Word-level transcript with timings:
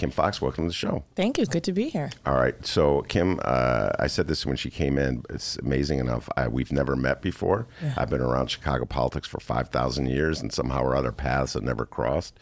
Kim 0.00 0.10
Foxx, 0.10 0.40
welcome 0.40 0.64
to 0.64 0.68
the 0.68 0.74
show. 0.74 1.04
Thank 1.14 1.36
you. 1.36 1.44
Good 1.44 1.64
to 1.64 1.74
be 1.74 1.90
here. 1.90 2.08
All 2.24 2.36
right. 2.36 2.54
So, 2.64 3.02
Kim, 3.02 3.38
uh, 3.44 3.90
I 3.98 4.06
said 4.06 4.28
this 4.28 4.46
when 4.46 4.56
she 4.56 4.70
came 4.70 4.96
in. 4.96 5.22
It's 5.28 5.58
amazing 5.58 5.98
enough. 5.98 6.26
I, 6.38 6.48
we've 6.48 6.72
never 6.72 6.96
met 6.96 7.20
before. 7.20 7.66
Yeah. 7.82 7.92
I've 7.98 8.08
been 8.08 8.22
around 8.22 8.46
Chicago 8.46 8.86
politics 8.86 9.28
for 9.28 9.40
5,000 9.40 10.06
years, 10.06 10.40
and 10.40 10.50
somehow 10.54 10.84
or 10.84 10.96
other 10.96 11.12
paths 11.12 11.52
have 11.52 11.64
never 11.64 11.84
crossed. 11.84 12.40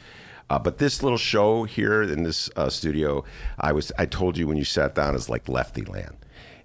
Uh, 0.48 0.60
but 0.60 0.78
this 0.78 1.02
little 1.02 1.18
show 1.18 1.64
here 1.64 2.00
in 2.00 2.22
this 2.22 2.48
uh, 2.54 2.70
studio, 2.70 3.24
I 3.58 3.72
was 3.72 3.90
I 3.98 4.06
told 4.06 4.38
you 4.38 4.46
when 4.46 4.56
you 4.56 4.64
sat 4.64 4.94
down 4.94 5.16
is 5.16 5.28
like 5.28 5.48
lefty 5.48 5.82
land, 5.82 6.16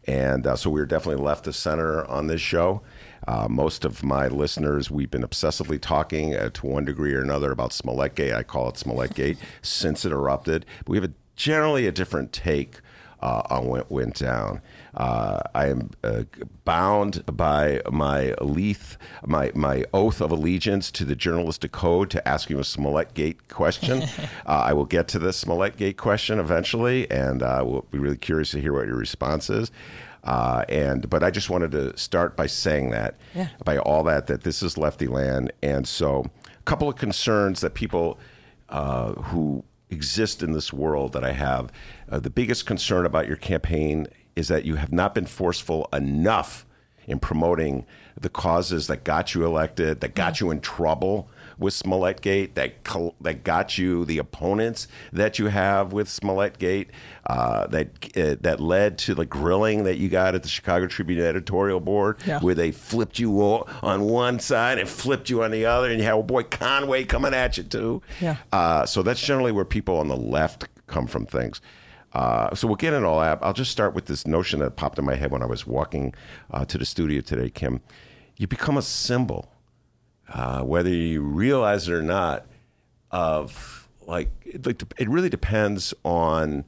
and 0.05 0.45
uh, 0.45 0.55
so 0.55 0.69
we 0.69 0.79
are 0.79 0.85
definitely 0.85 1.23
left 1.23 1.47
of 1.47 1.55
center 1.55 2.05
on 2.05 2.27
this 2.27 2.39
show. 2.39 2.83
Uh, 3.27 3.47
most 3.49 3.85
of 3.85 4.03
my 4.03 4.27
listeners, 4.27 4.91
we've 4.91 5.11
been 5.11 5.23
obsessively 5.23 5.79
talking 5.79 6.35
uh, 6.35 6.49
to 6.53 6.67
one 6.67 6.85
degree 6.85 7.13
or 7.13 7.21
another 7.21 7.51
about 7.51 7.73
Smollett 7.73 8.15
Gate. 8.15 8.33
I 8.33 8.43
call 8.43 8.69
it 8.69 8.77
Smollett 8.77 9.13
Gate 9.13 9.37
since 9.61 10.05
it 10.05 10.11
erupted. 10.11 10.65
But 10.79 10.89
we 10.89 10.97
have 10.97 11.09
a, 11.09 11.13
generally 11.35 11.87
a 11.87 11.91
different 11.91 12.31
take 12.31 12.79
uh, 13.23 13.41
on 13.49 13.67
what 13.67 13.89
went 13.89 14.15
down. 14.15 14.61
Uh, 14.93 15.39
I 15.55 15.67
am 15.67 15.91
uh, 16.03 16.23
bound 16.65 17.25
by 17.25 17.81
my 17.89 18.33
leith, 18.41 18.97
my 19.25 19.49
my 19.55 19.85
oath 19.93 20.19
of 20.19 20.29
allegiance 20.29 20.91
to 20.91 21.05
the 21.05 21.15
journalistic 21.15 21.71
code 21.71 22.09
to 22.11 22.27
ask 22.27 22.49
you 22.49 22.59
a 22.59 22.65
Smollett 22.65 23.13
Gate 23.13 23.47
question. 23.47 24.03
Uh, 24.45 24.63
I 24.65 24.73
will 24.73 24.85
get 24.85 25.07
to 25.09 25.19
the 25.19 25.31
Smollett 25.31 25.77
Gate 25.77 25.95
question 25.95 26.37
eventually, 26.37 27.09
and 27.09 27.41
uh, 27.41 27.63
we'll 27.65 27.85
be 27.91 27.97
really 27.97 28.17
curious 28.17 28.51
to 28.51 28.59
hear 28.59 28.73
what 28.73 28.87
your 28.87 28.97
response 28.97 29.49
is. 29.49 29.71
Uh, 30.23 30.63
and 30.69 31.09
but 31.09 31.23
I 31.23 31.31
just 31.31 31.49
wanted 31.49 31.71
to 31.71 31.97
start 31.97 32.37
by 32.37 32.47
saying 32.47 32.91
that, 32.91 33.15
yeah. 33.35 33.49
by 33.65 33.77
all 33.77 34.03
that, 34.03 34.27
that 34.27 34.43
this 34.43 34.63
is 34.63 34.77
lefty 34.77 35.07
land, 35.07 35.51
and 35.61 35.87
so 35.87 36.25
a 36.45 36.63
couple 36.63 36.87
of 36.87 36.95
concerns 36.95 37.59
that 37.61 37.73
people 37.73 38.17
uh, 38.69 39.13
who 39.13 39.63
exist 39.89 40.41
in 40.41 40.53
this 40.53 40.73
world 40.73 41.13
that 41.13 41.23
I 41.23 41.33
have. 41.33 41.71
Uh, 42.09 42.19
the 42.19 42.29
biggest 42.29 42.65
concern 42.65 43.05
about 43.05 43.27
your 43.27 43.35
campaign 43.35 44.07
is 44.35 44.47
that 44.47 44.65
you 44.65 44.75
have 44.75 44.91
not 44.91 45.13
been 45.13 45.25
forceful 45.25 45.87
enough 45.93 46.65
in 47.05 47.19
promoting 47.19 47.85
the 48.19 48.29
causes 48.29 48.87
that 48.87 49.03
got 49.03 49.35
you 49.35 49.45
elected, 49.45 50.01
that 50.01 50.15
got 50.15 50.39
you 50.39 50.51
in 50.51 50.61
trouble 50.61 51.29
with 51.57 51.73
Smollett 51.73 52.21
Gate, 52.21 52.55
that 52.55 52.83
that 53.21 53.43
got 53.43 53.77
you 53.77 54.05
the 54.05 54.17
opponents 54.17 54.87
that 55.11 55.39
you 55.39 55.47
have 55.47 55.93
with 55.93 56.09
Smollett 56.09 56.57
Gate, 56.57 56.91
uh, 57.27 57.67
that 57.67 57.87
uh, 58.17 58.35
that 58.41 58.59
led 58.59 58.97
to 58.99 59.15
the 59.15 59.25
grilling 59.25 59.83
that 59.83 59.97
you 59.97 60.09
got 60.09 60.35
at 60.35 60.43
the 60.43 60.49
Chicago 60.49 60.87
Tribune 60.87 61.21
editorial 61.21 61.79
board, 61.79 62.17
yeah. 62.25 62.39
where 62.39 62.55
they 62.55 62.71
flipped 62.71 63.19
you 63.19 63.41
on 63.41 64.03
one 64.03 64.39
side 64.39 64.79
and 64.79 64.87
flipped 64.87 65.29
you 65.29 65.43
on 65.43 65.51
the 65.51 65.65
other, 65.65 65.89
and 65.89 65.99
you 65.99 66.03
had 66.03 66.13
oh 66.13 66.23
boy 66.23 66.43
Conway 66.43 67.05
coming 67.05 67.33
at 67.33 67.57
you 67.57 67.63
too. 67.63 68.01
Yeah. 68.19 68.37
Uh, 68.51 68.85
so 68.85 69.03
that's 69.03 69.21
generally 69.21 69.51
where 69.51 69.65
people 69.65 69.97
on 69.97 70.07
the 70.07 70.17
left 70.17 70.67
come 70.87 71.07
from 71.07 71.25
things. 71.25 71.61
Uh, 72.13 72.53
so 72.53 72.67
we'll 72.67 72.75
get 72.75 72.93
into 72.93 73.07
all 73.07 73.19
that. 73.19 73.39
I'll 73.41 73.53
just 73.53 73.71
start 73.71 73.93
with 73.93 74.05
this 74.05 74.27
notion 74.27 74.59
that 74.59 74.75
popped 74.75 74.99
in 74.99 75.05
my 75.05 75.15
head 75.15 75.31
when 75.31 75.41
I 75.41 75.47
was 75.47 75.65
walking 75.65 76.13
uh, 76.51 76.63
to 76.65 76.77
the 76.77 76.85
studio 76.85 77.21
today, 77.21 77.49
Kim. 77.49 77.81
You 78.37 78.47
become 78.47 78.77
a 78.77 78.81
symbol 78.81 79.52
uh, 80.33 80.61
whether 80.61 80.89
you 80.89 81.21
realize 81.21 81.87
it 81.87 81.93
or 81.93 82.01
not, 82.01 82.45
of 83.11 83.87
like 84.07 84.29
it, 84.45 84.65
it 84.97 85.09
really 85.09 85.29
depends 85.29 85.93
on 86.03 86.65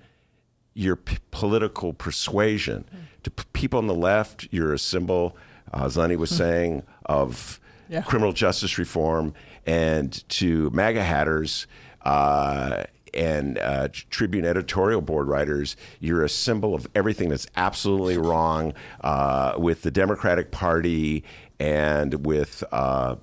your 0.74 0.96
p- 0.96 1.18
political 1.32 1.94
persuasion. 1.94 2.86
Mm. 2.94 3.24
To 3.24 3.32
p- 3.32 3.44
people 3.54 3.80
on 3.80 3.88
the 3.88 3.96
left, 3.96 4.48
you're 4.52 4.74
a 4.74 4.80
symbol, 4.80 5.36
uh, 5.74 5.86
as 5.86 5.98
Lenny 5.98 6.16
was 6.16 6.32
mm. 6.32 6.38
saying, 6.38 6.84
of 7.06 7.60
yeah. 7.90 8.02
criminal 8.02 8.34
justice 8.34 8.78
reform, 8.78 9.34
and 9.66 10.28
to 10.30 10.70
MAGA 10.72 11.04
hatters. 11.04 11.68
Uh, 12.02 12.84
and 13.16 13.58
uh, 13.60 13.88
Tribune 14.10 14.44
editorial 14.44 15.00
board 15.00 15.30
writers, 15.30 15.78
you're 16.02 16.24
a 16.24 16.30
symbol 16.30 16.76
of 16.76 16.86
everything 16.94 17.30
that's 17.30 17.48
absolutely 17.56 18.18
wrong 18.18 18.74
uh, 19.02 19.54
with 19.58 19.84
the 19.84 19.90
Democratic 19.90 20.52
Party 20.52 21.24
and 21.58 22.26
with 22.26 22.62
uh, 22.74 23.16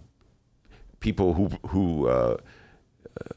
people 1.03 1.35
who 1.35 1.49
who 1.69 2.07
uh, 2.09 2.39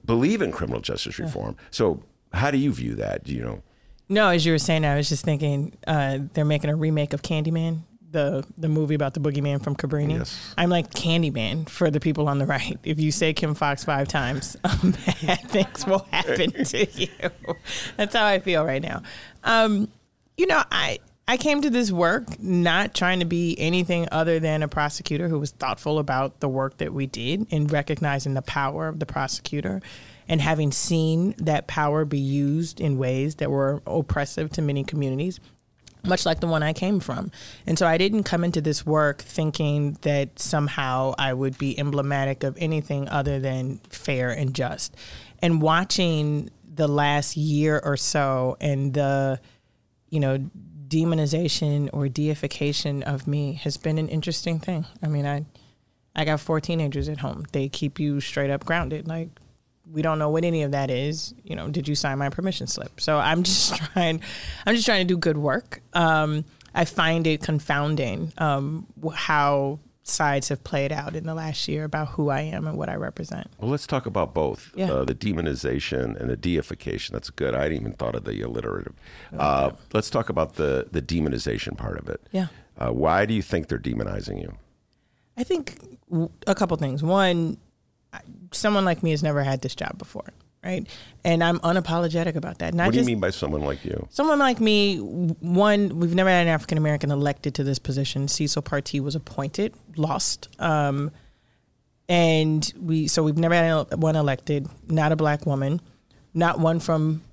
believe 0.05 0.41
in 0.41 0.51
criminal 0.51 0.79
justice 0.79 1.19
reform. 1.19 1.57
So, 1.71 2.01
how 2.31 2.51
do 2.51 2.57
you 2.57 2.71
view 2.71 2.95
that? 2.95 3.25
Do 3.25 3.33
you 3.33 3.41
know? 3.41 3.61
No, 4.07 4.29
as 4.29 4.45
you 4.45 4.53
were 4.53 4.59
saying, 4.59 4.85
I 4.85 4.95
was 4.95 5.09
just 5.09 5.25
thinking 5.25 5.75
uh, 5.87 6.19
they're 6.33 6.45
making 6.45 6.69
a 6.69 6.75
remake 6.75 7.13
of 7.13 7.23
Candyman, 7.23 7.81
the 8.11 8.45
the 8.57 8.69
movie 8.69 8.95
about 8.95 9.15
the 9.15 9.19
boogeyman 9.19 9.63
from 9.63 9.75
Cabrini. 9.75 10.19
Yes. 10.19 10.53
I'm 10.57 10.69
like 10.69 10.93
Candyman 10.93 11.67
for 11.67 11.89
the 11.89 11.99
people 11.99 12.29
on 12.29 12.37
the 12.37 12.45
right. 12.45 12.77
If 12.83 12.99
you 12.99 13.11
say 13.11 13.33
Kim 13.33 13.55
Foxx 13.55 13.83
five 13.83 14.07
times, 14.07 14.55
um, 14.63 14.95
bad 15.25 15.41
things 15.49 15.85
will 15.85 16.07
happen 16.11 16.51
to 16.65 16.85
you. 16.91 17.09
That's 17.97 18.15
how 18.15 18.25
I 18.25 18.39
feel 18.39 18.63
right 18.63 18.81
now. 18.81 19.01
Um, 19.43 19.89
you 20.37 20.45
know, 20.45 20.63
I 20.71 20.99
I 21.28 21.38
came 21.38 21.62
to 21.62 21.72
this 21.72 21.91
work 21.91 22.40
not 22.40 22.94
trying 22.94 23.19
to 23.19 23.25
be 23.25 23.59
anything 23.59 24.08
other 24.12 24.40
than 24.40 24.62
a 24.62 24.68
prosecutor 24.68 25.28
who 25.28 25.40
was 25.40 25.52
thoughtful 25.52 25.97
about 25.97 26.40
the 26.40 26.47
work 26.47 26.78
that 26.78 26.94
we 26.94 27.08
did 27.08 27.47
and 27.52 27.72
recognizing 27.72 28.36
the 28.36 28.44
power 28.44 28.88
of 28.88 29.00
the 29.00 29.08
prosecutor 29.08 29.81
and 30.28 30.40
having 30.40 30.72
seen 30.72 31.34
that 31.40 31.66
power 31.66 32.06
be 32.06 32.19
used 32.19 32.80
in 32.80 33.00
ways 33.00 33.36
that 33.36 33.50
were 33.50 33.81
oppressive 33.88 34.52
to 34.52 34.62
many 34.62 34.84
communities 34.84 35.40
much 36.03 36.25
like 36.25 36.40
the 36.40 36.47
one 36.47 36.63
I 36.63 36.74
came 36.74 37.00
from. 37.00 37.31
And 37.66 37.78
so 37.78 37.88
I 37.88 37.97
didn't 37.97 38.24
come 38.24 38.44
into 38.44 38.62
this 38.62 38.86
work 38.86 39.22
thinking 39.22 39.97
that 40.02 40.40
somehow 40.40 41.16
I 41.18 41.34
would 41.34 41.57
be 41.57 41.78
emblematic 41.78 42.44
of 42.44 42.56
anything 42.59 43.09
other 43.09 43.40
than 43.40 43.80
fair 43.90 44.30
and 44.30 44.53
just. 44.53 44.96
And 45.42 45.62
watching 45.62 46.50
the 46.74 46.88
last 46.88 47.38
year 47.38 47.81
or 47.84 47.97
so 47.97 48.57
and 48.59 48.94
the 48.94 49.40
you 50.09 50.19
know 50.19 50.50
demonization 50.95 51.89
or 51.91 52.07
deification 52.07 53.03
of 53.03 53.28
me 53.28 53.53
has 53.63 53.75
been 53.75 53.97
an 53.97 54.07
interesting 54.07 54.59
thing. 54.59 54.85
I 55.03 55.07
mean, 55.07 55.25
I 55.25 55.45
I 56.16 56.23
got 56.23 56.39
four 56.39 56.61
teenagers 56.61 57.09
at 57.09 57.19
home. 57.19 57.45
They 57.51 57.67
keep 57.67 58.00
you 58.00 58.22
straight 58.22 58.50
up 58.50 58.63
grounded. 58.66 59.06
Like 59.06 59.29
we 59.91 60.01
don't 60.01 60.19
know 60.19 60.29
what 60.29 60.45
any 60.45 60.63
of 60.63 60.72
that 60.72 60.89
is. 60.89 61.33
You 61.44 61.57
know, 61.57 61.69
did 61.69 61.88
you 61.88 61.95
sign 61.95 62.17
my 62.17 62.29
permission 62.29 62.67
slip? 62.67 63.01
So 63.01 63.17
I'm 63.17 63.44
just 63.44 63.75
trying. 63.94 64.22
I'm 64.66 64.75
just 64.75 64.85
trying 64.85 65.06
to 65.06 65.13
do 65.13 65.17
good 65.17 65.38
work. 65.38 65.81
Um, 65.94 66.45
I 66.73 66.85
find 66.85 67.27
it 67.27 67.41
confounding 67.41 68.31
um, 68.38 68.88
how 69.13 69.79
sides 70.07 70.49
have 70.49 70.63
played 70.63 70.91
out 70.91 71.16
in 71.16 71.25
the 71.25 71.33
last 71.33 71.67
year 71.67 71.83
about 71.83 72.09
who 72.09 72.29
I 72.29 72.41
am 72.41 72.67
and 72.67 72.77
what 72.77 72.89
I 72.89 72.95
represent. 72.95 73.47
Well, 73.59 73.71
let's 73.71 73.88
talk 73.88 74.05
about 74.05 74.33
both 74.33 74.71
yeah. 74.75 74.91
uh, 74.91 75.03
the 75.03 75.16
demonization 75.16 76.16
and 76.19 76.29
the 76.29 76.38
deification. 76.38 77.13
That's 77.13 77.31
good. 77.31 77.55
I 77.55 77.63
hadn't 77.63 77.77
even 77.79 77.93
thought 77.93 78.15
of 78.15 78.23
the 78.23 78.39
alliterative. 78.41 78.94
Uh, 79.38 79.71
let's 79.94 80.09
talk 80.11 80.29
about 80.29 80.55
the, 80.55 80.88
the 80.91 81.01
demonization 81.01 81.75
part 81.75 81.97
of 81.97 82.07
it. 82.07 82.21
Yeah. 82.31 82.47
Uh, 82.77 82.91
why 82.91 83.25
do 83.25 83.33
you 83.33 83.41
think 83.41 83.67
they're 83.67 83.79
demonizing 83.79 84.41
you? 84.41 84.55
I 85.38 85.44
think 85.44 85.77
a 86.45 86.55
couple 86.55 86.77
things. 86.77 87.01
One, 87.01 87.57
someone 88.51 88.85
like 88.85 89.01
me 89.01 89.11
has 89.11 89.23
never 89.23 89.44
had 89.44 89.61
this 89.61 89.75
job 89.75 89.97
before 89.97 90.29
right? 90.65 90.87
And 91.23 91.43
I'm 91.43 91.59
unapologetic 91.59 92.35
about 92.35 92.57
that. 92.59 92.73
Not 92.73 92.87
what 92.87 92.93
do 92.93 93.00
you 93.00 93.06
mean 93.06 93.19
by 93.19 93.29
someone 93.29 93.62
like 93.62 93.85
you? 93.85 94.07
Someone 94.09 94.39
like 94.39 94.59
me, 94.59 94.97
one, 94.97 96.00
we've 96.00 96.15
never 96.15 96.29
had 96.29 96.41
an 96.41 96.47
African 96.47 96.77
American 96.77 97.12
elected 97.12 97.56
to 97.56 97.63
this 97.63 97.79
position. 97.79 98.27
Cecil 98.27 98.63
Partee 98.63 99.00
was 99.00 99.15
appointed, 99.15 99.73
lost. 99.95 100.50
Um, 100.59 101.12
and 102.09 102.71
we, 102.79 103.07
so 103.07 103.23
we've 103.23 103.38
never 103.38 103.56
had 103.56 104.01
one 104.01 104.15
elected, 104.15 104.67
not 104.88 105.12
a 105.12 105.15
black 105.15 105.45
woman, 105.45 105.81
not 106.33 106.59
one 106.59 106.79
from 106.79 107.23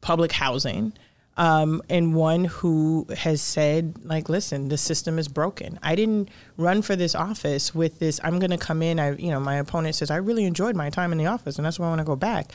public 0.00 0.32
housing. 0.32 0.92
Um, 1.36 1.80
and 1.88 2.14
one 2.14 2.44
who 2.44 3.06
has 3.16 3.40
said, 3.40 3.94
like, 4.04 4.28
listen, 4.28 4.68
the 4.68 4.76
system 4.76 5.18
is 5.18 5.28
broken. 5.28 5.78
I 5.82 5.94
didn't 5.94 6.28
run 6.56 6.82
for 6.82 6.96
this 6.96 7.14
office 7.14 7.74
with 7.74 7.98
this. 7.98 8.20
I'm 8.22 8.38
going 8.38 8.50
to 8.50 8.58
come 8.58 8.82
in. 8.82 9.00
I, 9.00 9.12
you 9.12 9.30
know, 9.30 9.40
my 9.40 9.56
opponent 9.56 9.94
says 9.94 10.10
I 10.10 10.16
really 10.16 10.44
enjoyed 10.44 10.76
my 10.76 10.90
time 10.90 11.12
in 11.12 11.18
the 11.18 11.26
office, 11.26 11.56
and 11.56 11.64
that's 11.64 11.78
why 11.78 11.86
I 11.86 11.88
want 11.88 12.00
to 12.00 12.04
go 12.04 12.16
back. 12.16 12.52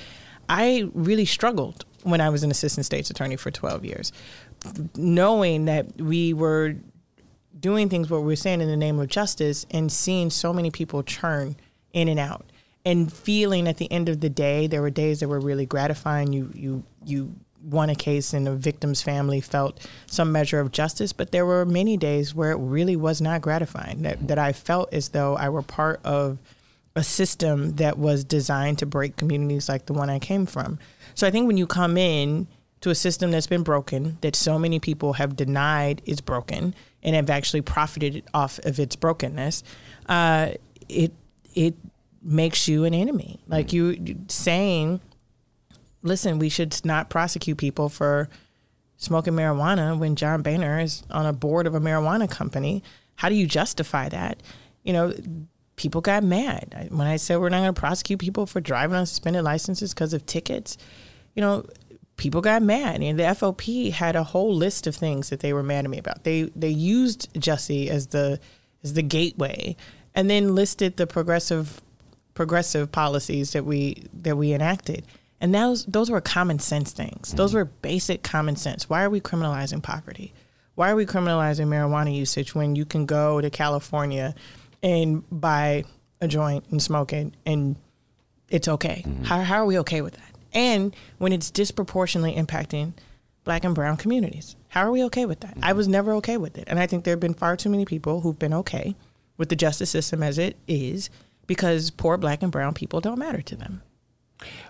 I 0.49 0.89
really 0.93 1.25
struggled 1.25 1.85
when 2.03 2.21
I 2.21 2.29
was 2.29 2.43
an 2.43 2.51
assistant 2.51 2.85
state's 2.85 3.09
attorney 3.09 3.35
for 3.37 3.49
12 3.49 3.85
years, 3.85 4.11
knowing 4.95 5.65
that 5.65 5.99
we 5.99 6.33
were 6.33 6.75
doing 7.59 7.89
things 7.89 8.09
what 8.09 8.21
we 8.21 8.27
were 8.27 8.35
saying 8.35 8.61
in 8.61 8.67
the 8.67 8.77
name 8.77 8.99
of 8.99 9.07
justice, 9.07 9.65
and 9.71 9.91
seeing 9.91 10.29
so 10.29 10.53
many 10.53 10.69
people 10.69 11.01
churn 11.01 11.55
in 11.93 12.07
and 12.07 12.19
out, 12.19 12.45
and 12.85 13.11
feeling 13.11 13.67
at 13.67 13.77
the 13.77 13.91
end 13.91 14.09
of 14.09 14.19
the 14.19 14.29
day, 14.29 14.67
there 14.67 14.81
were 14.81 14.91
days 14.91 15.21
that 15.21 15.27
were 15.27 15.39
really 15.39 15.65
gratifying. 15.65 16.31
You 16.31 16.51
you 16.53 16.83
you 17.03 17.35
won 17.65 17.89
a 17.89 17.95
case 17.95 18.33
and 18.33 18.45
the 18.45 18.55
victim's 18.55 19.01
family 19.01 19.41
felt 19.41 19.85
some 20.05 20.31
measure 20.31 20.59
of 20.59 20.71
justice, 20.71 21.11
but 21.13 21.31
there 21.31 21.45
were 21.45 21.65
many 21.65 21.97
days 21.97 22.33
where 22.35 22.51
it 22.51 22.57
really 22.57 22.95
was 22.95 23.21
not 23.21 23.41
gratifying. 23.41 24.03
That 24.03 24.27
that 24.27 24.39
I 24.39 24.53
felt 24.53 24.93
as 24.93 25.09
though 25.09 25.35
I 25.35 25.49
were 25.49 25.61
part 25.61 25.99
of 26.03 26.37
a 26.95 27.03
system 27.03 27.75
that 27.75 27.97
was 27.97 28.23
designed 28.23 28.79
to 28.79 28.85
break 28.85 29.17
communities 29.17 29.67
like 29.67 29.85
the 29.85 29.93
one 29.93 30.09
I 30.09 30.19
came 30.19 30.45
from. 30.45 30.79
So 31.13 31.27
I 31.27 31.31
think 31.31 31.47
when 31.47 31.57
you 31.57 31.67
come 31.67 31.97
in 31.97 32.47
to 32.81 32.89
a 32.89 32.95
system 32.95 33.31
that's 33.31 33.47
been 33.47 33.63
broken, 33.63 34.17
that 34.21 34.35
so 34.35 34.57
many 34.57 34.79
people 34.79 35.13
have 35.13 35.35
denied 35.35 36.01
is 36.05 36.21
broken 36.21 36.73
and 37.03 37.15
have 37.15 37.29
actually 37.29 37.61
profited 37.61 38.23
off 38.33 38.59
of 38.59 38.79
its 38.79 38.95
brokenness, 38.95 39.63
uh, 40.07 40.51
it 40.87 41.11
it 41.53 41.75
makes 42.21 42.67
you 42.67 42.85
an 42.85 42.93
enemy. 42.93 43.39
Like 43.47 43.73
you 43.73 44.17
saying, 44.27 44.99
listen, 46.05 46.39
we 46.39 46.49
should 46.49 46.79
not 46.85 47.09
prosecute 47.09 47.57
people 47.57 47.89
for 47.89 48.29
smoking 48.97 49.33
marijuana 49.33 49.97
when 49.97 50.15
John 50.15 50.41
Boehner 50.41 50.79
is 50.79 51.03
on 51.11 51.25
a 51.25 51.33
board 51.33 51.67
of 51.67 51.75
a 51.75 51.79
marijuana 51.81 52.29
company. 52.29 52.83
How 53.15 53.27
do 53.27 53.35
you 53.35 53.47
justify 53.47 54.07
that? 54.09 54.41
You 54.83 54.93
know, 54.93 55.13
people 55.75 56.01
got 56.01 56.23
mad 56.23 56.87
when 56.91 57.07
I 57.07 57.17
said 57.17 57.39
we're 57.39 57.49
not 57.49 57.61
going 57.61 57.73
to 57.73 57.79
prosecute 57.79 58.19
people 58.19 58.45
for 58.45 58.61
driving 58.61 58.95
on 58.95 59.05
suspended 59.05 59.43
licenses 59.43 59.93
because 59.93 60.13
of 60.13 60.25
tickets. 60.25 60.77
You 61.33 61.41
know, 61.41 61.65
people 62.17 62.41
got 62.41 62.61
mad, 62.61 63.01
and 63.01 63.19
the 63.19 63.23
FOP 63.23 63.91
had 63.91 64.15
a 64.15 64.23
whole 64.23 64.55
list 64.55 64.87
of 64.87 64.95
things 64.95 65.29
that 65.29 65.39
they 65.41 65.53
were 65.53 65.63
mad 65.63 65.85
at 65.85 65.91
me 65.91 65.97
about. 65.97 66.23
They 66.23 66.43
they 66.55 66.69
used 66.69 67.33
Jussie 67.33 67.87
as 67.89 68.07
the 68.07 68.39
as 68.83 68.93
the 68.93 69.01
gateway, 69.01 69.75
and 70.13 70.29
then 70.29 70.55
listed 70.55 70.97
the 70.97 71.07
progressive 71.07 71.81
progressive 72.33 72.91
policies 72.91 73.51
that 73.51 73.65
we 73.65 74.03
that 74.13 74.37
we 74.37 74.53
enacted. 74.53 75.05
And 75.41 75.53
those 75.53 75.85
those 75.85 76.09
were 76.09 76.21
common 76.21 76.59
sense 76.59 76.91
things. 76.91 77.33
Those 77.33 77.53
were 77.53 77.65
basic 77.65 78.23
common 78.23 78.55
sense. 78.55 78.89
Why 78.89 79.03
are 79.03 79.09
we 79.09 79.21
criminalizing 79.21 79.83
poverty? 79.83 80.33
Why 80.75 80.89
are 80.89 80.95
we 80.95 81.05
criminalizing 81.05 81.67
marijuana 81.67 82.15
usage 82.15 82.53
when 82.53 82.75
you 82.75 82.85
can 82.85 83.05
go 83.05 83.41
to 83.41 83.49
California 83.49 84.35
and 84.83 85.23
buy 85.31 85.85
a 86.21 86.27
joint 86.27 86.65
and 86.69 86.81
smoke 86.81 87.13
it 87.13 87.33
and 87.45 87.75
it's 88.49 88.67
okay? 88.67 89.03
Mm-hmm. 89.05 89.23
How, 89.23 89.41
how 89.41 89.55
are 89.55 89.65
we 89.65 89.79
okay 89.79 90.01
with 90.01 90.13
that? 90.13 90.31
And 90.53 90.95
when 91.17 91.33
it's 91.33 91.51
disproportionately 91.51 92.35
impacting 92.35 92.93
black 93.43 93.63
and 93.63 93.75
brown 93.75 93.97
communities, 93.97 94.55
how 94.67 94.81
are 94.81 94.91
we 94.91 95.03
okay 95.05 95.25
with 95.25 95.41
that? 95.41 95.55
Mm-hmm. 95.55 95.65
I 95.65 95.73
was 95.73 95.87
never 95.87 96.13
okay 96.15 96.37
with 96.37 96.57
it. 96.57 96.65
And 96.67 96.79
I 96.79 96.87
think 96.87 97.03
there 97.03 97.13
have 97.13 97.19
been 97.19 97.33
far 97.33 97.55
too 97.55 97.69
many 97.69 97.85
people 97.85 98.21
who've 98.21 98.39
been 98.39 98.53
okay 98.53 98.95
with 99.37 99.49
the 99.49 99.55
justice 99.55 99.89
system 99.89 100.23
as 100.23 100.37
it 100.37 100.57
is 100.67 101.09
because 101.47 101.91
poor 101.91 102.17
black 102.17 102.43
and 102.43 102.51
brown 102.51 102.73
people 102.73 103.01
don't 103.01 103.19
matter 103.19 103.41
to 103.41 103.55
them. 103.55 103.81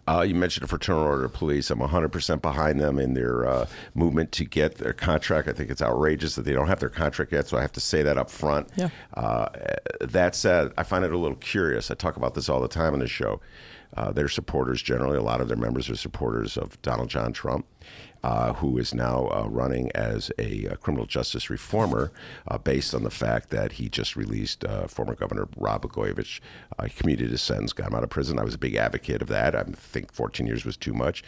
Uh, 0.07 0.21
you 0.21 0.35
mentioned 0.35 0.63
the 0.63 0.67
Fraternal 0.67 1.03
Order 1.03 1.25
of 1.25 1.33
Police. 1.33 1.69
I'm 1.69 1.79
100% 1.79 2.41
behind 2.41 2.79
them 2.79 2.99
in 2.99 3.13
their 3.13 3.47
uh, 3.47 3.67
movement 3.93 4.31
to 4.33 4.45
get 4.45 4.75
their 4.75 4.93
contract. 4.93 5.47
I 5.47 5.53
think 5.53 5.69
it's 5.71 5.81
outrageous 5.81 6.35
that 6.35 6.43
they 6.43 6.53
don't 6.53 6.67
have 6.67 6.79
their 6.79 6.89
contract 6.89 7.31
yet, 7.31 7.47
so 7.47 7.57
I 7.57 7.61
have 7.61 7.71
to 7.73 7.79
say 7.79 8.03
that 8.03 8.17
up 8.17 8.29
front. 8.29 8.69
Yeah. 8.75 8.89
Uh, 9.13 9.49
that 10.01 10.35
said, 10.35 10.71
I 10.77 10.83
find 10.83 11.03
it 11.03 11.11
a 11.11 11.17
little 11.17 11.37
curious. 11.37 11.89
I 11.89 11.95
talk 11.95 12.15
about 12.17 12.35
this 12.35 12.49
all 12.49 12.59
the 12.59 12.67
time 12.67 12.93
on 12.93 12.99
the 12.99 13.07
show. 13.07 13.41
Uh, 13.97 14.11
their 14.11 14.27
supporters, 14.27 14.81
generally, 14.81 15.17
a 15.17 15.21
lot 15.21 15.41
of 15.41 15.47
their 15.47 15.57
members 15.57 15.89
are 15.89 15.95
supporters 15.95 16.57
of 16.57 16.79
Donald 16.81 17.09
John 17.09 17.33
Trump 17.33 17.65
uh, 18.25 18.53
who 18.53 18.79
is 18.79 18.91
now 18.91 19.27
uh, 19.27 19.47
running 19.47 19.91
as 19.93 20.31
a, 20.39 20.65
a, 20.65 20.77
criminal 20.77 21.05
justice 21.05 21.47
reformer 21.47 22.11
uh, 22.47 22.57
based 22.57 22.95
on 22.95 23.03
the 23.03 23.11
fact 23.11 23.51
that 23.51 23.73
he 23.73 23.87
just 23.87 24.15
released 24.15 24.65
uh, 24.65 24.87
former 24.87 25.13
Governor 25.13 25.47
Rod 25.55 25.83
Blagojevich. 25.83 26.39
He 26.83 26.89
commuted 26.89 27.29
his 27.29 27.43
sentence, 27.43 27.71
got 27.71 27.89
him 27.89 27.93
out 27.93 28.03
of 28.03 28.09
prison. 28.09 28.39
I 28.39 28.43
was 28.43 28.55
a 28.55 28.57
big 28.57 28.73
advocate 28.73 29.21
of 29.21 29.27
that. 29.27 29.55
I 29.55 29.61
think 29.61 30.11
14 30.11 30.47
years 30.47 30.65
was 30.65 30.75
too 30.75 30.93
much 30.93 31.23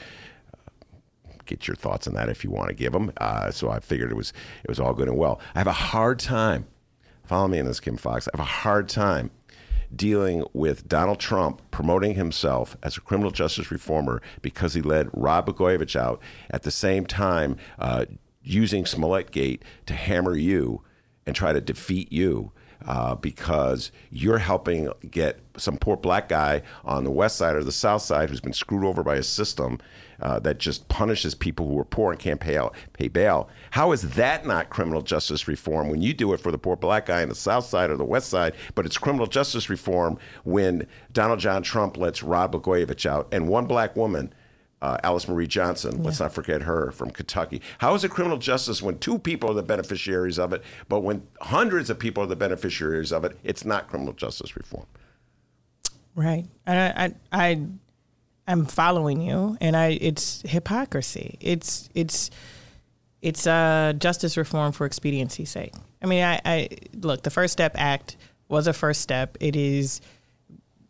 get 1.45 1.65
your 1.65 1.75
thoughts 1.75 2.07
on 2.07 2.13
that 2.13 2.27
if 2.27 2.43
you 2.43 2.49
want 2.51 2.67
to 2.67 2.75
give 2.75 2.91
them. 2.91 3.13
Uh, 3.17 3.49
so 3.51 3.69
I 3.69 3.79
figured 3.79 4.11
it 4.11 4.15
was 4.15 4.33
it 4.63 4.69
was 4.69 4.81
all 4.81 4.93
good 4.93 5.07
and 5.07 5.17
well. 5.17 5.39
I 5.55 5.59
have 5.59 5.67
a 5.67 5.71
hard 5.71 6.19
time. 6.19 6.65
Follow 7.23 7.47
me 7.47 7.59
in 7.59 7.65
this, 7.65 7.79
Kim 7.79 7.95
Foxx. 7.95 8.27
I 8.27 8.37
have 8.37 8.45
a 8.45 8.49
hard 8.49 8.89
time 8.89 9.31
dealing 9.95 10.43
with 10.53 10.87
Donald 10.87 11.19
Trump 11.19 11.61
promoting 11.71 12.15
himself 12.15 12.75
as 12.83 12.97
a 12.97 13.01
criminal 13.01 13.31
justice 13.31 13.71
reformer 13.71 14.21
because 14.41 14.73
he 14.73 14.81
led 14.81 15.09
Rod 15.13 15.45
Blagojevich 15.45 15.95
out 15.95 16.21
at 16.49 16.63
the 16.63 16.71
same 16.71 17.05
time 17.05 17.57
uh, 17.79 18.05
using 18.43 18.85
Smollett 18.85 19.31
Gate 19.31 19.63
to 19.85 19.93
hammer 19.93 20.35
you 20.35 20.81
and 21.25 21.35
try 21.35 21.53
to 21.53 21.61
defeat 21.61 22.11
you. 22.11 22.51
Uh, 22.87 23.15
because 23.15 23.91
you're 24.11 24.37
helping 24.37 24.89
get 25.11 25.41
some 25.57 25.75
poor 25.75 25.97
black 25.97 26.29
guy 26.29 26.61
on 26.85 27.03
the 27.03 27.11
west 27.11 27.35
side 27.35 27.53
or 27.53 27.61
the 27.61 27.69
south 27.69 28.01
side 28.01 28.29
who's 28.29 28.39
been 28.39 28.53
screwed 28.53 28.85
over 28.85 29.03
by 29.03 29.15
a 29.15 29.23
system 29.23 29.77
uh, 30.21 30.39
that 30.39 30.57
just 30.57 30.87
punishes 30.87 31.35
people 31.35 31.67
who 31.67 31.77
are 31.79 31.85
poor 31.85 32.11
and 32.11 32.19
can't 32.19 32.39
pay 32.39 32.57
out 32.57 32.73
pay 32.93 33.07
bail. 33.07 33.49
How 33.71 33.91
is 33.91 34.13
that 34.15 34.45
not 34.45 34.69
criminal 34.69 35.01
justice 35.01 35.47
reform 35.47 35.89
when 35.89 36.01
you 36.01 36.13
do 36.13 36.33
it 36.33 36.39
for 36.39 36.51
the 36.51 36.57
poor 36.57 36.75
black 36.75 37.05
guy 37.07 37.21
on 37.21 37.29
the 37.29 37.35
south 37.35 37.65
side 37.65 37.89
or 37.89 37.97
the 37.97 38.05
west 38.05 38.29
side? 38.29 38.53
But 38.75 38.85
it's 38.85 38.97
criminal 38.97 39.27
justice 39.27 39.69
reform 39.69 40.17
when 40.43 40.87
Donald 41.11 41.39
John 41.39 41.63
Trump 41.63 41.97
lets 41.97 42.23
Rod 42.23 42.51
Blagojevich 42.51 43.05
out 43.05 43.27
and 43.31 43.47
one 43.47 43.65
black 43.65 43.95
woman. 43.95 44.33
Uh, 44.79 44.97
Alice 45.03 45.27
Marie 45.27 45.47
Johnson, 45.47 45.97
yeah. 45.97 46.03
let's 46.03 46.19
not 46.19 46.31
forget 46.31 46.61
her 46.61 46.91
from 46.91 47.09
Kentucky. 47.09 47.63
How 47.79 47.95
is 47.95 48.03
it 48.03 48.11
criminal 48.11 48.37
justice 48.37 48.79
when 48.79 48.99
two 48.99 49.17
people 49.17 49.49
are 49.49 49.55
the 49.55 49.63
beneficiaries 49.63 50.37
of 50.37 50.53
it, 50.53 50.61
but 50.87 50.99
when 50.99 51.25
hundreds 51.41 51.89
of 51.89 51.97
people 51.97 52.23
are 52.23 52.27
the 52.27 52.35
beneficiaries 52.35 53.11
of 53.11 53.25
it, 53.25 53.39
it's 53.43 53.65
not 53.65 53.89
criminal 53.89 54.13
justice 54.13 54.55
reform? 54.55 54.85
Right. 56.13 56.45
I, 56.67 56.75
I, 56.77 57.13
I 57.31 57.67
I'm 58.47 58.65
following 58.65 59.21
you, 59.21 59.57
and 59.59 59.75
I 59.75 59.97
it's 59.99 60.41
hypocrisy. 60.47 61.37
It's 61.41 61.89
it's 61.93 62.31
it's 63.21 63.45
uh, 63.45 63.93
justice 63.97 64.37
reform 64.37 64.71
for 64.71 64.85
expediency's 64.85 65.49
sake. 65.49 65.73
I 66.01 66.05
mean, 66.05 66.23
I, 66.23 66.39
I 66.45 66.69
look. 66.93 67.23
The 67.23 67.29
First 67.29 67.53
Step 67.53 67.73
Act 67.75 68.15
was 68.47 68.67
a 68.67 68.73
first 68.73 69.01
step. 69.01 69.37
It 69.41 69.55
is 69.55 70.01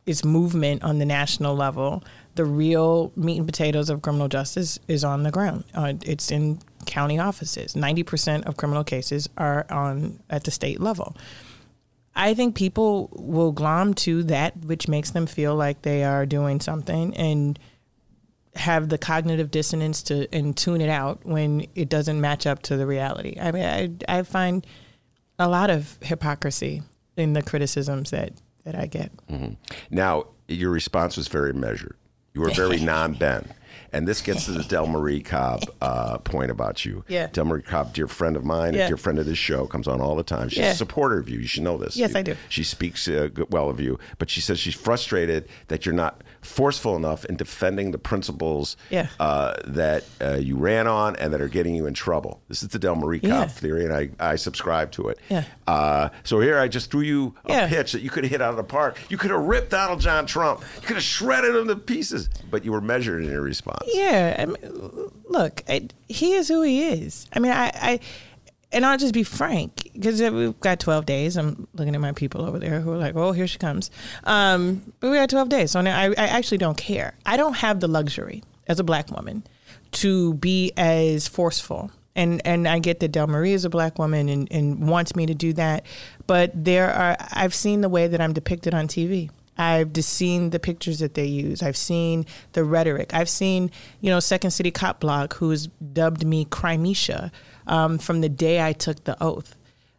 it's 0.07 0.25
movement 0.25 0.83
on 0.83 0.97
the 0.97 1.05
national 1.05 1.55
level. 1.55 2.03
The 2.35 2.45
real 2.45 3.11
meat 3.15 3.37
and 3.37 3.45
potatoes 3.45 3.89
of 3.89 4.01
criminal 4.01 4.27
justice 4.27 4.79
is 4.87 5.03
on 5.03 5.23
the 5.23 5.31
ground. 5.31 5.65
Uh, 5.75 5.93
it's 6.03 6.31
in 6.31 6.59
county 6.85 7.19
offices. 7.19 7.75
Ninety 7.75 8.03
percent 8.03 8.45
of 8.45 8.57
criminal 8.57 8.83
cases 8.83 9.29
are 9.37 9.65
on 9.69 10.19
at 10.29 10.43
the 10.45 10.51
state 10.51 10.79
level. 10.79 11.15
I 12.15 12.33
think 12.33 12.55
people 12.55 13.09
will 13.11 13.51
glom 13.51 13.93
to 13.95 14.23
that 14.23 14.57
which 14.65 14.87
makes 14.87 15.11
them 15.11 15.27
feel 15.27 15.55
like 15.55 15.83
they 15.83 16.03
are 16.03 16.25
doing 16.25 16.59
something 16.59 17.15
and 17.15 17.59
have 18.55 18.89
the 18.89 18.97
cognitive 18.97 19.51
dissonance 19.51 20.01
to 20.03 20.27
and 20.33 20.57
tune 20.57 20.81
it 20.81 20.89
out 20.89 21.23
when 21.25 21.67
it 21.75 21.89
doesn't 21.89 22.19
match 22.19 22.47
up 22.47 22.63
to 22.63 22.77
the 22.77 22.87
reality. 22.87 23.37
I 23.39 23.51
mean, 23.51 23.99
I, 24.09 24.19
I 24.19 24.23
find 24.23 24.65
a 25.37 25.47
lot 25.47 25.69
of 25.69 25.97
hypocrisy 26.01 26.81
in 27.15 27.33
the 27.33 27.43
criticisms 27.43 28.09
that, 28.09 28.31
that 28.67 28.75
I 28.75 28.85
get. 28.85 29.15
Mm-hmm. 29.27 29.53
Now, 29.89 30.27
your 30.49 30.71
response 30.71 31.15
was 31.15 31.29
very 31.29 31.53
measured. 31.53 31.95
You 32.33 32.41
were 32.41 32.51
very 32.51 32.79
non-Ben. 32.81 33.49
And 33.97 34.07
this 34.07 34.21
gets 34.21 34.45
to 34.45 34.51
the 34.51 34.59
Delmarie 34.75 35.25
Cobb 35.25 35.63
uh, 35.81 36.19
point 36.19 36.51
about 36.51 36.85
you. 36.85 37.03
Yeah. 37.07 37.27
Delmarie 37.27 37.65
Cobb, 37.65 37.93
dear 37.93 38.07
friend 38.07 38.35
of 38.35 38.45
mine, 38.45 38.75
yeah. 38.75 38.85
a 38.85 38.87
dear 38.89 38.97
friend 38.97 39.17
of 39.17 39.25
this 39.25 39.39
show, 39.39 39.65
comes 39.65 39.87
on 39.87 40.01
all 40.01 40.15
the 40.15 40.23
time. 40.23 40.49
She's 40.49 40.59
yeah. 40.59 40.71
a 40.71 40.75
supporter 40.75 41.17
of 41.17 41.27
you. 41.27 41.39
You 41.39 41.47
should 41.47 41.63
know 41.63 41.77
this. 41.77 41.97
Yes, 41.97 42.11
you, 42.11 42.19
I 42.19 42.21
do. 42.21 42.35
She 42.47 42.63
speaks 42.63 43.07
uh, 43.07 43.29
well 43.49 43.71
of 43.71 43.79
you, 43.79 43.97
but 44.19 44.29
she 44.29 44.39
says 44.39 44.59
she's 44.59 44.75
frustrated 44.75 45.49
that 45.69 45.85
you're 45.85 45.95
not 45.95 46.23
forceful 46.41 46.95
enough 46.95 47.25
in 47.25 47.35
defending 47.35 47.91
the 47.91 47.97
principles 47.97 48.77
yeah. 48.89 49.07
uh, 49.19 49.55
that 49.65 50.03
uh, 50.21 50.35
you 50.35 50.55
ran 50.55 50.87
on 50.87 51.15
and 51.15 51.33
that 51.33 51.41
are 51.41 51.47
getting 51.47 51.75
you 51.75 51.87
in 51.87 51.93
trouble. 51.93 52.41
This 52.47 52.61
is 52.61 52.69
the 52.69 52.79
Delmarie 52.79 53.27
Cobb 53.27 53.49
theory, 53.49 53.83
and 53.83 53.93
I, 53.93 54.09
I 54.19 54.35
subscribe 54.35 54.91
to 54.91 55.09
it. 55.09 55.19
Yeah. 55.29 55.43
Uh, 55.65 56.09
so 56.23 56.39
here 56.39 56.59
I 56.59 56.67
just 56.67 56.91
threw 56.91 57.01
you 57.01 57.35
a 57.45 57.67
pitch 57.67 57.91
that 57.93 58.01
you 58.01 58.09
could 58.09 58.23
have 58.23 58.31
hit 58.31 58.41
out 58.41 58.51
of 58.51 58.57
the 58.57 58.63
park. 58.63 58.99
You 59.09 59.17
could 59.17 59.31
have 59.31 59.41
ripped 59.41 59.71
Donald 59.71 59.99
John 59.99 60.25
Trump. 60.25 60.63
You 60.75 60.87
could 60.87 60.95
have 60.95 61.03
shredded 61.03 61.55
him 61.55 61.67
to 61.67 61.75
pieces, 61.75 62.29
but 62.49 62.63
you 62.63 62.71
were 62.71 62.81
measured 62.81 63.23
in 63.23 63.29
your 63.29 63.41
response. 63.41 63.86
Yeah. 63.87 64.35
I 64.37 64.45
mean, 64.45 65.11
look, 65.25 65.63
I, 65.67 65.87
he 66.07 66.33
is 66.33 66.47
who 66.47 66.61
he 66.61 66.87
is. 66.87 67.27
I 67.33 67.39
mean, 67.39 67.51
I, 67.51 67.71
I 67.73 67.99
and 68.71 68.85
I'll 68.85 68.97
just 68.97 69.13
be 69.13 69.23
frank 69.23 69.89
because 69.93 70.21
we've 70.21 70.59
got 70.59 70.79
12 70.79 71.05
days. 71.05 71.37
I'm 71.37 71.67
looking 71.73 71.95
at 71.95 72.01
my 72.01 72.11
people 72.11 72.45
over 72.45 72.59
there 72.59 72.81
who 72.81 72.91
are 72.91 72.97
like, 72.97 73.15
oh, 73.15 73.31
here 73.31 73.47
she 73.47 73.57
comes. 73.57 73.89
Um, 74.25 74.93
but 74.99 75.09
we 75.09 75.17
got 75.17 75.29
12 75.29 75.49
days. 75.49 75.71
So 75.71 75.79
I, 75.79 76.07
I 76.09 76.13
actually 76.15 76.57
don't 76.57 76.77
care. 76.77 77.13
I 77.25 77.37
don't 77.37 77.55
have 77.55 77.79
the 77.79 77.87
luxury 77.87 78.43
as 78.67 78.79
a 78.79 78.83
black 78.83 79.09
woman 79.09 79.43
to 79.93 80.33
be 80.35 80.73
as 80.75 81.27
forceful. 81.27 81.91
And, 82.15 82.41
and 82.45 82.67
I 82.67 82.79
get 82.79 82.99
that 82.99 83.11
Delmarie 83.11 83.51
is 83.51 83.63
a 83.63 83.69
black 83.69 83.99
woman 83.99 84.27
and, 84.27 84.47
and 84.51 84.89
wants 84.89 85.15
me 85.15 85.27
to 85.27 85.35
do 85.35 85.53
that. 85.53 85.85
But 86.25 86.51
there 86.53 86.91
are, 86.91 87.15
I've 87.31 87.53
seen 87.53 87.81
the 87.81 87.89
way 87.89 88.07
that 88.07 88.19
I'm 88.19 88.33
depicted 88.33 88.73
on 88.73 88.87
TV. 88.87 89.29
I've 89.57 89.93
just 89.93 90.09
seen 90.09 90.51
the 90.51 90.59
pictures 90.59 90.99
that 90.99 91.13
they 91.13 91.25
use. 91.25 91.63
I've 91.63 91.77
seen 91.77 92.25
the 92.53 92.63
rhetoric. 92.63 93.13
I've 93.13 93.29
seen, 93.29 93.71
you 94.01 94.09
know, 94.09 94.19
Second 94.19 94.51
City 94.51 94.71
Cop 94.71 94.99
Block, 94.99 95.35
who's 95.35 95.67
dubbed 95.67 96.25
me 96.25 96.45
Crimesha 96.45 97.31
um, 97.65 97.97
from 97.97 98.21
the 98.21 98.29
day 98.29 98.65
I 98.65 98.73
took 98.73 99.03
the 99.03 99.21
oath. 99.21 99.55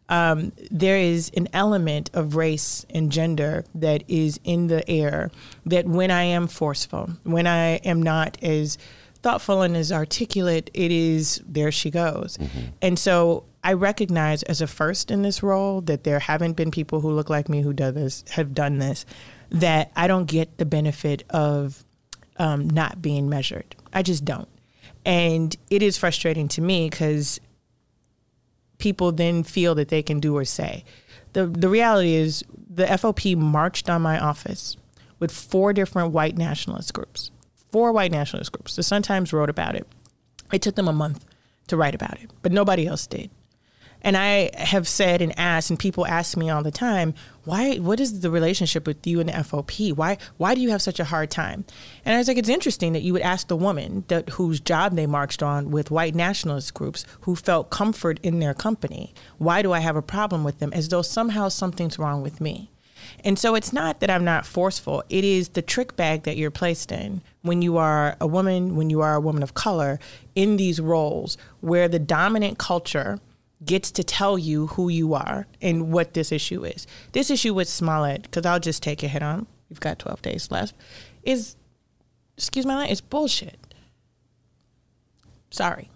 Um, 0.09 0.53
there 0.71 0.97
is 0.97 1.31
an 1.37 1.47
element 1.53 2.09
of 2.13 2.35
race 2.35 2.85
and 2.89 3.11
gender 3.11 3.63
that 3.75 4.03
is 4.07 4.39
in 4.43 4.67
the 4.67 4.87
air 4.89 5.29
that 5.67 5.85
when 5.85 6.09
I 6.09 6.23
am 6.23 6.47
forceful, 6.47 7.11
when 7.23 7.45
I 7.45 7.75
am 7.77 8.01
not 8.01 8.41
as 8.41 8.79
thoughtful 9.21 9.61
and 9.61 9.77
as 9.77 9.91
articulate, 9.91 10.71
it 10.73 10.91
is 10.91 11.43
there 11.47 11.71
she 11.71 11.91
goes. 11.91 12.37
Mm-hmm. 12.37 12.59
And 12.81 12.97
so 12.97 13.43
I 13.63 13.73
recognize 13.73 14.43
as 14.43 14.61
a 14.61 14.67
first 14.67 15.11
in 15.11 15.21
this 15.21 15.43
role 15.43 15.81
that 15.81 16.03
there 16.03 16.19
haven't 16.19 16.53
been 16.53 16.71
people 16.71 17.01
who 17.01 17.11
look 17.11 17.29
like 17.29 17.49
me 17.49 17.61
who 17.61 17.73
do 17.73 17.91
this 17.91 18.23
have 18.31 18.53
done 18.53 18.79
this. 18.79 19.05
That 19.49 19.91
I 19.95 20.07
don't 20.07 20.25
get 20.25 20.57
the 20.57 20.65
benefit 20.65 21.23
of 21.29 21.83
um, 22.37 22.69
not 22.69 23.01
being 23.01 23.29
measured. 23.29 23.75
I 23.91 24.03
just 24.03 24.23
don't, 24.23 24.47
and 25.05 25.55
it 25.69 25.81
is 25.81 25.97
frustrating 25.97 26.47
to 26.49 26.61
me 26.61 26.89
because 26.89 27.39
people 28.77 29.11
then 29.11 29.43
feel 29.43 29.75
that 29.75 29.89
they 29.89 30.03
can 30.03 30.19
do 30.19 30.37
or 30.37 30.45
say. 30.45 30.85
the 31.33 31.47
The 31.47 31.67
reality 31.67 32.13
is 32.13 32.43
the 32.69 32.85
FOP 32.85 33.35
marched 33.35 33.89
on 33.89 34.01
my 34.01 34.19
office 34.19 34.77
with 35.19 35.31
four 35.31 35.73
different 35.73 36.11
white 36.11 36.37
nationalist 36.37 36.93
groups. 36.93 37.31
Four 37.71 37.91
white 37.91 38.11
nationalist 38.11 38.51
groups. 38.51 38.75
The 38.75 38.83
Sun 38.83 39.01
Times 39.03 39.33
wrote 39.33 39.49
about 39.49 39.75
it. 39.75 39.85
It 40.51 40.61
took 40.61 40.75
them 40.75 40.87
a 40.87 40.93
month 40.93 41.25
to 41.67 41.77
write 41.77 41.93
about 41.93 42.19
it, 42.21 42.31
but 42.41 42.51
nobody 42.51 42.87
else 42.87 43.05
did. 43.05 43.29
And 44.01 44.15
I 44.15 44.51
have 44.55 44.87
said 44.87 45.21
and 45.21 45.37
asked, 45.37 45.69
and 45.69 45.77
people 45.77 46.05
ask 46.05 46.37
me 46.37 46.49
all 46.49 46.63
the 46.63 46.71
time, 46.71 47.13
why? 47.43 47.77
What 47.77 47.99
is 47.99 48.21
the 48.21 48.31
relationship 48.31 48.87
with 48.87 49.05
you 49.05 49.19
and 49.19 49.29
the 49.29 49.33
FOP? 49.33 49.91
Why? 49.93 50.17
Why 50.37 50.55
do 50.55 50.61
you 50.61 50.69
have 50.69 50.81
such 50.81 50.99
a 50.99 51.05
hard 51.05 51.29
time? 51.29 51.65
And 52.05 52.15
I 52.15 52.17
was 52.17 52.27
like, 52.27 52.37
it's 52.37 52.49
interesting 52.49 52.93
that 52.93 53.01
you 53.01 53.13
would 53.13 53.21
ask 53.21 53.47
the 53.47 53.55
woman 53.55 54.05
that 54.07 54.29
whose 54.29 54.59
job 54.59 54.95
they 54.95 55.05
marched 55.05 55.43
on 55.43 55.71
with 55.71 55.91
white 55.91 56.15
nationalist 56.15 56.73
groups 56.73 57.05
who 57.21 57.35
felt 57.35 57.69
comfort 57.69 58.19
in 58.23 58.39
their 58.39 58.53
company. 58.53 59.13
Why 59.37 59.61
do 59.61 59.73
I 59.73 59.79
have 59.79 59.95
a 59.95 60.01
problem 60.01 60.43
with 60.43 60.59
them? 60.59 60.71
As 60.73 60.89
though 60.89 61.01
somehow 61.01 61.49
something's 61.49 61.99
wrong 61.99 62.21
with 62.21 62.39
me. 62.39 62.69
And 63.23 63.39
so 63.39 63.55
it's 63.55 63.73
not 63.73 63.99
that 63.99 64.09
I'm 64.09 64.23
not 64.23 64.45
forceful. 64.45 65.03
It 65.09 65.23
is 65.23 65.49
the 65.49 65.61
trick 65.61 65.95
bag 65.95 66.23
that 66.23 66.37
you're 66.37 66.51
placed 66.51 66.91
in 66.91 67.21
when 67.41 67.61
you 67.61 67.77
are 67.77 68.15
a 68.19 68.27
woman, 68.27 68.75
when 68.75 68.89
you 68.89 69.01
are 69.01 69.15
a 69.15 69.21
woman 69.21 69.43
of 69.43 69.53
color 69.53 69.99
in 70.35 70.57
these 70.57 70.79
roles 70.79 71.37
where 71.61 71.87
the 71.87 71.99
dominant 71.99 72.57
culture 72.57 73.19
gets 73.63 73.91
to 73.91 74.03
tell 74.03 74.37
you 74.37 74.67
who 74.67 74.89
you 74.89 75.13
are 75.13 75.47
and 75.61 75.91
what 75.91 76.13
this 76.13 76.31
issue 76.31 76.65
is. 76.65 76.87
This 77.11 77.29
issue 77.29 77.53
with 77.53 77.67
Smollett, 77.67 78.23
because 78.23 78.45
I'll 78.45 78.59
just 78.59 78.81
take 78.81 79.03
a 79.03 79.07
head 79.07 79.23
on, 79.23 79.47
you've 79.69 79.79
got 79.79 79.99
12 79.99 80.21
days 80.21 80.51
left, 80.51 80.75
is, 81.23 81.55
excuse 82.37 82.65
my 82.65 82.75
language, 82.75 82.91
it's 82.93 83.01
bullshit. 83.01 83.57
Sorry. 85.51 85.89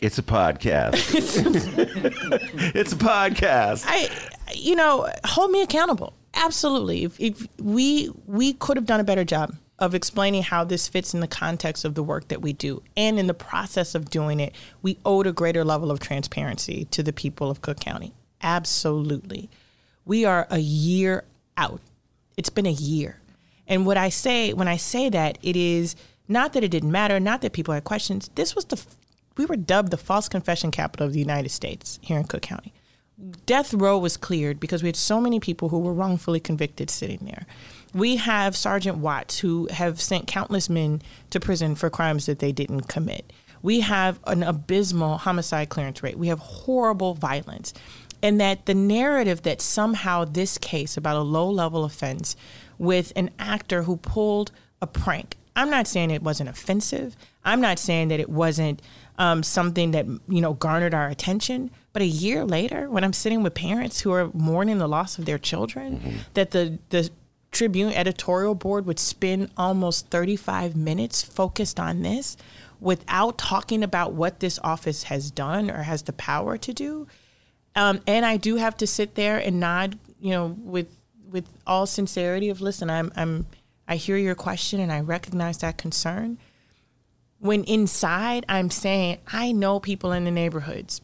It's 0.00 0.18
a 0.18 0.22
podcast. 0.22 0.92
it's 2.74 2.92
a 2.92 2.96
podcast. 2.96 3.84
I, 3.86 4.08
you 4.54 4.76
know, 4.76 5.08
hold 5.24 5.50
me 5.50 5.62
accountable. 5.62 6.14
Absolutely. 6.34 7.04
If, 7.04 7.18
if 7.20 7.48
we 7.58 8.12
we 8.26 8.52
could 8.52 8.76
have 8.76 8.86
done 8.86 9.00
a 9.00 9.04
better 9.04 9.24
job 9.24 9.56
of 9.78 9.94
explaining 9.94 10.42
how 10.42 10.64
this 10.64 10.88
fits 10.88 11.14
in 11.14 11.20
the 11.20 11.28
context 11.28 11.84
of 11.84 11.94
the 11.94 12.02
work 12.02 12.28
that 12.28 12.42
we 12.42 12.52
do, 12.52 12.82
and 12.96 13.18
in 13.18 13.26
the 13.26 13.34
process 13.34 13.94
of 13.94 14.10
doing 14.10 14.40
it, 14.40 14.54
we 14.82 14.98
owed 15.04 15.26
a 15.26 15.32
greater 15.32 15.64
level 15.64 15.90
of 15.90 16.00
transparency 16.00 16.86
to 16.86 17.02
the 17.02 17.12
people 17.12 17.50
of 17.50 17.62
Cook 17.62 17.80
County. 17.80 18.12
Absolutely. 18.42 19.48
We 20.04 20.24
are 20.24 20.46
a 20.50 20.58
year 20.58 21.24
out. 21.56 21.80
It's 22.36 22.50
been 22.50 22.66
a 22.66 22.70
year. 22.70 23.20
And 23.66 23.86
what 23.86 23.96
I 23.96 24.08
say 24.08 24.52
when 24.52 24.68
I 24.68 24.76
say 24.76 25.08
that, 25.10 25.38
it 25.42 25.56
is 25.56 25.94
not 26.26 26.52
that 26.54 26.64
it 26.64 26.70
didn't 26.70 26.92
matter, 26.92 27.20
not 27.20 27.42
that 27.42 27.52
people 27.52 27.74
had 27.74 27.84
questions. 27.84 28.30
This 28.34 28.54
was 28.54 28.64
the 28.66 28.82
we 29.36 29.44
were 29.44 29.56
dubbed 29.56 29.92
the 29.92 29.96
false 29.96 30.28
confession 30.28 30.72
capital 30.72 31.06
of 31.06 31.12
the 31.12 31.20
United 31.20 31.50
States 31.50 32.00
here 32.02 32.18
in 32.18 32.24
Cook 32.24 32.42
County 32.42 32.72
death 33.46 33.74
row 33.74 33.98
was 33.98 34.16
cleared 34.16 34.60
because 34.60 34.82
we 34.82 34.88
had 34.88 34.96
so 34.96 35.20
many 35.20 35.40
people 35.40 35.68
who 35.68 35.78
were 35.78 35.92
wrongfully 35.92 36.40
convicted 36.40 36.90
sitting 36.90 37.20
there. 37.22 37.46
We 37.94 38.16
have 38.16 38.56
Sergeant 38.56 38.98
Watts 38.98 39.38
who 39.38 39.68
have 39.70 40.00
sent 40.00 40.26
countless 40.26 40.68
men 40.68 41.02
to 41.30 41.40
prison 41.40 41.74
for 41.74 41.90
crimes 41.90 42.26
that 42.26 42.38
they 42.38 42.52
didn't 42.52 42.82
commit. 42.82 43.32
We 43.62 43.80
have 43.80 44.20
an 44.26 44.42
abysmal 44.42 45.18
homicide 45.18 45.68
clearance 45.68 46.02
rate. 46.02 46.18
We 46.18 46.28
have 46.28 46.38
horrible 46.38 47.14
violence. 47.14 47.74
And 48.22 48.40
that 48.40 48.66
the 48.66 48.74
narrative 48.74 49.42
that 49.42 49.60
somehow 49.60 50.24
this 50.24 50.58
case 50.58 50.96
about 50.96 51.16
a 51.16 51.22
low 51.22 51.48
level 51.48 51.84
offense 51.84 52.36
with 52.78 53.12
an 53.16 53.30
actor 53.38 53.82
who 53.84 53.96
pulled 53.96 54.50
a 54.82 54.86
prank, 54.86 55.36
I'm 55.54 55.70
not 55.70 55.86
saying 55.86 56.10
it 56.10 56.22
wasn't 56.22 56.48
offensive. 56.48 57.16
I'm 57.44 57.60
not 57.60 57.78
saying 57.78 58.08
that 58.08 58.20
it 58.20 58.28
wasn't 58.28 58.82
um, 59.18 59.42
something 59.42 59.90
that 59.90 60.06
you 60.28 60.40
know 60.40 60.54
garnered 60.54 60.94
our 60.94 61.08
attention. 61.08 61.70
But 61.92 62.02
a 62.02 62.06
year 62.06 62.44
later, 62.44 62.88
when 62.88 63.02
I'm 63.02 63.12
sitting 63.12 63.42
with 63.42 63.54
parents 63.54 64.00
who 64.00 64.12
are 64.12 64.30
mourning 64.32 64.78
the 64.78 64.86
loss 64.86 65.18
of 65.18 65.24
their 65.24 65.38
children, 65.38 65.98
mm-hmm. 65.98 66.16
that 66.34 66.52
the 66.52 66.78
the 66.90 67.10
Tribune 67.50 67.92
editorial 67.92 68.54
board 68.54 68.86
would 68.86 68.98
spend 68.98 69.50
almost 69.56 70.08
35 70.08 70.76
minutes 70.76 71.22
focused 71.22 71.80
on 71.80 72.02
this 72.02 72.36
without 72.80 73.38
talking 73.38 73.82
about 73.82 74.12
what 74.12 74.40
this 74.40 74.58
office 74.62 75.04
has 75.04 75.30
done 75.30 75.70
or 75.70 75.82
has 75.82 76.02
the 76.02 76.12
power 76.12 76.56
to 76.58 76.72
do. 76.72 77.06
Um, 77.74 78.00
and 78.06 78.24
I 78.24 78.36
do 78.36 78.56
have 78.56 78.76
to 78.78 78.86
sit 78.86 79.14
there 79.14 79.38
and 79.38 79.60
nod, 79.60 79.98
you 80.20 80.30
know, 80.30 80.56
with 80.62 80.94
with 81.30 81.46
all 81.66 81.86
sincerity 81.86 82.48
of 82.48 82.60
listen, 82.60 82.90
I'm 82.90 83.12
I'm 83.16 83.46
I 83.86 83.96
hear 83.96 84.16
your 84.16 84.34
question 84.34 84.80
and 84.80 84.92
I 84.92 85.00
recognize 85.00 85.58
that 85.58 85.78
concern. 85.78 86.38
When 87.38 87.64
inside 87.64 88.44
I'm 88.48 88.70
saying 88.70 89.18
I 89.26 89.52
know 89.52 89.80
people 89.80 90.12
in 90.12 90.24
the 90.24 90.30
neighborhoods. 90.30 91.00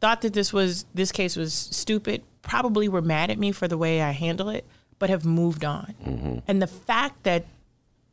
Thought 0.00 0.22
that 0.22 0.32
this 0.32 0.52
was 0.52 0.86
this 0.94 1.12
case 1.12 1.36
was 1.36 1.52
stupid, 1.52 2.22
probably 2.42 2.88
were 2.88 3.02
mad 3.02 3.30
at 3.30 3.38
me 3.38 3.52
for 3.52 3.68
the 3.68 3.78
way 3.78 4.00
I 4.00 4.12
handle 4.12 4.48
it, 4.48 4.64
but 5.00 5.10
have 5.10 5.24
moved 5.24 5.64
on. 5.64 5.96
Mm-hmm. 6.06 6.38
And 6.46 6.62
the 6.62 6.68
fact 6.68 7.24
that 7.24 7.46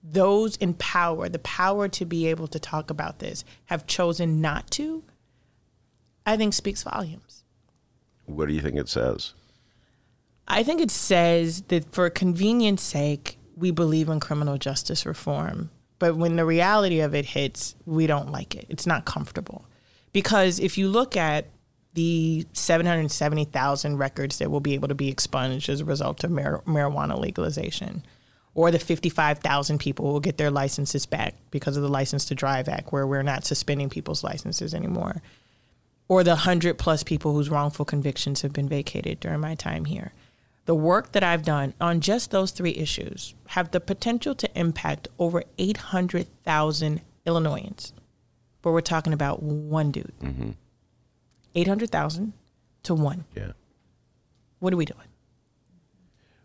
those 0.01 0.55
in 0.55 0.73
power, 0.73 1.29
the 1.29 1.37
power 1.37 1.87
to 1.89 2.05
be 2.05 2.25
able 2.25 2.47
to 2.47 2.57
talk 2.59 2.89
about 2.89 3.19
this, 3.19 3.45
have 3.65 3.85
chosen 3.85 4.41
not 4.41 4.71
to, 4.71 5.03
I 6.25 6.35
think 6.35 6.55
speaks 6.55 6.81
volumes. 6.81 7.43
What 8.25 8.47
do 8.47 8.55
you 8.55 8.61
think 8.61 8.77
it 8.77 8.89
says? 8.89 9.35
I 10.47 10.63
think 10.63 10.81
it 10.81 10.89
says 10.89 11.61
that 11.67 11.93
for 11.93 12.09
convenience 12.09 12.81
sake, 12.81 13.37
we 13.55 13.69
believe 13.69 14.09
in 14.09 14.19
criminal 14.19 14.57
justice 14.57 15.05
reform 15.05 15.69
but 15.99 16.15
when 16.15 16.35
the 16.35 16.45
reality 16.45 16.99
of 16.99 17.15
it 17.15 17.25
hits, 17.25 17.75
we 17.85 18.07
don't 18.07 18.31
like 18.31 18.55
it. 18.55 18.65
It's 18.69 18.85
not 18.85 19.05
comfortable. 19.05 19.65
Because 20.13 20.59
if 20.59 20.77
you 20.77 20.87
look 20.87 21.17
at 21.17 21.47
the 21.97 22.45
770,000 22.53 23.97
records 23.97 24.37
that 24.37 24.51
will 24.51 24.59
be 24.59 24.75
able 24.75 24.87
to 24.87 24.95
be 24.95 25.09
expunged 25.09 25.67
as 25.67 25.81
a 25.81 25.85
result 25.85 26.23
of 26.23 26.29
mar- 26.29 26.61
marijuana 26.67 27.19
legalization, 27.19 28.05
or 28.53 28.69
the 28.69 28.77
55,000 28.77 29.79
people 29.79 30.05
who 30.05 30.13
will 30.13 30.19
get 30.19 30.37
their 30.37 30.51
licenses 30.51 31.07
back 31.07 31.33
because 31.49 31.75
of 31.75 31.81
the 31.81 31.89
License 31.89 32.25
to 32.25 32.35
Drive 32.35 32.69
Act, 32.69 32.91
where 32.91 33.07
we're 33.07 33.23
not 33.23 33.45
suspending 33.45 33.89
people's 33.89 34.23
licenses 34.23 34.75
anymore, 34.75 35.23
or 36.07 36.23
the 36.23 36.31
100 36.31 36.77
plus 36.77 37.01
people 37.01 37.33
whose 37.33 37.49
wrongful 37.49 37.83
convictions 37.83 38.43
have 38.43 38.53
been 38.53 38.69
vacated 38.69 39.19
during 39.19 39.39
my 39.39 39.55
time 39.55 39.85
here 39.85 40.13
the 40.67 40.75
work 40.75 41.13
that 41.13 41.23
I've 41.23 41.43
done 41.43 41.73
on 41.79 42.01
just 42.01 42.29
those 42.29 42.51
three 42.51 42.75
issues 42.75 43.33
have 43.47 43.71
the 43.71 43.79
potential 43.79 44.35
to 44.35 44.49
impact 44.53 45.07
over 45.17 45.43
800,000 45.57 47.01
Illinoisans. 47.25 47.93
But 48.61 48.73
we're 48.73 48.81
talking 48.81 49.13
about 49.13 49.41
one 49.41 49.91
dude. 49.91 50.11
Mm-hmm. 50.21 50.49
800,000 51.57 52.33
to 52.83 52.93
one. 52.93 53.25
Yeah. 53.35 53.51
What 54.59 54.73
are 54.73 54.77
we 54.77 54.85
doing? 54.85 55.07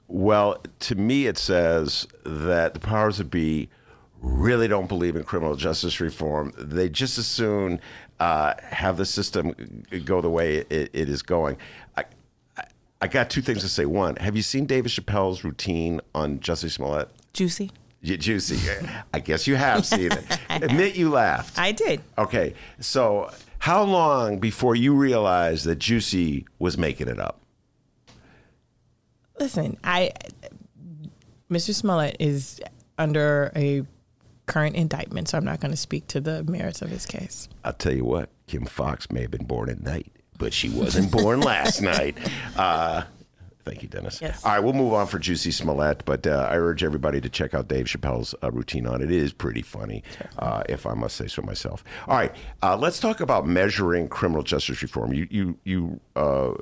Well, 0.09 0.63
to 0.81 0.95
me, 0.95 1.27
it 1.27 1.39
says 1.39 2.07
that 2.25 2.75
the 2.75 2.81
powers 2.81 3.19
that 3.19 3.31
be 3.31 3.69
really 4.21 4.69
don't 4.69 4.89
believe 4.89 5.17
in 5.17 5.25
criminal 5.25 5.57
justice 5.57 6.01
reform. 6.01 6.53
They 6.57 6.89
just 6.89 7.19
as 7.19 7.27
soon 7.27 7.81
uh, 8.21 8.55
have 8.63 8.97
the 8.97 9.05
system 9.07 9.55
go 10.05 10.21
the 10.21 10.31
way 10.31 10.59
it, 10.59 10.91
it 10.93 11.09
is 11.09 11.23
going. 11.23 11.57
I, 11.97 12.05
I 13.01 13.09
got 13.09 13.31
two 13.31 13.43
things 13.43 13.63
to 13.63 13.69
say. 13.69 13.85
One, 13.85 14.17
have 14.17 14.37
you 14.37 14.43
seen 14.43 14.67
David 14.67 14.93
Chappelle's 14.93 15.45
routine 15.45 16.01
on 16.15 16.39
Jussie 16.39 16.71
Smollett? 16.71 17.09
Juicy. 17.33 17.71
juicy. 18.03 18.59
I 19.13 19.19
guess 19.19 19.47
you 19.47 19.57
have 19.57 19.85
seen 19.85 20.13
it. 20.13 20.25
Admit 20.51 20.95
you 20.95 21.11
laughed. 21.11 21.59
I 21.59 21.73
did. 21.73 22.01
Okay. 22.17 22.55
So, 22.79 23.31
how 23.63 23.83
long 23.83 24.39
before 24.39 24.75
you 24.75 24.95
realized 24.95 25.65
that 25.67 25.79
Juicy 25.79 26.47
was 26.59 26.77
making 26.77 27.09
it 27.09 27.19
up? 27.19 27.41
Listen, 29.39 29.77
I 29.83 30.13
Mr. 31.51 31.75
Smollett 31.75 32.17
is 32.19 32.61
under 32.99 33.53
a 33.57 33.83
current 34.47 34.77
indictment, 34.77 35.29
so 35.29 35.39
I'm 35.39 35.45
not 35.45 35.61
going 35.61 35.71
to 35.71 35.77
speak 35.77 36.07
to 36.09 36.21
the 36.21 36.45
merits 36.45 36.83
of 36.83 36.91
his 36.91 37.07
case. 37.07 37.49
I'll 37.65 37.73
tell 37.73 37.95
you 37.95 38.05
what, 38.05 38.31
Kim 38.47 38.67
Foxx 38.67 39.11
may 39.11 39.23
have 39.23 39.31
been 39.31 39.47
born 39.47 39.71
at 39.71 39.81
night 39.81 40.13
but 40.43 40.53
she 40.53 40.69
wasn't 40.69 41.09
born 41.13 41.41
last 41.41 41.81
night. 41.83 42.17
Uh, 42.57 43.05
Thank 43.65 43.83
you, 43.83 43.89
Dennis. 43.89 44.21
Yes. 44.21 44.45
All 44.45 44.53
right, 44.53 44.59
we'll 44.61 44.73
move 44.73 44.93
on 44.93 45.07
for 45.07 45.19
Juicy 45.19 45.53
Smollett, 45.53 46.05
but 46.05 46.27
uh, 46.27 46.49
I 46.51 46.57
urge 46.57 46.83
everybody 46.83 47.21
to 47.21 47.29
check 47.29 47.55
out 47.55 47.69
Dave 47.69 47.87
Chappelle's 47.87 48.35
uh, 48.43 48.51
routine 48.51 48.87
on 48.87 49.01
it. 49.01 49.11
It 49.11 49.23
is 49.23 49.33
pretty 49.33 49.63
funny, 49.63 50.03
uh, 50.39 50.65
if 50.69 50.85
I 50.87 50.95
must 50.95 51.17
say 51.17 51.29
so 51.29 51.43
myself. 51.43 51.85
All 52.09 52.17
right, 52.17 52.35
uh, 52.63 52.77
let's 52.77 52.99
talk 52.99 53.21
about 53.21 53.47
measuring 53.47 54.09
criminal 54.09 54.43
justice 54.43 54.83
reform. 54.83 55.13
You 55.13 55.29
you 55.31 55.59
you 55.65 56.01
uh, 56.17 56.53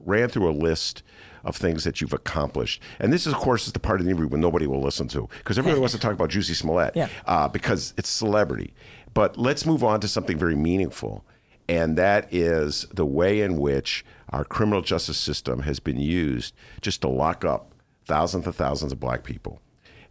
ran 0.00 0.28
through 0.28 0.50
a 0.50 0.52
list 0.52 1.02
of 1.44 1.56
things 1.56 1.84
that 1.84 2.00
you've 2.00 2.12
accomplished. 2.12 2.82
And 2.98 3.12
this 3.12 3.24
is, 3.26 3.32
of 3.32 3.38
course, 3.38 3.68
is 3.68 3.72
the 3.72 3.78
part 3.78 4.00
of 4.00 4.06
the 4.06 4.10
interview 4.10 4.28
when 4.28 4.40
nobody 4.40 4.66
will 4.66 4.82
listen 4.82 5.06
to 5.08 5.28
because 5.38 5.56
everybody 5.58 5.78
wants 5.80 5.94
to 5.94 6.00
talk 6.00 6.12
about 6.12 6.30
Juicy 6.30 6.52
Smollett 6.54 6.96
Yeah. 6.96 7.08
uh, 7.26 7.46
because 7.48 7.94
it's 7.96 8.08
celebrity. 8.08 8.74
But 9.14 9.38
let's 9.38 9.64
move 9.64 9.84
on 9.84 10.00
to 10.00 10.08
something 10.08 10.36
very 10.36 10.56
meaningful, 10.56 11.24
and 11.68 11.96
that 11.96 12.32
is 12.32 12.86
the 12.92 13.06
way 13.06 13.40
in 13.40 13.58
which 13.58 14.04
our 14.30 14.44
criminal 14.44 14.82
justice 14.82 15.18
system 15.18 15.60
has 15.60 15.80
been 15.80 16.00
used 16.00 16.54
just 16.80 17.00
to 17.02 17.08
lock 17.08 17.44
up 17.44 17.72
thousands 18.06 18.46
and 18.46 18.54
thousands 18.54 18.92
of 18.92 19.00
black 19.00 19.22
people. 19.24 19.60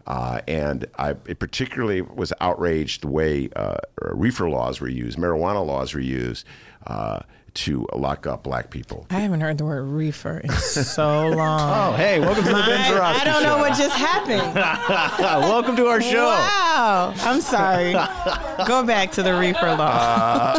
Uh, 0.05 0.39
and 0.47 0.85
I 0.97 1.15
it 1.25 1.39
particularly 1.39 2.01
was 2.01 2.31
outraged 2.39 3.03
the 3.03 3.09
way 3.09 3.49
uh, 3.55 3.75
reefer 4.01 4.49
laws 4.49 4.79
were 4.79 4.87
used, 4.87 5.17
marijuana 5.17 5.65
laws 5.65 5.93
were 5.93 5.99
used 5.99 6.45
uh, 6.85 7.19
to 7.55 7.85
lock 7.93 8.25
up 8.25 8.43
black 8.43 8.69
people. 8.69 9.05
I 9.09 9.19
haven't 9.19 9.41
heard 9.41 9.57
the 9.57 9.65
word 9.65 9.83
reefer 9.83 10.37
in 10.37 10.49
so 10.51 11.27
long. 11.35 11.93
Oh, 11.93 11.97
hey, 11.97 12.19
welcome 12.19 12.43
to 12.45 12.49
the 12.51 12.55
Ben 12.55 12.81
I, 12.81 12.89
Joravsky 12.89 13.21
I 13.21 13.33
don't 13.33 13.43
know 13.43 13.55
Show. 13.55 13.57
what 13.57 13.77
just 13.77 13.97
happened. 13.97 14.55
welcome 15.43 15.75
to 15.75 15.87
our 15.87 15.99
show. 15.99 16.25
Wow. 16.25 17.13
I'm 17.17 17.41
sorry. 17.41 17.91
Go 18.65 18.85
back 18.85 19.11
to 19.13 19.23
the 19.23 19.33
reefer 19.37 19.75
law. 19.75 20.55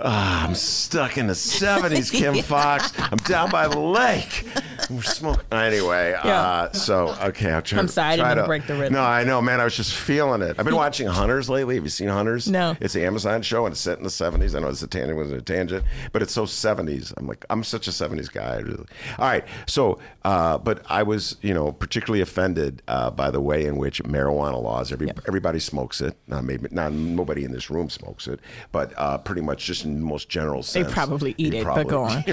Ah, 0.00 0.46
I'm 0.46 0.54
stuck 0.54 1.18
in 1.18 1.26
the 1.26 1.32
70s, 1.32 2.12
Kim 2.12 2.40
Foxx. 2.42 2.92
I'm 2.98 3.18
down 3.18 3.50
by 3.50 3.66
the 3.66 3.80
lake. 3.80 4.46
We're 4.90 5.02
smoking. 5.02 5.44
Anyway, 5.52 6.14
uh, 6.22 6.70
so, 6.72 7.14
okay, 7.22 7.50
I'll 7.52 7.62
try 7.62 7.78
I'm 7.78 7.88
sorry, 7.88 8.12
I 8.12 8.16
didn't 8.16 8.26
try 8.26 8.34
to 8.36 8.46
break 8.46 8.66
the 8.66 8.74
rhythm. 8.74 8.94
No, 8.94 9.02
I 9.02 9.24
know, 9.24 9.40
man. 9.42 9.60
I 9.60 9.64
was 9.64 9.76
just 9.76 9.94
feeling 9.94 10.42
it. 10.42 10.56
I've 10.58 10.64
been 10.64 10.76
watching 10.86 11.06
Hunters 11.08 11.48
lately. 11.50 11.74
Have 11.76 11.84
you 11.84 11.90
seen 11.90 12.08
Hunters? 12.08 12.48
No. 12.48 12.76
It's 12.80 12.94
an 12.94 13.02
Amazon 13.02 13.42
show 13.42 13.66
and 13.66 13.72
it's 13.72 13.80
set 13.80 13.98
in 13.98 14.04
the 14.04 14.10
70s. 14.10 14.54
I 14.54 14.60
know 14.60 14.68
it's 14.68 14.82
a 14.82 14.86
tangent, 14.86 15.16
was 15.18 15.32
a 15.32 15.40
tangent, 15.42 15.84
but 16.12 16.22
it's 16.22 16.32
so 16.32 16.44
70s. 16.44 17.12
I'm 17.16 17.26
like, 17.26 17.44
I'm 17.50 17.64
such 17.64 17.88
a 17.88 17.90
70s 17.90 18.32
guy. 18.32 18.58
Really- 18.58 18.86
All 19.18 19.26
right. 19.26 19.44
So, 19.66 19.98
uh, 20.24 20.58
but 20.58 20.82
I 20.88 21.02
was, 21.02 21.36
you 21.42 21.54
know, 21.54 21.72
particularly 21.72 22.20
offended 22.20 22.82
uh, 22.88 23.10
by 23.10 23.30
the 23.30 23.40
way 23.40 23.66
in 23.66 23.76
which 23.76 24.02
marijuana 24.04 24.62
laws, 24.62 24.92
every, 24.92 25.10
everybody 25.26 25.58
smokes 25.58 26.00
it. 26.00 26.16
Not 26.26 26.44
maybe, 26.44 26.68
not 26.70 26.92
nobody 26.92 27.44
in 27.44 27.52
this 27.52 27.70
room 27.70 27.90
smokes 27.90 28.28
it, 28.28 28.40
but 28.72 28.92
uh, 28.96 29.18
pretty 29.18 29.40
much 29.42 29.64
just 29.64 29.84
in 29.84 29.94
the 30.00 30.06
most 30.06 30.28
general 30.28 30.62
sense. 30.62 30.86
They 30.86 30.92
probably 30.92 31.34
eat 31.38 31.54
it, 31.54 31.64
but 31.64 31.88
go 31.88 32.02
on. 32.04 32.24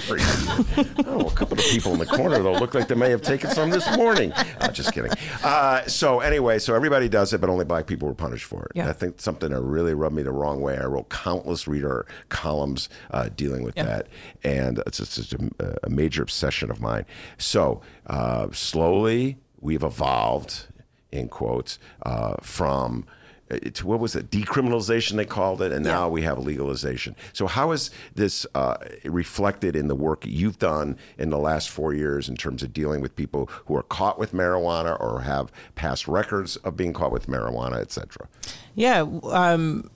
oh, 1.06 1.28
a 1.28 1.32
couple 1.32 1.58
of 1.58 1.64
people 1.66 1.94
in 1.94 2.00
the 2.00 2.06
corner 2.06 2.35
though 2.44 2.54
look 2.54 2.74
like 2.74 2.88
they 2.88 2.96
may 2.96 3.10
have 3.10 3.22
taken 3.22 3.50
some 3.52 3.70
this 3.70 3.86
morning. 3.98 4.32
Uh, 4.34 4.72
just 4.72 4.94
kidding. 4.94 5.12
Uh, 5.44 5.86
so 5.88 6.20
anyway, 6.20 6.60
so 6.60 6.74
everybody 6.76 7.08
does 7.10 7.34
it, 7.34 7.42
but 7.42 7.50
only 7.50 7.66
black 7.66 7.88
people 7.88 8.08
were 8.08 8.14
punished 8.16 8.46
for 8.46 8.64
it. 8.66 8.72
Yeah. 8.76 8.90
I 8.90 8.94
think 8.94 9.20
something 9.22 9.52
that 9.52 9.62
really 9.62 9.94
rubbed 9.94 10.16
me 10.16 10.24
the 10.24 10.32
wrong 10.32 10.62
way. 10.62 10.78
I 10.78 10.86
wrote 10.86 11.10
countless 11.10 11.68
reader 11.68 12.06
columns 12.30 12.90
uh, 13.12 13.30
dealing 13.36 13.64
with 13.64 13.76
Yeah. 13.78 13.84
that, 13.86 14.08
and 14.44 14.82
it's 14.88 14.98
just 14.98 15.18
it's 15.18 15.34
a, 15.60 15.76
a 15.84 15.90
major 15.90 16.24
obsession 16.24 16.70
of 16.72 16.82
mine. 16.82 17.06
So 17.38 17.82
uh, 18.08 18.48
slowly 18.52 19.38
we've 19.60 19.84
evolved, 19.84 20.68
in 21.12 21.28
quotes, 21.30 21.80
uh, 22.04 22.36
from 22.42 23.06
uh, 23.52 23.58
to 23.74 23.88
what 23.88 24.00
was 24.00 24.16
it 24.16 24.30
decriminalization 24.30 25.14
they 25.14 25.26
called 25.26 25.62
it 25.62 25.72
and 25.72 25.86
now 25.86 26.10
we 26.10 26.22
have 26.24 26.40
legalization. 26.40 27.16
So 27.34 27.48
how 27.48 27.72
is 27.72 27.92
this 28.16 28.46
uh, 28.56 28.78
reflected 29.04 29.76
in 29.76 29.88
the 29.88 29.96
work 29.96 30.24
you've 30.26 30.60
done 30.60 30.98
in 31.18 31.30
the 31.30 31.38
last 31.38 31.70
four 31.70 31.94
years 31.94 32.28
in 32.30 32.36
terms 32.36 32.64
of 32.64 32.74
dealing 32.74 33.02
with 33.02 33.16
people 33.16 33.50
who 33.66 33.76
are 33.76 33.84
caught 33.84 34.18
with 34.18 34.34
marijuana 34.34 35.00
or 35.00 35.22
have 35.22 35.52
past 35.76 36.08
records 36.08 36.56
of 36.58 36.76
being 36.76 36.94
caught 36.94 37.12
with 37.12 37.28
marijuana 37.28 37.78
etc 37.80 38.28
Yeah, 38.76 39.06
um, 39.24 39.90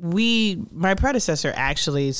we 0.00 0.62
my 0.72 0.94
predecessor 0.94 1.52
actually 1.56 2.12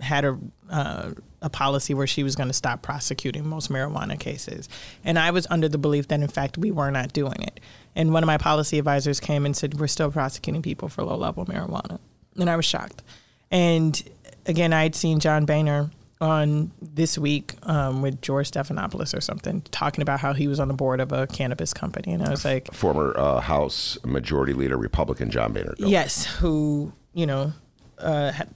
had 0.00 0.24
a 0.24 0.38
uh, 0.70 1.12
a 1.40 1.50
policy 1.50 1.92
where 1.94 2.06
she 2.06 2.22
was 2.22 2.36
going 2.36 2.48
to 2.48 2.54
stop 2.54 2.82
prosecuting 2.82 3.46
most 3.46 3.70
marijuana 3.70 4.18
cases, 4.18 4.68
and 5.04 5.18
I 5.18 5.30
was 5.30 5.46
under 5.50 5.68
the 5.68 5.78
belief 5.78 6.08
that 6.08 6.20
in 6.20 6.28
fact 6.28 6.58
we 6.58 6.70
were 6.70 6.90
not 6.90 7.12
doing 7.12 7.40
it. 7.42 7.60
And 7.94 8.12
one 8.12 8.22
of 8.22 8.26
my 8.26 8.38
policy 8.38 8.78
advisors 8.78 9.20
came 9.20 9.44
and 9.44 9.56
said 9.56 9.78
we're 9.78 9.86
still 9.86 10.10
prosecuting 10.10 10.62
people 10.62 10.88
for 10.88 11.02
low 11.04 11.16
level 11.16 11.44
marijuana, 11.44 11.98
and 12.38 12.48
I 12.48 12.56
was 12.56 12.64
shocked. 12.64 13.02
And 13.50 14.02
again, 14.46 14.72
I 14.72 14.82
had 14.82 14.94
seen 14.94 15.20
John 15.20 15.44
Boehner 15.44 15.90
on 16.20 16.70
this 16.80 17.18
week 17.18 17.54
um, 17.64 18.00
with 18.00 18.22
George 18.22 18.50
Stephanopoulos 18.50 19.16
or 19.16 19.20
something, 19.20 19.60
talking 19.72 20.02
about 20.02 20.20
how 20.20 20.32
he 20.32 20.46
was 20.46 20.60
on 20.60 20.68
the 20.68 20.74
board 20.74 21.00
of 21.00 21.12
a 21.12 21.26
cannabis 21.26 21.74
company, 21.74 22.12
and 22.12 22.22
I 22.22 22.30
was 22.30 22.44
like, 22.44 22.72
former 22.72 23.12
uh, 23.18 23.40
house 23.40 23.98
majority 24.04 24.52
leader 24.52 24.76
republican 24.76 25.30
john 25.30 25.52
boehner 25.52 25.74
Yes, 25.78 26.24
who 26.24 26.92
you 27.12 27.26
know 27.26 27.52
uh, 27.98 28.32
had 28.32 28.48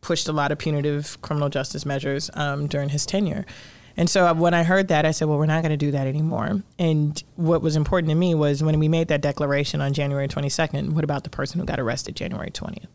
pushed 0.00 0.28
a 0.28 0.32
lot 0.32 0.52
of 0.52 0.58
punitive 0.58 1.20
criminal 1.22 1.48
justice 1.48 1.84
measures 1.84 2.30
um, 2.34 2.66
during 2.66 2.88
his 2.90 3.04
tenure. 3.04 3.44
And 4.00 4.08
so 4.08 4.32
when 4.32 4.54
I 4.54 4.62
heard 4.62 4.88
that, 4.88 5.04
I 5.04 5.10
said, 5.10 5.28
"Well, 5.28 5.36
we're 5.36 5.44
not 5.44 5.62
going 5.62 5.72
to 5.72 5.76
do 5.76 5.90
that 5.90 6.06
anymore." 6.06 6.62
And 6.78 7.22
what 7.36 7.60
was 7.60 7.76
important 7.76 8.08
to 8.08 8.14
me 8.14 8.34
was 8.34 8.62
when 8.62 8.78
we 8.78 8.88
made 8.88 9.08
that 9.08 9.20
declaration 9.20 9.82
on 9.82 9.92
January 9.92 10.26
22nd. 10.26 10.92
What 10.92 11.04
about 11.04 11.22
the 11.24 11.28
person 11.28 11.60
who 11.60 11.66
got 11.66 11.78
arrested 11.78 12.16
January 12.16 12.50
20th? 12.50 12.86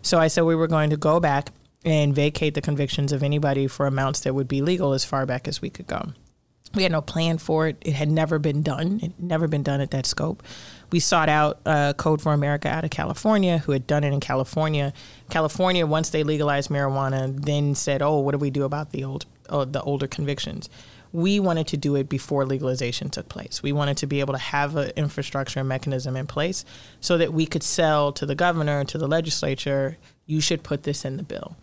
So 0.00 0.18
I 0.18 0.28
said 0.28 0.44
we 0.44 0.54
were 0.54 0.66
going 0.66 0.88
to 0.88 0.96
go 0.96 1.20
back 1.20 1.50
and 1.84 2.14
vacate 2.14 2.54
the 2.54 2.62
convictions 2.62 3.12
of 3.12 3.22
anybody 3.22 3.66
for 3.66 3.86
amounts 3.86 4.20
that 4.20 4.34
would 4.34 4.48
be 4.48 4.62
legal 4.62 4.94
as 4.94 5.04
far 5.04 5.26
back 5.26 5.46
as 5.46 5.60
we 5.60 5.68
could 5.68 5.86
go. 5.86 6.14
We 6.74 6.84
had 6.84 6.92
no 6.92 7.02
plan 7.02 7.36
for 7.36 7.68
it. 7.68 7.76
It 7.82 7.92
had 7.92 8.10
never 8.10 8.38
been 8.38 8.62
done. 8.62 9.00
It 9.02 9.12
never 9.18 9.48
been 9.48 9.62
done 9.62 9.82
at 9.82 9.90
that 9.90 10.06
scope. 10.06 10.42
We 10.90 11.00
sought 11.00 11.28
out 11.28 11.60
uh, 11.66 11.92
Code 11.92 12.22
for 12.22 12.32
America 12.32 12.68
out 12.68 12.82
of 12.82 12.90
California, 12.90 13.58
who 13.58 13.72
had 13.72 13.86
done 13.86 14.04
it 14.04 14.12
in 14.14 14.20
California. 14.20 14.94
California, 15.28 15.86
once 15.86 16.08
they 16.08 16.22
legalized 16.22 16.70
marijuana, 16.70 17.44
then 17.44 17.74
said, 17.74 18.00
"Oh, 18.00 18.20
what 18.20 18.32
do 18.32 18.38
we 18.38 18.50
do 18.50 18.64
about 18.64 18.92
the 18.92 19.04
old, 19.04 19.26
uh, 19.48 19.64
the 19.64 19.82
older 19.82 20.06
convictions?" 20.06 20.68
We 21.12 21.40
wanted 21.40 21.68
to 21.68 21.76
do 21.76 21.94
it 21.96 22.08
before 22.08 22.44
legalization 22.44 23.08
took 23.08 23.28
place. 23.28 23.62
We 23.62 23.72
wanted 23.72 23.96
to 23.98 24.06
be 24.06 24.20
able 24.20 24.34
to 24.34 24.40
have 24.40 24.76
an 24.76 24.90
infrastructure 24.96 25.60
and 25.60 25.68
mechanism 25.68 26.14
in 26.16 26.26
place 26.26 26.64
so 27.00 27.16
that 27.16 27.32
we 27.32 27.46
could 27.46 27.62
sell 27.62 28.12
to 28.12 28.26
the 28.26 28.34
governor, 28.34 28.84
to 28.84 28.98
the 28.98 29.08
legislature, 29.08 29.96
you 30.26 30.40
should 30.40 30.62
put 30.62 30.82
this 30.82 31.04
in 31.04 31.16
the 31.16 31.22
bill. 31.22 31.56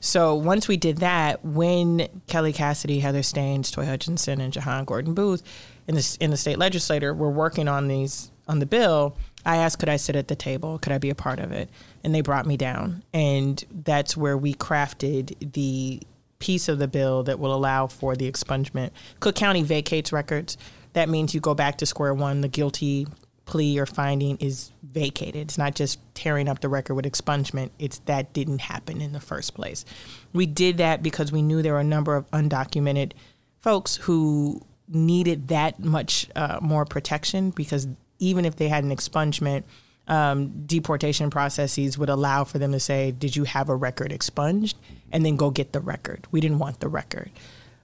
So 0.00 0.34
once 0.34 0.68
we 0.68 0.76
did 0.76 0.98
that, 0.98 1.44
when 1.44 2.08
Kelly 2.26 2.52
Cassidy, 2.52 3.00
Heather 3.00 3.22
Steans, 3.22 3.70
Toi 3.70 3.84
Hutchinson, 3.84 4.40
and 4.40 4.52
Jehan 4.52 4.84
Gordon 4.84 5.14
Booth 5.14 5.42
in 5.86 5.94
the 5.94 6.16
in 6.20 6.30
the 6.30 6.36
state 6.36 6.58
legislature 6.58 7.14
were 7.14 7.30
working 7.30 7.68
on 7.68 7.88
these 7.88 8.30
on 8.46 8.58
the 8.58 8.66
bill, 8.66 9.16
I 9.44 9.56
asked, 9.56 9.78
could 9.78 9.88
I 9.88 9.96
sit 9.96 10.16
at 10.16 10.28
the 10.28 10.36
table? 10.36 10.78
Could 10.78 10.92
I 10.92 10.98
be 10.98 11.10
a 11.10 11.14
part 11.14 11.38
of 11.38 11.52
it? 11.52 11.68
And 12.04 12.14
they 12.14 12.20
brought 12.20 12.46
me 12.46 12.56
down, 12.56 13.02
and 13.12 13.62
that's 13.70 14.16
where 14.16 14.36
we 14.36 14.54
crafted 14.54 15.52
the 15.52 16.00
piece 16.38 16.68
of 16.68 16.78
the 16.78 16.88
bill 16.88 17.22
that 17.24 17.38
will 17.38 17.54
allow 17.54 17.86
for 17.86 18.14
the 18.16 18.30
expungement. 18.30 18.90
Cook 19.20 19.34
County 19.34 19.62
vacates 19.62 20.12
records. 20.12 20.56
That 20.92 21.08
means 21.08 21.34
you 21.34 21.40
go 21.40 21.54
back 21.54 21.78
to 21.78 21.86
square 21.86 22.14
one. 22.14 22.40
The 22.40 22.48
guilty 22.48 23.06
plea 23.44 23.78
or 23.78 23.86
finding 23.86 24.36
is 24.36 24.70
vacated. 24.82 25.36
It's 25.36 25.58
not 25.58 25.74
just 25.74 25.98
tearing 26.14 26.48
up 26.48 26.60
the 26.60 26.68
record 26.68 26.94
with 26.94 27.06
expungement. 27.06 27.70
It's 27.78 27.98
that 28.00 28.32
didn't 28.32 28.60
happen 28.60 29.00
in 29.00 29.12
the 29.12 29.20
first 29.20 29.54
place. 29.54 29.84
We 30.32 30.46
did 30.46 30.76
that 30.78 31.02
because 31.02 31.32
we 31.32 31.42
knew 31.42 31.62
there 31.62 31.72
were 31.72 31.80
a 31.80 31.84
number 31.84 32.14
of 32.14 32.30
undocumented 32.30 33.12
folks 33.60 33.96
who 33.96 34.62
needed 34.88 35.48
that 35.48 35.80
much 35.80 36.28
uh, 36.36 36.58
more 36.62 36.84
protection 36.84 37.50
because 37.50 37.88
even 38.18 38.44
if 38.44 38.56
they 38.56 38.68
had 38.68 38.84
an 38.84 38.94
expungement, 38.94 39.64
um, 40.08 40.64
deportation 40.66 41.30
processes 41.30 41.98
would 41.98 42.08
allow 42.08 42.44
for 42.44 42.58
them 42.58 42.72
to 42.72 42.80
say, 42.80 43.10
"Did 43.12 43.36
you 43.36 43.44
have 43.44 43.68
a 43.68 43.76
record 43.76 44.10
expunged?" 44.10 44.76
And 45.12 45.24
then 45.24 45.36
go 45.36 45.50
get 45.50 45.72
the 45.72 45.80
record. 45.80 46.26
We 46.30 46.40
didn't 46.40 46.58
want 46.58 46.80
the 46.80 46.88
record. 46.88 47.30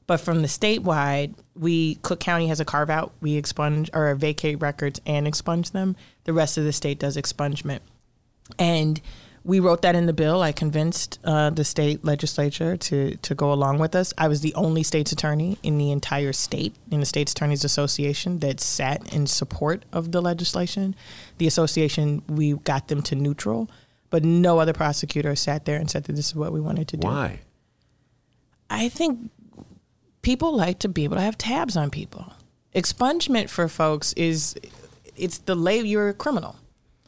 But 0.07 0.19
from 0.19 0.43
the 0.43 0.49
statewide, 0.49 1.35
we 1.55 1.97
Cook 1.97 2.21
County 2.21 2.49
has 2.49 2.61
a 2.61 2.65
carve 2.65 2.91
out. 2.91 3.13
We 3.21 3.37
expunge 3.37 3.89
or 3.95 4.15
vacate 4.15 4.61
records 4.61 5.01
and 5.07 5.27
expunge 5.27 5.71
them. 5.71 5.97
The 6.25 6.33
rest 6.33 6.59
of 6.59 6.65
the 6.65 6.73
state 6.73 6.99
does 6.99 7.17
expungement, 7.17 7.81
and 8.59 9.01
we 9.45 9.61
wrote 9.61 9.83
that 9.83 9.95
in 9.95 10.07
the 10.07 10.13
bill. 10.13 10.43
I 10.43 10.53
convinced 10.53 11.19
uh, 11.23 11.51
the 11.51 11.65
state 11.65 12.05
legislature 12.05 12.77
to 12.77 13.17
to 13.17 13.35
go 13.35 13.53
along 13.53 13.79
with 13.79 13.95
us. 13.95 14.13
I 14.19 14.29
was 14.29 14.41
the 14.43 14.55
only 14.55 14.83
state's 14.83 15.13
attorney 15.13 15.59
in 15.63 15.79
the 15.79 15.91
entire 15.91 16.33
state 16.33 16.75
in 16.91 17.01
the 17.01 17.07
state's 17.07 17.33
attorneys 17.33 17.65
association 17.65 18.41
that 18.41 18.61
sat 18.61 19.13
in 19.13 19.27
support 19.27 19.85
of 19.93 20.13
the 20.13 20.21
legislation. 20.21 20.95
The 21.39 21.47
association 21.47 22.23
we 22.29 22.55
got 22.55 22.89
them 22.89 23.01
to 23.03 23.15
neutral, 23.15 23.71
but 24.15 24.23
no 24.23 24.61
other 24.61 24.73
prosecutor 24.73 25.35
sat 25.35 25.65
there 25.65 25.77
and 25.77 25.91
said 25.91 26.05
that 26.05 26.13
this 26.13 26.29
is 26.29 26.37
what 26.37 26.53
we 26.53 26.61
wanted 26.61 26.87
to 26.87 26.97
do. 26.97 27.09
why 27.09 27.41
I 28.71 28.89
think 28.89 29.29
people 30.23 30.55
like 30.55 30.79
to 30.79 30.89
be 30.89 31.03
able 31.03 31.17
to 31.17 31.23
have 31.23 31.37
tabs 31.37 31.77
on 31.77 31.91
people. 31.91 32.33
Expungement 32.77 33.49
for 33.49 33.67
folks 33.67 34.13
is 34.13 34.55
it's 35.17 35.39
the 35.39 35.57
label 35.57 35.89
you're 35.89 36.11
a 36.11 36.15
criminal. 36.15 36.55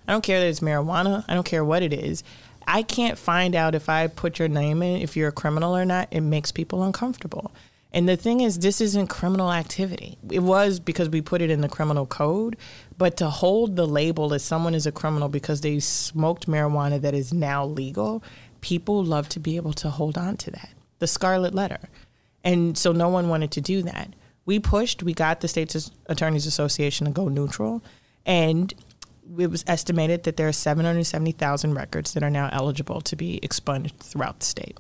I 0.09 0.13
don't 0.15 0.25
care 0.25 0.41
that 0.41 0.49
it's 0.49 0.59
marijuana. 0.59 1.25
I 1.29 1.35
don't 1.35 1.47
care 1.47 1.65
what 1.65 1.85
it 1.85 1.93
is. 1.93 2.25
I 2.67 2.83
can't 2.83 3.17
find 3.17 3.55
out 3.55 3.77
if 3.77 3.89
I 3.89 4.09
put 4.09 4.41
your 4.41 4.49
name 4.49 4.83
in 4.83 5.01
if 5.01 5.17
you're 5.17 5.29
a 5.29 5.33
criminal 5.33 5.77
or 5.77 5.85
not. 5.85 6.09
It 6.11 6.23
makes 6.23 6.51
people 6.51 6.83
uncomfortable. 6.83 7.53
And 7.93 8.09
the 8.09 8.17
thing 8.17 8.41
is, 8.41 8.59
this 8.59 8.81
isn't 8.81 9.07
criminal 9.07 9.53
activity. 9.53 10.19
It 10.29 10.41
was 10.41 10.81
because 10.81 11.09
we 11.09 11.23
put 11.23 11.41
it 11.41 11.51
in 11.51 11.61
the 11.61 11.69
criminal 11.69 12.05
code, 12.05 12.57
but 12.99 13.17
to 13.19 13.29
hold 13.29 13.77
the 13.77 13.87
label 13.87 14.33
as 14.33 14.43
someone 14.43 14.75
is 14.75 14.87
a 14.87 14.93
criminal 14.93 15.29
because 15.29 15.61
they 15.61 15.79
smoked 15.81 16.47
marijuana 16.47 17.01
that 17.01 17.15
is 17.15 17.33
now 17.33 17.65
legal, 17.65 18.23
people 18.61 19.05
love 19.05 19.29
to 19.31 19.41
be 19.41 19.57
able 19.57 19.73
to 19.75 19.91
hold 19.91 20.17
on 20.17 20.37
to 20.39 20.51
that. 20.51 20.71
The 20.99 21.07
scarlet 21.07 21.55
letter. 21.55 21.89
And 22.43 22.79
so 22.79 22.93
no 22.93 23.09
one 23.09 23.29
wanted 23.29 23.51
to 23.53 23.61
do 23.61 23.83
that. 23.83 24.15
we 24.47 24.61
pushed, 24.61 25.03
we 25.03 25.13
got 25.13 25.41
the 25.41 25.49
States 25.49 25.91
Attorneys 26.07 26.47
Association 26.47 27.07
to 27.07 27.13
go 27.13 27.29
neutral, 27.29 27.83
and 28.25 28.73
it 29.39 29.51
was 29.51 29.65
estimated 29.67 30.23
that 30.23 30.37
there 30.37 30.47
are 30.47 30.53
770,000 30.53 31.75
records 31.75 32.15
that 32.15 32.23
are 32.23 32.31
now 32.31 32.49
eligible 32.53 33.01
to 33.01 33.17
be 33.17 33.41
expunged 33.43 33.99
throughout 33.99 34.39
the 34.39 34.47
state. 34.47 34.79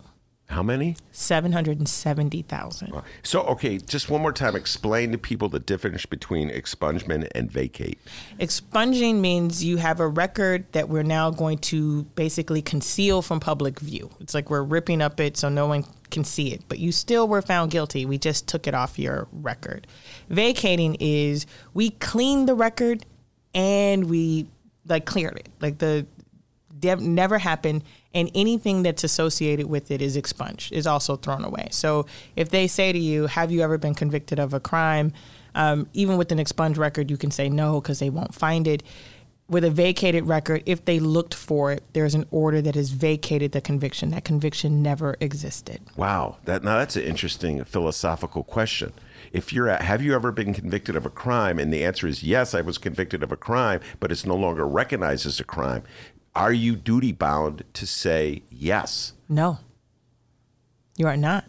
How 0.49 0.63
many? 0.63 0.97
770,000. 1.11 3.03
So, 3.25 3.43
okay, 3.43 3.79
just 3.79 4.09
one 4.09 4.23
more 4.23 4.33
time, 4.33 4.55
explain 4.55 5.11
to 5.13 5.19
people 5.19 5.49
the 5.49 5.59
difference 5.59 6.07
between 6.07 6.51
expungement 6.51 7.29
and 7.35 7.51
vacate. 7.51 7.99
Expunging 8.39 9.21
means 9.21 9.65
you 9.65 9.79
have 9.79 9.99
a 9.99 10.07
record 10.07 10.71
that 10.73 10.89
we're 10.89 11.03
now 11.03 11.31
going 11.31 11.59
to 11.59 12.05
basically 12.15 12.63
conceal 12.63 13.23
from 13.23 13.41
public 13.41 13.81
view. 13.81 14.09
It's 14.21 14.35
like 14.35 14.49
we're 14.49 14.63
ripping 14.63 15.03
up 15.03 15.19
it 15.19 15.37
so 15.37 15.49
no 15.49 15.67
one 15.67 15.85
can 16.11 16.23
see 16.23 16.53
it, 16.53 16.63
but 16.69 16.79
you 16.79 16.93
still 16.93 17.27
were 17.27 17.43
found 17.43 17.73
guilty. 17.73 18.07
We 18.07 18.17
just 18.17 18.47
took 18.47 18.69
it 18.69 18.75
off 18.75 18.99
your 18.99 19.27
record. 19.33 19.89
Vacating 20.29 20.97
is 21.01 21.47
we 21.75 21.91
cleaned 21.91 22.49
the 22.49 22.55
record 22.55 23.05
and 23.53 24.09
we 24.09 24.47
like 24.87 25.07
cleared 25.07 25.37
it. 25.39 25.49
Like 25.61 25.79
the 25.79 26.07
never 27.01 27.39
happened 27.39 27.83
and 28.17 28.31
anything 28.35 28.83
that's 28.83 29.05
associated 29.05 29.67
with 29.67 29.91
it 29.91 30.01
is 30.01 30.17
expunged 30.17 30.73
is 30.73 30.87
also 30.87 31.17
thrown 31.17 31.45
away. 31.45 31.69
So 31.71 32.07
if 32.35 32.49
they 32.49 32.67
say 32.67 32.91
to 32.91 32.99
you 32.99 33.27
have 33.27 33.53
you 33.53 33.61
ever 33.61 33.77
been 33.77 33.95
convicted 33.95 34.39
of 34.39 34.55
a 34.55 34.59
crime? 34.59 35.13
Um, 35.55 35.87
even 35.93 36.17
with 36.17 36.33
an 36.33 36.39
expunged 36.39 36.79
record 36.79 37.11
you 37.11 37.19
can 37.19 37.31
say 37.31 37.51
no 37.51 37.81
because 37.81 37.99
they 37.99 38.09
won't 38.09 38.35
find 38.35 38.67
it. 38.67 38.83
With 39.49 39.65
a 39.65 39.71
vacated 39.71 40.27
record 40.27 40.63
if 40.65 40.87
they 40.87 40.99
looked 40.99 41.35
for 41.35 41.73
it 41.73 41.85
there's 41.93 42.15
an 42.15 42.27
order 42.31 42.63
that 42.63 42.75
has 42.75 42.89
vacated 42.89 43.53
the 43.53 43.61
conviction. 43.61 44.11
That 44.13 44.25
conviction 44.25 44.83
never 44.83 45.17
existed. 45.21 45.83
Wow. 45.95 46.39
That 46.47 46.65
now 46.65 46.79
that's 46.79 46.97
an 46.97 47.03
interesting 47.03 47.63
philosophical 47.65 48.45
question. 48.45 48.95
If 49.31 49.53
you're 49.53 49.69
at, 49.69 49.83
have 49.83 50.01
you 50.01 50.15
ever 50.15 50.33
been 50.33 50.55
convicted 50.55 50.97
of 50.97 51.05
a 51.05 51.11
crime? 51.11 51.59
And 51.59 51.71
the 51.71 51.85
answer 51.85 52.07
is 52.07 52.23
yes 52.23 52.55
i 52.55 52.63
was 52.63 52.79
convicted 52.79 53.23
of 53.23 53.31
a 53.31 53.37
crime 53.37 53.81
but 54.01 54.11
it's 54.11 54.25
no 54.25 54.37
longer 54.37 54.67
recognized 54.67 55.27
as 55.27 55.39
a 55.39 55.45
crime 55.45 55.83
are 56.37 56.53
you 56.53 56.77
duty 56.77 57.13
bound 57.13 57.65
to 57.73 57.87
say 57.87 58.43
yes? 58.51 59.15
No. 59.27 59.59
You 60.97 61.07
are 61.07 61.17
not. 61.17 61.47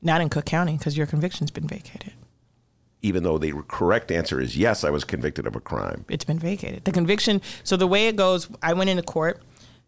Not 0.00 0.20
in 0.20 0.28
Cook 0.28 0.44
County 0.44 0.76
because 0.78 0.96
your 0.96 1.06
conviction's 1.06 1.50
been 1.50 1.66
vacated. 1.66 2.12
Even 3.02 3.24
though 3.24 3.38
the 3.38 3.52
correct 3.66 4.12
answer 4.12 4.40
is 4.40 4.56
yes, 4.56 4.84
I 4.84 4.90
was 4.90 5.02
convicted 5.02 5.48
of 5.48 5.56
a 5.56 5.60
crime. 5.60 6.04
It's 6.08 6.24
been 6.24 6.38
vacated. 6.38 6.84
The 6.84 6.92
conviction, 6.92 7.42
so 7.64 7.76
the 7.76 7.88
way 7.88 8.06
it 8.06 8.14
goes, 8.14 8.48
I 8.62 8.72
went 8.74 8.88
into 8.88 9.02
court. 9.02 9.42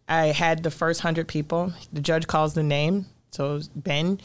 I 0.09 0.27
had 0.27 0.65
the 0.65 0.73
first 0.73 1.05
100 1.05 1.29
people. 1.29 1.73
The 1.93 2.01
judge 2.01 2.27
calls 2.27 2.55
the 2.55 2.65
name. 2.65 3.07
So 3.31 3.61
Ben 3.77 4.21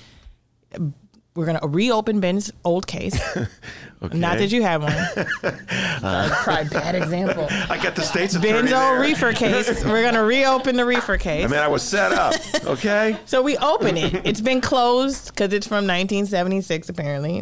we're 1.40 1.46
going 1.46 1.58
to 1.58 1.68
reopen 1.70 2.20
Ben's 2.20 2.52
old 2.66 2.86
case. 2.86 3.18
okay. 3.38 4.18
Not 4.18 4.40
that 4.40 4.52
you 4.52 4.62
have 4.62 4.84
one. 4.84 4.92
uh, 6.04 6.66
bad 6.70 6.96
example. 6.96 7.48
I 7.50 7.82
got 7.82 7.96
the 7.96 8.02
state's 8.02 8.36
Ben's 8.38 8.74
old 8.74 9.00
reefer 9.00 9.32
case. 9.32 9.82
We're 9.86 10.02
going 10.02 10.16
to 10.16 10.24
reopen 10.24 10.76
the 10.76 10.84
reefer 10.84 11.18
case. 11.18 11.46
I 11.46 11.48
mean, 11.48 11.62
I 11.62 11.70
was 11.70 11.82
set 11.82 12.12
up. 12.12 12.34
Okay. 12.66 13.18
so 13.26 13.42
we 13.42 13.56
open 13.56 13.96
it. 13.96 14.26
It's 14.26 14.42
been 14.42 14.60
closed 14.60 15.30
because 15.30 15.54
it's 15.54 15.66
from 15.66 15.88
1976, 15.88 16.90
apparently. 16.90 17.42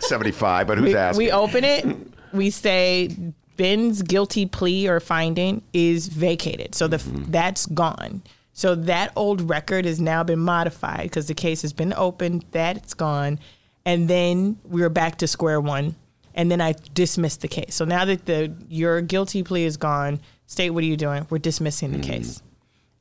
75, 0.00 0.66
but 0.66 0.76
who's 0.76 0.88
we, 0.88 0.94
asking? 0.94 1.24
We 1.24 1.32
open 1.32 1.64
it. 1.64 1.86
We 2.34 2.50
say 2.50 3.16
Ben's 3.56 4.02
guilty 4.02 4.44
plea 4.44 4.88
or 4.88 5.00
finding 5.00 5.62
is 5.72 6.08
vacated. 6.08 6.74
So 6.74 6.86
the 6.86 6.98
mm-hmm. 6.98 7.30
that's 7.30 7.64
gone. 7.64 8.20
So 8.52 8.74
that 8.74 9.12
old 9.16 9.48
record 9.48 9.86
has 9.86 10.00
now 10.00 10.22
been 10.22 10.38
modified 10.38 11.04
because 11.04 11.26
the 11.26 11.34
case 11.34 11.62
has 11.62 11.72
been 11.72 11.94
opened, 11.96 12.44
that's 12.50 12.94
gone. 12.94 13.38
And 13.84 14.08
then 14.08 14.58
we 14.64 14.82
are 14.82 14.90
back 14.90 15.18
to 15.18 15.26
square 15.26 15.60
one. 15.60 15.96
And 16.34 16.50
then 16.50 16.60
I 16.60 16.74
dismissed 16.94 17.40
the 17.40 17.48
case. 17.48 17.74
So 17.74 17.84
now 17.84 18.04
that 18.04 18.26
the 18.26 18.54
your 18.68 19.02
guilty 19.02 19.42
plea 19.42 19.64
is 19.64 19.76
gone, 19.76 20.20
state, 20.46 20.70
what 20.70 20.82
are 20.82 20.86
you 20.86 20.96
doing? 20.96 21.26
We're 21.28 21.38
dismissing 21.38 21.92
the 21.92 21.98
mm. 21.98 22.04
case. 22.04 22.42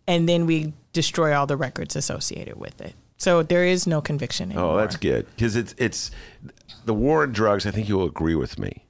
And 0.07 0.27
then 0.27 0.45
we 0.45 0.73
destroy 0.93 1.33
all 1.33 1.47
the 1.47 1.55
records 1.55 1.95
associated 1.95 2.59
with 2.59 2.81
it. 2.81 2.93
So 3.17 3.43
there 3.43 3.65
is 3.65 3.85
no 3.85 4.01
conviction 4.01 4.51
anymore. 4.51 4.71
Oh, 4.71 4.77
that's 4.77 4.95
good 4.95 5.27
because 5.35 5.55
it's 5.55 5.75
it's 5.77 6.09
the 6.85 6.93
war 6.93 7.21
on 7.21 7.31
drugs. 7.33 7.67
I 7.67 7.71
think 7.71 7.87
you'll 7.87 8.07
agree 8.07 8.33
with 8.33 8.57
me, 8.57 8.87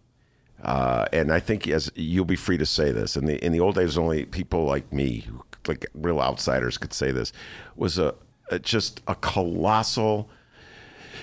uh, 0.64 1.06
and 1.12 1.34
I 1.34 1.42
think 1.42 1.68
as 1.68 1.92
you'll 1.96 2.24
be 2.24 2.38
free 2.38 2.58
to 2.58 2.66
say 2.66 2.94
this. 2.94 3.18
In 3.18 3.26
the 3.26 3.44
in 3.44 3.52
the 3.52 3.60
old 3.60 3.76
days, 3.76 3.98
only 3.98 4.24
people 4.24 4.64
like 4.64 4.94
me 4.94 5.20
who 5.20 5.44
like 5.68 5.86
real 5.94 6.20
outsiders 6.20 6.78
could 6.78 6.94
say 6.94 7.12
this, 7.12 7.32
was 7.76 7.98
a, 7.98 8.16
a 8.50 8.60
just 8.60 9.02
a 9.08 9.16
colossal, 9.16 10.30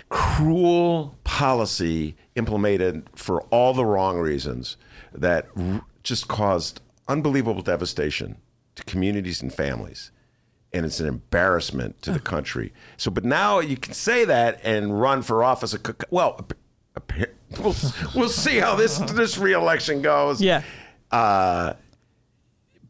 cruel 0.09 1.17
policy 1.25 2.17
implemented 2.37 3.09
for 3.15 3.43
all 3.45 3.75
the 3.75 3.85
wrong 3.85 4.19
reasons 4.19 4.77
that 5.13 5.47
r- 5.57 5.85
just 6.03 6.29
caused 6.29 6.81
unbelievable 7.09 7.63
devastation 7.63 8.37
to 8.75 8.85
communities 8.85 9.43
and 9.43 9.53
families 9.53 10.11
and 10.73 10.85
it's 10.85 11.01
an 11.01 11.07
embarrassment 11.07 12.01
to 12.03 12.13
the 12.13 12.21
country. 12.21 12.73
So, 12.97 13.11
but 13.11 13.25
now 13.25 13.61
you 13.61 13.77
can 13.77 13.95
say 13.95 14.25
that 14.25 14.61
and 14.63 15.01
run 15.01 15.23
for 15.23 15.43
office. 15.43 15.77
Well, 16.11 16.47
we'll, 17.59 17.75
we'll 18.15 18.29
see 18.29 18.59
how 18.59 18.75
this 18.75 18.99
this 18.99 19.39
reelection 19.39 20.03
goes. 20.03 20.41
Yeah. 20.41 20.63
Uh, 21.11 21.75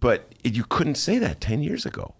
but 0.00 0.32
you 0.44 0.64
couldn't 0.64 0.96
say 0.96 1.18
that 1.18 1.40
10 1.40 1.62
years 1.62 1.87
ago. 1.87 2.14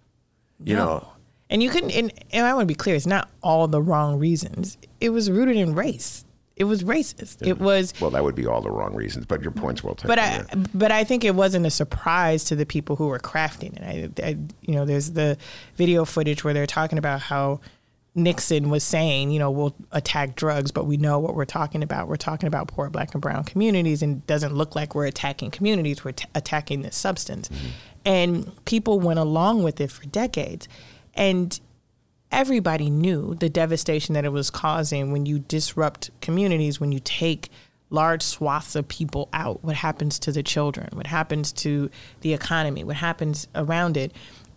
You 0.63 0.77
no. 0.77 0.85
know. 0.85 1.09
And 1.51 1.63
you 1.63 1.71
couldn't 1.71 1.93
and, 1.93 2.13
and 2.31 2.47
I 2.47 2.53
want 2.53 2.65
to 2.65 2.67
be 2.67 2.75
clear, 2.75 2.95
it's 2.95 3.07
not 3.07 3.31
all 3.43 3.69
the 3.69 3.81
wrong 3.81 4.19
reasons. 4.19 4.77
It 5.01 5.11
was 5.11 5.31
rooted 5.31 5.57
in 5.57 5.75
race. 5.75 6.25
It 6.57 6.65
was 6.65 6.83
racist. 6.83 7.41
Yeah. 7.41 7.51
It 7.51 7.61
was 7.61 7.95
well. 8.01 8.11
That 8.11 8.25
would 8.25 8.35
be 8.35 8.45
all 8.45 8.61
the 8.61 8.71
wrong 8.71 8.93
reasons, 8.93 9.27
but 9.27 9.43
your 9.43 9.53
point's 9.53 9.85
well 9.85 9.95
taken. 9.95 10.09
But 10.09 10.19
I, 10.19 10.45
but 10.75 10.91
I 10.91 11.05
think 11.05 11.25
it 11.25 11.37
wasn't 11.37 11.65
a 11.67 11.71
surprise 11.71 12.43
to 12.45 12.57
the 12.57 12.67
people 12.67 12.97
who 12.97 13.07
were 13.07 13.21
crafting 13.21 13.77
it. 13.77 13.83
I, 14.21 14.27
I, 14.27 14.37
you 14.63 14.75
know, 14.75 14.85
there's 14.85 15.13
the 15.13 15.39
video 15.77 16.05
footage 16.05 16.43
where 16.43 16.53
they're 16.53 16.67
talking 16.67 16.99
about 16.99 17.21
how 17.21 17.61
Nixon 18.19 18.71
was 18.71 18.85
saying, 18.85 19.31
you 19.31 19.39
know, 19.39 19.51
we'll 19.51 19.75
attack 19.93 20.37
drugs, 20.37 20.71
but 20.71 20.87
we 20.87 20.97
know 20.97 21.19
what 21.19 21.35
we're 21.35 21.45
talking 21.45 21.83
about. 21.83 22.09
We're 22.09 22.17
talking 22.17 22.47
about 22.47 22.69
poor 22.69 22.91
black 22.91 23.15
and 23.15 23.23
brown 23.23 23.45
communities, 23.45 24.03
and 24.03 24.19
it 24.19 24.27
doesn't 24.27 24.55
look 24.55 24.75
like 24.75 24.95
we're 24.95 25.07
attacking 25.07 25.51
communities. 25.51 26.05
We're 26.05 26.13
t- 26.13 26.29
attacking 26.35 26.83
this 26.83 26.97
substance. 26.97 27.49
Mm-hmm. 27.49 27.67
And 28.05 28.65
people 28.65 29.01
went 29.01 29.19
along 29.19 29.63
with 29.63 29.81
it 29.81 29.91
for 29.91 30.05
decades. 30.07 30.69
And 31.15 31.59
everybody 32.31 32.91
knew 32.91 33.35
the 33.35 33.49
devastation 33.49 34.15
that 34.15 34.25
it 34.25 34.33
was 34.33 34.51
causing 34.51 35.13
when 35.13 35.27
you 35.27 35.39
disrupt 35.39 36.11
communities, 36.21 36.81
when 36.81 36.93
you 36.93 37.01
take 37.01 37.51
large 37.91 38.23
swaths 38.23 38.77
of 38.77 38.87
people 38.89 39.29
out. 39.33 39.65
What 39.65 39.77
happens 39.77 40.19
to 40.21 40.33
the 40.33 40.43
children? 40.43 40.89
What 40.93 41.07
happens 41.07 41.53
to 41.53 41.91
the 42.21 42.35
economy? 42.35 42.85
What 42.85 42.97
happens 42.97 43.49
around 43.55 43.97
it? 43.97 44.13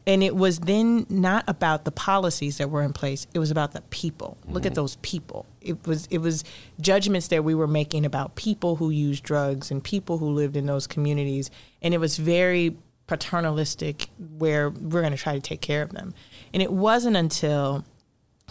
And 0.07 0.23
it 0.23 0.35
was 0.35 0.59
then 0.59 1.05
not 1.09 1.43
about 1.47 1.85
the 1.85 1.91
policies 1.91 2.57
that 2.57 2.69
were 2.69 2.81
in 2.81 2.93
place. 2.93 3.27
It 3.33 3.39
was 3.39 3.51
about 3.51 3.73
the 3.73 3.81
people. 3.81 4.37
Mm-hmm. 4.41 4.53
Look 4.53 4.65
at 4.65 4.71
mm-hmm. 4.71 4.81
those 4.81 4.95
people. 4.97 5.45
It 5.61 5.85
was 5.85 6.07
it 6.09 6.19
was 6.19 6.43
judgments 6.79 7.27
that 7.27 7.43
we 7.43 7.53
were 7.53 7.67
making 7.67 8.05
about 8.05 8.35
people 8.35 8.77
who 8.77 8.89
used 8.89 9.23
drugs 9.23 9.69
and 9.69 9.83
people 9.83 10.17
who 10.17 10.29
lived 10.31 10.57
in 10.57 10.65
those 10.65 10.87
communities. 10.87 11.51
And 11.81 11.93
it 11.93 11.99
was 11.99 12.17
very 12.17 12.75
paternalistic 13.07 14.09
where 14.37 14.69
we're 14.69 15.01
going 15.01 15.11
to 15.11 15.17
try 15.17 15.33
to 15.33 15.41
take 15.41 15.61
care 15.61 15.81
of 15.83 15.91
them. 15.91 16.13
And 16.53 16.63
it 16.63 16.71
wasn't 16.71 17.17
until 17.17 17.85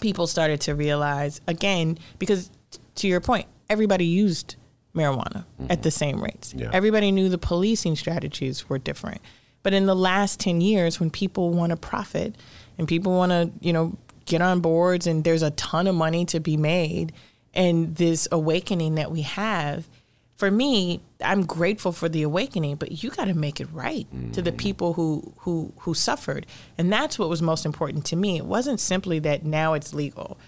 people 0.01 0.27
started 0.27 0.61
to 0.63 0.75
realize 0.75 1.41
again 1.47 1.99
because 2.19 2.51
to 2.97 3.09
your 3.09 3.21
point, 3.21 3.47
everybody 3.69 4.05
used 4.05 4.57
marijuana 4.95 5.45
mm-hmm. 5.61 5.67
at 5.71 5.83
the 5.83 5.91
same 5.91 6.23
rates. 6.23 6.55
Yeah. 6.57 6.71
Everybody 6.73 7.13
knew 7.13 7.29
the 7.29 7.39
policing 7.39 7.97
strategies 7.97 8.69
were 8.69 8.79
different. 8.79 9.21
But 9.63 9.75
in 9.75 9.87
the 9.87 9.97
last 9.97 10.41
10 10.41 10.61
years, 10.61 10.99
when 10.99 11.11
people 11.11 11.51
want 11.51 11.71
to 11.71 11.77
profit 11.77 12.35
and 12.79 12.89
people 12.89 13.13
want 13.13 13.31
to, 13.31 13.51
you 13.61 13.73
know, 13.73 13.97
get 14.25 14.41
on 14.41 14.61
boards 14.61 15.07
and 15.07 15.25
there's 15.25 15.43
a 15.43 15.51
ton 15.53 15.87
of 15.87 15.95
money 15.95 16.25
to 16.27 16.41
be 16.41 16.57
made 16.57 17.13
and 17.55 17.97
this 17.97 18.29
awakening 18.31 18.95
that 18.95 19.11
we 19.11 19.23
have, 19.23 19.89
for 20.37 20.51
me, 20.51 21.01
I'm 21.23 21.45
grateful 21.45 21.93
for 21.93 22.09
the 22.09 22.23
awakening, 22.23 22.77
but 22.77 23.03
you 23.03 23.11
got 23.11 23.27
to 23.27 23.35
make 23.35 23.61
it 23.61 23.69
right 23.73 24.07
mm. 24.15 24.33
to 24.33 24.41
the 24.41 24.53
people 24.53 24.95
who 24.95 25.35
who 25.39 25.71
who 25.81 25.93
suffered, 25.93 26.47
and 26.79 26.91
that's 26.91 27.19
what 27.19 27.29
was 27.29 27.43
most 27.43 27.67
important 27.67 28.07
to 28.07 28.17
me. 28.17 28.39
It 28.39 28.47
wasn't 28.47 28.81
simply 28.81 29.19
that 29.19 29.45
now 29.45 29.75
it's 29.75 29.93
legal 29.93 30.39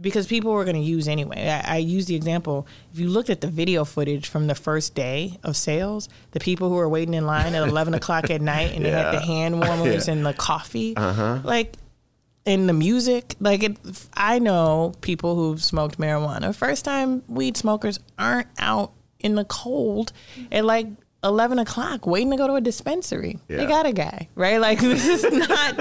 because 0.00 0.26
people 0.26 0.52
were 0.52 0.64
going 0.64 0.76
to 0.76 0.82
use 0.82 1.06
anyway. 1.08 1.48
I, 1.48 1.74
I 1.74 1.76
use 1.78 2.06
the 2.06 2.16
example. 2.16 2.66
If 2.92 2.98
you 2.98 3.08
looked 3.08 3.30
at 3.30 3.40
the 3.40 3.46
video 3.46 3.84
footage 3.84 4.28
from 4.28 4.46
the 4.46 4.54
first 4.54 4.94
day 4.94 5.38
of 5.42 5.56
sales, 5.56 6.08
the 6.32 6.40
people 6.40 6.68
who 6.68 6.74
were 6.74 6.88
waiting 6.88 7.14
in 7.14 7.26
line 7.26 7.54
at 7.54 7.68
11 7.68 7.94
o'clock 7.94 8.30
at 8.30 8.40
night 8.40 8.74
and 8.74 8.84
yeah. 8.84 8.90
they 8.90 8.96
had 8.96 9.14
the 9.14 9.20
hand 9.20 9.60
warmers 9.60 10.06
yeah. 10.08 10.14
and 10.14 10.26
the 10.26 10.34
coffee, 10.34 10.96
uh-huh. 10.96 11.40
like, 11.44 11.76
and 12.46 12.68
the 12.68 12.72
music. 12.72 13.36
Like, 13.40 13.62
it, 13.62 13.78
I 14.14 14.38
know 14.38 14.94
people 15.00 15.36
who've 15.36 15.62
smoked 15.62 15.98
marijuana. 15.98 16.54
First 16.54 16.84
time 16.84 17.22
weed 17.28 17.56
smokers 17.56 17.98
aren't 18.18 18.48
out 18.58 18.92
in 19.20 19.36
the 19.36 19.44
cold 19.44 20.12
at 20.52 20.64
like 20.64 20.86
11 21.24 21.58
o'clock 21.58 22.06
waiting 22.06 22.30
to 22.30 22.36
go 22.36 22.46
to 22.46 22.54
a 22.54 22.60
dispensary. 22.60 23.38
Yeah. 23.48 23.56
They 23.56 23.66
got 23.66 23.86
a 23.86 23.92
guy, 23.92 24.28
right? 24.34 24.60
Like 24.60 24.80
this 24.80 25.06
is 25.06 25.24
not 25.32 25.76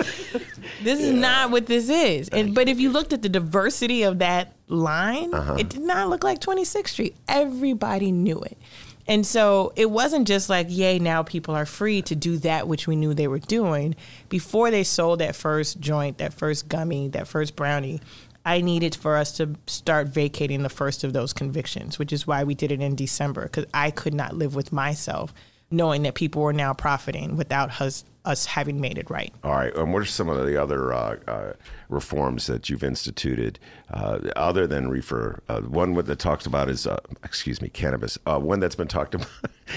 this 0.81 0.99
is 0.99 1.11
not 1.11 1.51
what 1.51 1.65
this 1.65 1.89
is. 1.89 2.29
And 2.29 2.55
but 2.55 2.69
if 2.69 2.79
you 2.79 2.89
looked 2.89 3.13
at 3.13 3.21
the 3.21 3.29
diversity 3.29 4.03
of 4.03 4.19
that 4.19 4.53
line, 4.67 5.33
uh-huh. 5.33 5.57
it 5.59 5.69
did 5.69 5.81
not 5.81 6.09
look 6.09 6.23
like 6.23 6.39
26th 6.39 6.87
Street. 6.87 7.15
Everybody 7.27 8.11
knew 8.11 8.39
it. 8.41 8.57
And 9.05 9.25
so 9.25 9.73
it 9.75 9.89
wasn't 9.91 10.27
just 10.27 10.49
like, 10.49 10.67
yay, 10.69 10.97
now 10.97 11.23
people 11.23 11.55
are 11.55 11.65
free 11.65 12.01
to 12.03 12.15
do 12.15 12.37
that 12.37 12.67
which 12.67 12.87
we 12.87 12.95
knew 12.95 13.13
they 13.13 13.27
were 13.27 13.39
doing. 13.39 13.95
Before 14.29 14.71
they 14.71 14.83
sold 14.83 15.19
that 15.19 15.35
first 15.35 15.79
joint, 15.79 16.19
that 16.19 16.33
first 16.33 16.69
gummy, 16.69 17.09
that 17.09 17.27
first 17.27 17.55
brownie, 17.55 17.99
I 18.45 18.61
needed 18.61 18.95
for 18.95 19.15
us 19.15 19.31
to 19.37 19.55
start 19.67 20.07
vacating 20.07 20.63
the 20.63 20.69
first 20.69 21.03
of 21.03 21.13
those 21.13 21.33
convictions, 21.33 21.97
which 21.97 22.11
is 22.11 22.27
why 22.27 22.43
we 22.43 22.55
did 22.55 22.71
it 22.71 22.81
in 22.81 22.95
December, 22.95 23.43
because 23.43 23.65
I 23.73 23.91
could 23.91 24.13
not 24.13 24.35
live 24.35 24.55
with 24.55 24.71
myself 24.71 25.33
knowing 25.73 26.03
that 26.03 26.13
people 26.13 26.41
were 26.41 26.53
now 26.53 26.73
profiting 26.73 27.35
without 27.35 27.81
us, 27.81 28.05
us 28.25 28.45
having 28.45 28.79
made 28.79 28.97
it 28.97 29.09
right. 29.09 29.33
All 29.43 29.51
right. 29.51 29.75
And 29.75 29.91
what 29.91 30.03
are 30.03 30.05
some 30.05 30.29
of 30.29 30.45
the 30.45 30.61
other 30.61 30.93
uh, 30.93 31.17
uh, 31.27 31.53
reforms 31.89 32.45
that 32.47 32.69
you've 32.69 32.83
instituted 32.83 33.59
uh, 33.91 34.19
other 34.35 34.67
than 34.67 34.89
reefer? 34.89 35.41
Uh, 35.49 35.61
one 35.61 35.93
that 35.95 36.19
talks 36.19 36.45
about 36.45 36.69
is, 36.69 36.85
uh, 36.85 36.99
excuse 37.23 37.61
me, 37.61 37.69
cannabis. 37.69 38.17
Uh, 38.25 38.39
one 38.39 38.59
that's 38.59 38.75
been 38.75 38.87
talked 38.87 39.15
about. 39.15 39.27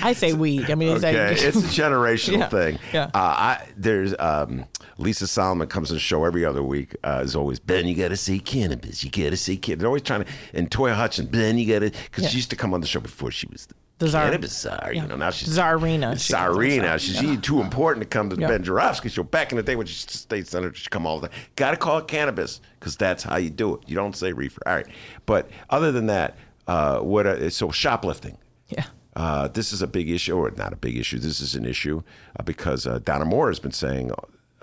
I 0.03 0.13
say 0.13 0.35
weed. 0.35 0.71
I 0.71 0.75
mean, 0.75 0.97
okay. 0.99 1.29
Like, 1.31 1.43
it's 1.43 1.57
a 1.57 1.61
generational 1.63 2.39
yeah. 2.39 2.49
thing. 2.49 2.79
Yeah. 2.93 3.11
I, 3.15 3.67
there's 3.77 4.15
um, 4.19 4.67
Lisa 4.99 5.27
Solomon 5.27 5.69
comes 5.69 5.91
on 5.91 5.97
the 5.97 6.01
show 6.01 6.25
every 6.25 6.45
other 6.45 6.63
week. 6.63 6.97
is 7.05 7.37
always 7.37 7.59
Ben. 7.59 7.87
You 7.87 7.95
got 7.95 8.09
to 8.09 8.17
say 8.17 8.39
cannabis. 8.39 9.05
You 9.05 9.11
got 9.11 9.31
to 9.31 9.37
say 9.37 9.57
cannabis. 9.57 9.81
They're 9.81 9.89
always 9.89 10.03
trying 10.03 10.25
to. 10.25 10.31
And 10.55 10.71
Toya 10.71 10.95
Hutchins, 10.95 11.29
Ben. 11.29 11.59
You 11.59 11.67
got 11.73 11.81
to 11.81 11.91
because 11.91 12.25
yeah. 12.25 12.31
she 12.31 12.37
used 12.37 12.51
to 12.51 12.57
come 12.57 12.73
on 12.73 12.81
the 12.81 12.87
show 12.87 13.01
before 13.01 13.31
she 13.31 13.47
was 13.49 13.69
the 13.99 14.09
czar, 14.09 14.25
cannabis 14.25 14.57
czar. 14.57 14.93
Yeah. 14.93 15.03
You 15.03 15.09
know, 15.09 15.17
now 15.17 15.31
she's 15.31 15.57
czarina. 15.57 16.13
Czarina. 16.15 16.99
She's 16.99 17.23
yeah. 17.23 17.37
too 17.41 17.61
important 17.61 18.03
to 18.03 18.09
come 18.09 18.29
to 18.31 18.37
yeah. 18.37 18.49
Ben 18.49 18.63
Joravsky 18.63 19.09
show. 19.09 19.23
Back 19.23 19.53
in 19.53 19.57
the 19.57 19.63
day 19.63 19.77
when 19.77 19.87
she's 19.87 20.11
state 20.11 20.47
senator, 20.47 20.75
she'd 20.75 20.91
come 20.91 21.07
all 21.07 21.21
the 21.21 21.29
time. 21.29 21.39
Got 21.57 21.71
to 21.73 21.77
call 21.77 21.99
it 21.99 22.09
cannabis 22.09 22.61
because 22.79 22.97
that's 22.97 23.23
how 23.23 23.37
you 23.37 23.51
do 23.51 23.75
it. 23.75 23.83
You 23.87 23.97
don't 23.97 24.17
say 24.17 24.33
reefer. 24.33 24.61
All 24.67 24.75
right. 24.75 24.87
But 25.25 25.49
other 25.71 25.93
than 25.93 26.07
that, 26.07 26.37
uh, 26.67 27.01
what? 27.01 27.27
Uh, 27.27 27.49
so 27.51 27.71
shoplifting. 27.71 28.37
Yeah. 28.69 28.85
Uh, 29.15 29.49
this 29.49 29.73
is 29.73 29.81
a 29.81 29.87
big 29.87 30.11
issue, 30.11 30.37
or 30.37 30.51
not 30.51 30.75
a 30.75 30.77
big 30.77 30.99
issue. 30.99 31.19
This 31.19 31.41
is 31.41 31.55
an 31.55 31.65
issue 31.65 32.03
uh, 32.39 32.43
because 32.43 32.87
uh, 32.87 32.99
Donna 32.99 33.25
More 33.25 33.49
has 33.49 33.59
been 33.59 33.73
saying 33.73 34.11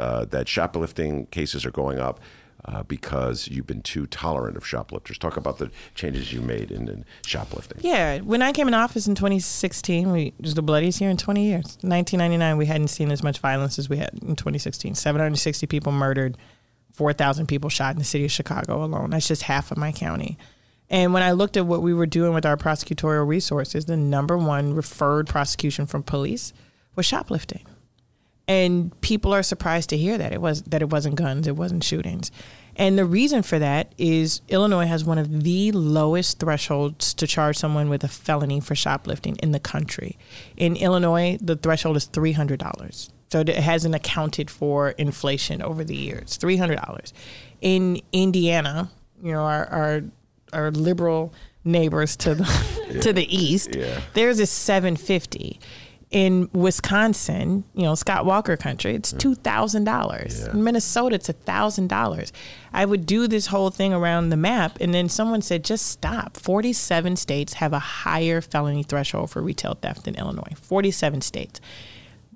uh, 0.03 0.25
that 0.25 0.49
shoplifting 0.49 1.27
cases 1.27 1.65
are 1.65 1.71
going 1.71 1.97
up 1.97 2.19
uh, 2.65 2.83
because 2.83 3.47
you've 3.47 3.65
been 3.65 3.81
too 3.81 4.05
tolerant 4.07 4.57
of 4.57 4.67
shoplifters. 4.67 5.17
Talk 5.17 5.37
about 5.37 5.59
the 5.59 5.71
changes 5.95 6.33
you 6.33 6.41
made 6.41 6.71
in, 6.71 6.89
in 6.89 7.05
shoplifting. 7.25 7.77
Yeah, 7.81 8.19
when 8.19 8.41
I 8.41 8.51
came 8.51 8.67
in 8.67 8.73
office 8.73 9.07
in 9.07 9.15
2016, 9.15 10.11
we 10.11 10.33
was 10.41 10.55
the 10.55 10.61
bloodiest 10.61 10.99
year 10.99 11.09
in 11.09 11.15
20 11.15 11.45
years. 11.45 11.77
1999, 11.81 12.57
we 12.57 12.65
hadn't 12.65 12.89
seen 12.89 13.11
as 13.11 13.23
much 13.23 13.39
violence 13.39 13.79
as 13.79 13.87
we 13.87 13.95
had 13.95 14.11
in 14.21 14.35
2016. 14.35 14.95
760 14.95 15.67
people 15.67 15.93
murdered, 15.93 16.37
4,000 16.91 17.47
people 17.47 17.69
shot 17.69 17.95
in 17.95 17.99
the 17.99 18.05
city 18.05 18.25
of 18.25 18.31
Chicago 18.31 18.83
alone. 18.83 19.11
That's 19.11 19.27
just 19.27 19.43
half 19.43 19.71
of 19.71 19.77
my 19.77 19.93
county. 19.93 20.37
And 20.89 21.13
when 21.13 21.23
I 21.23 21.31
looked 21.31 21.55
at 21.55 21.65
what 21.65 21.81
we 21.81 21.93
were 21.93 22.05
doing 22.05 22.33
with 22.33 22.45
our 22.45 22.57
prosecutorial 22.57 23.25
resources, 23.25 23.85
the 23.85 23.95
number 23.95 24.37
one 24.37 24.73
referred 24.73 25.27
prosecution 25.27 25.85
from 25.85 26.03
police 26.03 26.51
was 26.93 27.05
shoplifting 27.05 27.65
and 28.47 28.99
people 29.01 29.33
are 29.33 29.43
surprised 29.43 29.89
to 29.89 29.97
hear 29.97 30.17
that 30.17 30.33
it 30.33 30.41
was 30.41 30.63
that 30.63 30.81
it 30.81 30.89
wasn't 30.89 31.15
guns, 31.15 31.47
it 31.47 31.55
wasn't 31.55 31.83
shootings. 31.83 32.31
And 32.75 32.97
the 32.97 33.05
reason 33.05 33.43
for 33.43 33.59
that 33.59 33.93
is 33.97 34.41
Illinois 34.49 34.87
has 34.87 35.05
one 35.05 35.19
of 35.19 35.43
the 35.43 35.71
lowest 35.71 36.39
thresholds 36.39 37.13
to 37.15 37.27
charge 37.27 37.57
someone 37.57 37.87
with 37.87 38.03
a 38.03 38.07
felony 38.07 38.59
for 38.59 38.73
shoplifting 38.73 39.35
in 39.37 39.51
the 39.51 39.59
country. 39.59 40.17
In 40.57 40.75
Illinois, 40.75 41.37
the 41.39 41.55
threshold 41.55 41.97
is 41.97 42.07
$300. 42.07 43.11
So 43.29 43.41
it 43.41 43.49
hasn't 43.49 43.93
accounted 43.95 44.49
for 44.49 44.89
inflation 44.91 45.61
over 45.61 45.83
the 45.83 45.95
years. 45.95 46.37
$300. 46.37 47.13
In 47.61 48.01
Indiana, 48.11 48.89
you 49.21 49.31
know, 49.31 49.43
our 49.43 49.67
our, 49.67 50.01
our 50.51 50.71
liberal 50.71 51.33
neighbors 51.63 52.15
to 52.17 52.35
the 52.35 52.87
yeah. 52.89 53.01
to 53.01 53.13
the 53.13 53.35
east, 53.35 53.75
yeah. 53.75 54.01
theirs 54.13 54.39
is 54.39 54.49
750 54.49 55.59
in 56.13 56.47
Wisconsin, 56.53 57.63
you 57.73 57.81
know, 57.81 57.95
Scott 57.95 58.23
Walker 58.23 58.55
country, 58.55 58.93
it's 58.93 59.11
two 59.11 59.33
thousand 59.33 59.85
yeah. 59.85 59.97
dollars. 59.97 60.47
In 60.47 60.63
Minnesota, 60.63 61.15
it's 61.15 61.27
a 61.27 61.33
thousand 61.33 61.87
dollars. 61.87 62.31
I 62.71 62.85
would 62.85 63.07
do 63.07 63.27
this 63.27 63.47
whole 63.47 63.71
thing 63.71 63.93
around 63.93 64.29
the 64.29 64.37
map, 64.37 64.77
and 64.79 64.93
then 64.93 65.09
someone 65.09 65.41
said, 65.41 65.63
"Just 65.65 65.87
stop." 65.87 66.37
Forty-seven 66.37 67.15
states 67.15 67.53
have 67.53 67.73
a 67.73 67.79
higher 67.79 68.41
felony 68.41 68.83
threshold 68.83 69.31
for 69.31 69.41
retail 69.41 69.73
theft 69.73 70.05
than 70.05 70.15
Illinois. 70.15 70.53
Forty-seven 70.61 71.21
states. 71.21 71.59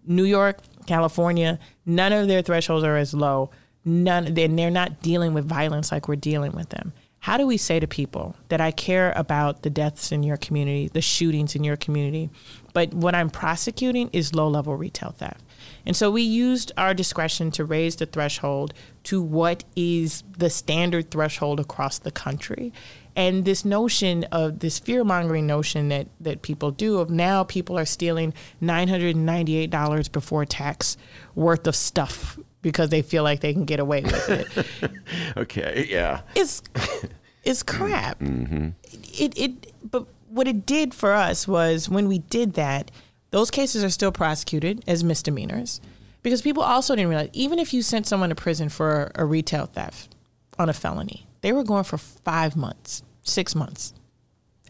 New 0.07 0.23
York, 0.25 0.59
California, 0.87 1.59
none 1.85 2.13
of 2.13 2.27
their 2.27 2.41
thresholds 2.41 2.83
are 2.83 2.97
as 2.97 3.13
low. 3.13 3.51
None, 3.85 4.25
and 4.37 4.59
they're 4.59 4.71
not 4.71 5.01
dealing 5.03 5.33
with 5.33 5.45
violence 5.45 5.91
like 5.91 6.07
we're 6.07 6.15
dealing 6.15 6.51
with 6.53 6.69
them. 6.69 6.93
How 7.27 7.35
do 7.35 7.45
we 7.45 7.57
say 7.57 7.77
to 7.81 7.87
people 7.87 8.37
that 8.47 8.61
I 8.61 8.71
care 8.71 9.11
about 9.17 9.63
the 9.63 9.69
deaths 9.69 10.13
in 10.13 10.23
your 10.23 10.37
community, 10.37 10.87
the 10.87 11.01
shootings 11.01 11.57
in 11.57 11.63
your 11.65 11.75
community, 11.75 12.29
but 12.71 12.93
what 12.93 13.15
I'm 13.15 13.29
prosecuting 13.29 14.09
is 14.13 14.33
low 14.33 14.47
level 14.47 14.77
retail 14.77 15.11
theft. 15.11 15.43
And 15.85 15.93
so 15.93 16.09
we 16.09 16.21
used 16.21 16.71
our 16.77 16.93
discretion 16.93 17.51
to 17.51 17.65
raise 17.65 17.97
the 17.97 18.05
threshold 18.05 18.73
to 19.03 19.21
what 19.21 19.65
is 19.75 20.23
the 20.37 20.49
standard 20.49 21.11
threshold 21.11 21.59
across 21.59 21.99
the 21.99 22.11
country. 22.11 22.71
And 23.13 23.43
this 23.43 23.65
notion 23.65 24.23
of 24.31 24.59
this 24.59 24.79
fear 24.79 25.03
mongering 25.03 25.47
notion 25.47 25.89
that, 25.89 26.07
that 26.21 26.43
people 26.43 26.71
do 26.71 26.99
of 26.99 27.09
now 27.09 27.43
people 27.43 27.77
are 27.77 27.83
stealing 27.83 28.33
$998 28.63 30.11
before 30.13 30.45
tax 30.45 30.95
worth 31.35 31.67
of 31.67 31.75
stuff 31.75 32.39
because 32.61 32.89
they 32.89 33.01
feel 33.01 33.23
like 33.23 33.39
they 33.39 33.53
can 33.53 33.65
get 33.65 33.79
away 33.79 34.01
with 34.01 34.29
it. 34.29 34.91
okay, 35.37 35.87
yeah. 35.89 36.21
It's 36.35 36.61
it's 37.47 37.63
crap. 37.63 38.19
Mm-hmm. 38.19 38.69
It, 39.17 39.37
it 39.37 39.73
but 39.89 40.05
what 40.29 40.47
it 40.47 40.65
did 40.65 40.93
for 40.93 41.13
us 41.13 41.47
was 41.47 41.87
when 41.87 42.07
we 42.07 42.19
did 42.19 42.53
that, 42.53 42.91
those 43.31 43.49
cases 43.49 43.83
are 43.83 43.89
still 43.89 44.11
prosecuted 44.11 44.83
as 44.87 45.03
misdemeanors 45.03 45.79
because 46.23 46.41
people 46.41 46.63
also 46.63 46.95
didn't 46.95 47.09
realize 47.09 47.29
even 47.33 47.57
if 47.57 47.73
you 47.73 47.81
sent 47.81 48.05
someone 48.05 48.29
to 48.29 48.35
prison 48.35 48.69
for 48.69 49.11
a 49.15 49.23
retail 49.23 49.65
theft 49.65 50.13
on 50.59 50.67
a 50.67 50.73
felony, 50.73 51.25
they 51.41 51.53
were 51.53 51.63
going 51.63 51.85
for 51.85 51.97
five 51.97 52.55
months, 52.55 53.03
six 53.23 53.55
months, 53.55 53.93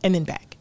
and 0.03 0.13
then 0.13 0.23
back. 0.23 0.57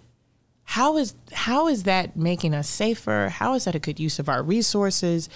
How 0.64 0.96
is 0.96 1.14
how 1.33 1.68
is 1.68 1.83
that 1.83 2.16
making 2.16 2.55
us 2.55 2.68
safer? 2.68 3.29
How 3.29 3.55
is 3.55 3.64
that 3.64 3.74
a 3.74 3.79
good 3.79 4.00
use 4.00 4.18
of 4.18 4.29
our 4.29 4.42
resources? 4.42 5.29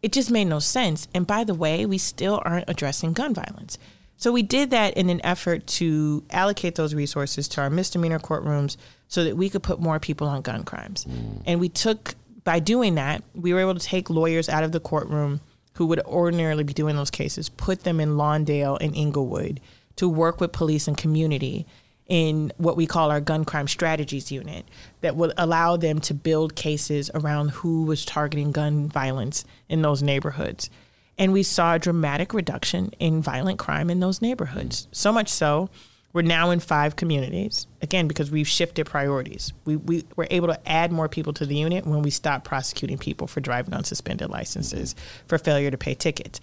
It 0.00 0.12
just 0.12 0.30
made 0.30 0.44
no 0.44 0.58
sense. 0.58 1.08
And 1.14 1.26
by 1.26 1.44
the 1.44 1.54
way, 1.54 1.86
we 1.86 1.98
still 1.98 2.40
aren't 2.44 2.68
addressing 2.68 3.14
gun 3.14 3.34
violence. 3.34 3.78
So 4.16 4.32
we 4.32 4.42
did 4.42 4.70
that 4.70 4.94
in 4.94 5.10
an 5.10 5.20
effort 5.24 5.66
to 5.66 6.24
allocate 6.30 6.76
those 6.76 6.94
resources 6.94 7.48
to 7.48 7.60
our 7.60 7.70
misdemeanor 7.70 8.18
courtrooms 8.18 8.76
so 9.08 9.24
that 9.24 9.36
we 9.36 9.50
could 9.50 9.62
put 9.62 9.80
more 9.80 9.98
people 9.98 10.26
on 10.26 10.42
gun 10.42 10.64
crimes. 10.64 11.04
Mm. 11.04 11.42
And 11.46 11.60
we 11.60 11.68
took, 11.68 12.14
by 12.44 12.58
doing 12.58 12.94
that, 12.94 13.22
we 13.34 13.52
were 13.52 13.60
able 13.60 13.74
to 13.74 13.80
take 13.80 14.10
lawyers 14.10 14.48
out 14.48 14.64
of 14.64 14.72
the 14.72 14.80
courtroom 14.80 15.40
who 15.74 15.86
would 15.86 16.00
ordinarily 16.00 16.64
be 16.64 16.72
doing 16.72 16.96
those 16.96 17.10
cases, 17.10 17.48
put 17.48 17.82
them 17.82 18.00
in 18.00 18.10
Lawndale 18.10 18.78
and 18.80 18.96
Englewood 18.96 19.60
to 19.96 20.08
work 20.08 20.40
with 20.40 20.52
police 20.52 20.88
and 20.88 20.96
community 20.96 21.66
in 22.06 22.52
what 22.58 22.76
we 22.76 22.86
call 22.86 23.10
our 23.10 23.20
gun 23.20 23.44
crime 23.44 23.66
strategies 23.66 24.30
unit 24.30 24.66
that 25.00 25.16
would 25.16 25.32
allow 25.38 25.76
them 25.76 26.00
to 26.00 26.14
build 26.14 26.54
cases 26.54 27.10
around 27.14 27.50
who 27.50 27.84
was 27.84 28.04
targeting 28.04 28.52
gun 28.52 28.88
violence 28.88 29.44
in 29.68 29.82
those 29.82 30.02
neighborhoods. 30.02 30.70
And 31.18 31.32
we 31.32 31.42
saw 31.42 31.74
a 31.74 31.78
dramatic 31.78 32.34
reduction 32.34 32.90
in 32.98 33.22
violent 33.22 33.58
crime 33.58 33.90
in 33.90 34.00
those 34.00 34.20
neighborhoods. 34.20 34.88
So 34.92 35.12
much 35.12 35.28
so, 35.28 35.70
we're 36.12 36.22
now 36.22 36.50
in 36.50 36.60
five 36.60 36.94
communities, 36.94 37.66
again, 37.82 38.06
because 38.06 38.30
we've 38.30 38.46
shifted 38.46 38.86
priorities. 38.86 39.52
We, 39.64 39.74
we 39.76 40.04
were 40.14 40.28
able 40.30 40.46
to 40.46 40.68
add 40.68 40.92
more 40.92 41.08
people 41.08 41.32
to 41.34 41.44
the 41.44 41.56
unit 41.56 41.86
when 41.86 42.02
we 42.02 42.10
stopped 42.10 42.44
prosecuting 42.44 42.98
people 42.98 43.26
for 43.26 43.40
driving 43.40 43.74
on 43.74 43.82
suspended 43.82 44.30
licenses, 44.30 44.94
for 45.26 45.38
failure 45.38 45.72
to 45.72 45.76
pay 45.76 45.94
tickets. 45.94 46.40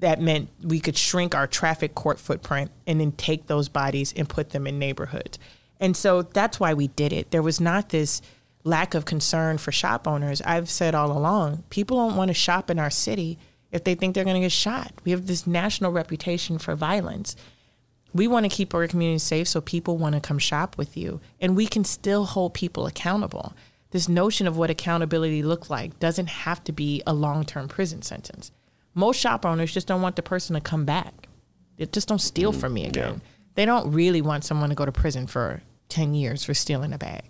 That 0.00 0.20
meant 0.20 0.50
we 0.62 0.80
could 0.80 0.98
shrink 0.98 1.34
our 1.34 1.46
traffic 1.46 1.94
court 1.94 2.20
footprint 2.20 2.70
and 2.86 3.00
then 3.00 3.12
take 3.12 3.46
those 3.46 3.70
bodies 3.70 4.12
and 4.14 4.28
put 4.28 4.50
them 4.50 4.66
in 4.66 4.78
neighborhoods. 4.78 5.38
And 5.80 5.96
so 5.96 6.20
that's 6.20 6.60
why 6.60 6.74
we 6.74 6.88
did 6.88 7.14
it. 7.14 7.30
There 7.30 7.42
was 7.42 7.58
not 7.58 7.88
this 7.88 8.20
lack 8.64 8.94
of 8.94 9.06
concern 9.06 9.56
for 9.56 9.72
shop 9.72 10.06
owners. 10.06 10.42
I've 10.42 10.68
said 10.68 10.94
all 10.94 11.10
along, 11.10 11.64
people 11.70 11.96
don't 11.96 12.16
want 12.16 12.28
to 12.28 12.34
shop 12.34 12.68
in 12.68 12.78
our 12.78 12.90
city 12.90 13.38
if 13.72 13.84
they 13.84 13.94
think 13.94 14.14
they're 14.14 14.24
going 14.24 14.34
to 14.34 14.40
get 14.40 14.52
shot. 14.52 14.92
We 15.04 15.12
have 15.12 15.26
this 15.26 15.46
national 15.46 15.92
reputation 15.92 16.58
for 16.58 16.74
violence. 16.74 17.36
We 18.12 18.28
want 18.28 18.44
to 18.44 18.54
keep 18.54 18.74
our 18.74 18.86
community 18.86 19.18
safe 19.18 19.48
so 19.48 19.60
people 19.60 19.98
want 19.98 20.14
to 20.14 20.20
come 20.20 20.38
shop 20.38 20.78
with 20.78 20.96
you. 20.96 21.20
And 21.40 21.56
we 21.56 21.66
can 21.66 21.84
still 21.84 22.24
hold 22.24 22.54
people 22.54 22.86
accountable. 22.86 23.54
This 23.90 24.08
notion 24.08 24.46
of 24.46 24.56
what 24.56 24.70
accountability 24.70 25.42
looks 25.42 25.70
like 25.70 25.98
doesn't 25.98 26.28
have 26.28 26.62
to 26.64 26.72
be 26.72 27.02
a 27.06 27.14
long 27.14 27.44
term 27.44 27.68
prison 27.68 28.02
sentence. 28.02 28.50
Most 28.94 29.20
shop 29.20 29.44
owners 29.44 29.72
just 29.72 29.86
don't 29.86 30.02
want 30.02 30.16
the 30.16 30.22
person 30.22 30.54
to 30.54 30.60
come 30.60 30.84
back. 30.84 31.28
They 31.76 31.86
just 31.86 32.08
don't 32.08 32.20
steal 32.20 32.52
mm, 32.52 32.60
from 32.60 32.74
me 32.74 32.86
again. 32.86 33.14
Yeah. 33.14 33.30
They 33.54 33.64
don't 33.64 33.92
really 33.92 34.22
want 34.22 34.44
someone 34.44 34.70
to 34.70 34.74
go 34.74 34.86
to 34.86 34.92
prison 34.92 35.26
for 35.26 35.62
10 35.88 36.14
years 36.14 36.44
for 36.44 36.54
stealing 36.54 36.92
a 36.92 36.98
bag. 36.98 37.24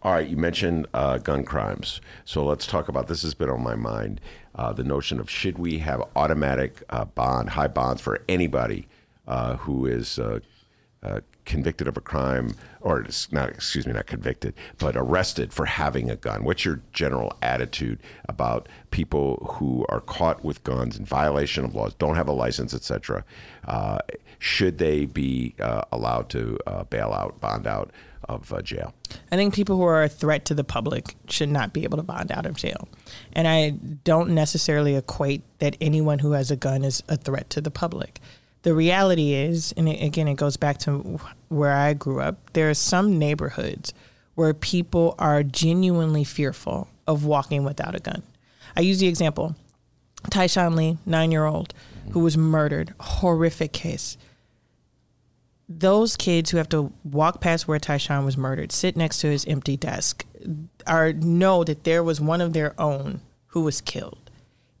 All 0.00 0.12
right, 0.12 0.28
you 0.28 0.36
mentioned 0.36 0.86
uh, 0.94 1.18
gun 1.18 1.44
crimes. 1.44 2.00
So 2.24 2.44
let's 2.44 2.66
talk 2.66 2.88
about 2.88 3.08
this. 3.08 3.22
Has 3.22 3.34
been 3.34 3.50
on 3.50 3.62
my 3.62 3.74
mind 3.74 4.20
uh, 4.54 4.72
the 4.72 4.84
notion 4.84 5.18
of 5.18 5.28
should 5.28 5.58
we 5.58 5.78
have 5.78 6.02
automatic 6.14 6.82
uh, 6.90 7.04
bond, 7.04 7.50
high 7.50 7.66
bonds 7.66 8.00
for 8.00 8.20
anybody 8.28 8.86
uh, 9.26 9.56
who 9.56 9.86
is 9.86 10.18
uh, 10.20 10.38
uh, 11.02 11.20
convicted 11.44 11.88
of 11.88 11.96
a 11.96 12.00
crime, 12.00 12.54
or 12.80 13.06
not, 13.32 13.48
excuse 13.48 13.86
me, 13.86 13.92
not 13.92 14.06
convicted, 14.06 14.54
but 14.78 14.96
arrested 14.96 15.52
for 15.52 15.64
having 15.64 16.10
a 16.10 16.16
gun? 16.16 16.44
What's 16.44 16.64
your 16.64 16.80
general 16.92 17.36
attitude 17.42 18.00
about 18.28 18.68
people 18.90 19.56
who 19.58 19.84
are 19.88 20.00
caught 20.00 20.44
with 20.44 20.62
guns 20.62 20.96
in 20.96 21.04
violation 21.04 21.64
of 21.64 21.74
laws, 21.74 21.94
don't 21.94 22.14
have 22.14 22.28
a 22.28 22.32
license, 22.32 22.72
etc.? 22.72 23.24
Uh, 23.66 23.98
should 24.38 24.78
they 24.78 25.06
be 25.06 25.54
uh, 25.60 25.82
allowed 25.90 26.28
to 26.30 26.58
uh, 26.66 26.84
bail 26.84 27.12
out, 27.12 27.40
bond 27.40 27.66
out 27.66 27.90
of 28.28 28.52
uh, 28.52 28.62
jail? 28.62 28.94
I 29.32 29.36
think 29.36 29.54
people 29.54 29.76
who 29.76 29.84
are 29.84 30.02
a 30.02 30.08
threat 30.08 30.44
to 30.46 30.54
the 30.54 30.64
public 30.64 31.14
should 31.28 31.48
not 31.48 31.72
be 31.72 31.84
able 31.84 31.98
to 31.98 32.02
bond 32.02 32.30
out 32.32 32.46
of 32.46 32.56
jail. 32.56 32.88
And 33.32 33.48
I 33.48 33.70
don't 34.04 34.30
necessarily 34.30 34.96
equate 34.96 35.42
that 35.58 35.76
anyone 35.80 36.18
who 36.18 36.32
has 36.32 36.50
a 36.50 36.56
gun 36.56 36.84
is 36.84 37.02
a 37.08 37.16
threat 37.16 37.50
to 37.50 37.60
the 37.60 37.70
public 37.70 38.20
the 38.62 38.74
reality 38.74 39.34
is, 39.34 39.72
and 39.76 39.88
again, 39.88 40.28
it 40.28 40.34
goes 40.34 40.56
back 40.56 40.78
to 40.80 41.18
where 41.48 41.72
I 41.72 41.94
grew 41.94 42.20
up, 42.20 42.52
there 42.52 42.68
are 42.68 42.74
some 42.74 43.18
neighborhoods 43.18 43.94
where 44.34 44.54
people 44.54 45.14
are 45.18 45.42
genuinely 45.42 46.24
fearful 46.24 46.88
of 47.06 47.24
walking 47.24 47.64
without 47.64 47.94
a 47.94 48.00
gun. 48.00 48.22
I 48.76 48.80
use 48.80 48.98
the 48.98 49.08
example 49.08 49.56
Tyshawn 50.30 50.74
Lee, 50.74 50.98
nine 51.06 51.32
year 51.32 51.44
old, 51.44 51.72
who 52.10 52.20
was 52.20 52.36
murdered, 52.36 52.94
horrific 53.00 53.72
case. 53.72 54.18
Those 55.68 56.16
kids 56.16 56.50
who 56.50 56.56
have 56.56 56.68
to 56.70 56.92
walk 57.04 57.40
past 57.40 57.68
where 57.68 57.78
Tyshawn 57.78 58.24
was 58.24 58.38
murdered, 58.38 58.72
sit 58.72 58.96
next 58.96 59.18
to 59.18 59.26
his 59.28 59.44
empty 59.46 59.76
desk, 59.76 60.24
are 60.86 61.12
know 61.12 61.64
that 61.64 61.84
there 61.84 62.02
was 62.02 62.20
one 62.20 62.40
of 62.40 62.52
their 62.54 62.74
own 62.80 63.20
who 63.48 63.62
was 63.62 63.80
killed 63.80 64.28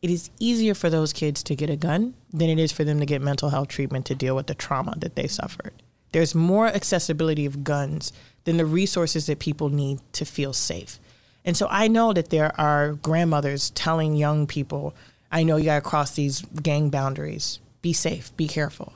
it 0.00 0.10
is 0.10 0.30
easier 0.38 0.74
for 0.74 0.90
those 0.90 1.12
kids 1.12 1.42
to 1.44 1.56
get 1.56 1.70
a 1.70 1.76
gun 1.76 2.14
than 2.32 2.48
it 2.48 2.58
is 2.58 2.70
for 2.70 2.84
them 2.84 3.00
to 3.00 3.06
get 3.06 3.20
mental 3.20 3.50
health 3.50 3.68
treatment 3.68 4.06
to 4.06 4.14
deal 4.14 4.36
with 4.36 4.46
the 4.46 4.54
trauma 4.54 4.94
that 4.98 5.16
they 5.16 5.26
suffered. 5.26 5.72
There's 6.12 6.34
more 6.34 6.68
accessibility 6.68 7.46
of 7.46 7.64
guns 7.64 8.12
than 8.44 8.56
the 8.56 8.64
resources 8.64 9.26
that 9.26 9.40
people 9.40 9.68
need 9.68 10.00
to 10.12 10.24
feel 10.24 10.52
safe. 10.52 10.98
And 11.44 11.56
so 11.56 11.66
I 11.70 11.88
know 11.88 12.12
that 12.12 12.30
there 12.30 12.58
are 12.60 12.92
grandmothers 12.94 13.70
telling 13.70 14.14
young 14.14 14.46
people, 14.46 14.94
I 15.32 15.42
know 15.42 15.56
you 15.56 15.64
got 15.64 15.82
to 15.82 15.88
cross 15.88 16.14
these 16.14 16.42
gang 16.42 16.90
boundaries. 16.90 17.58
Be 17.82 17.92
safe, 17.92 18.34
be 18.36 18.46
careful. 18.46 18.92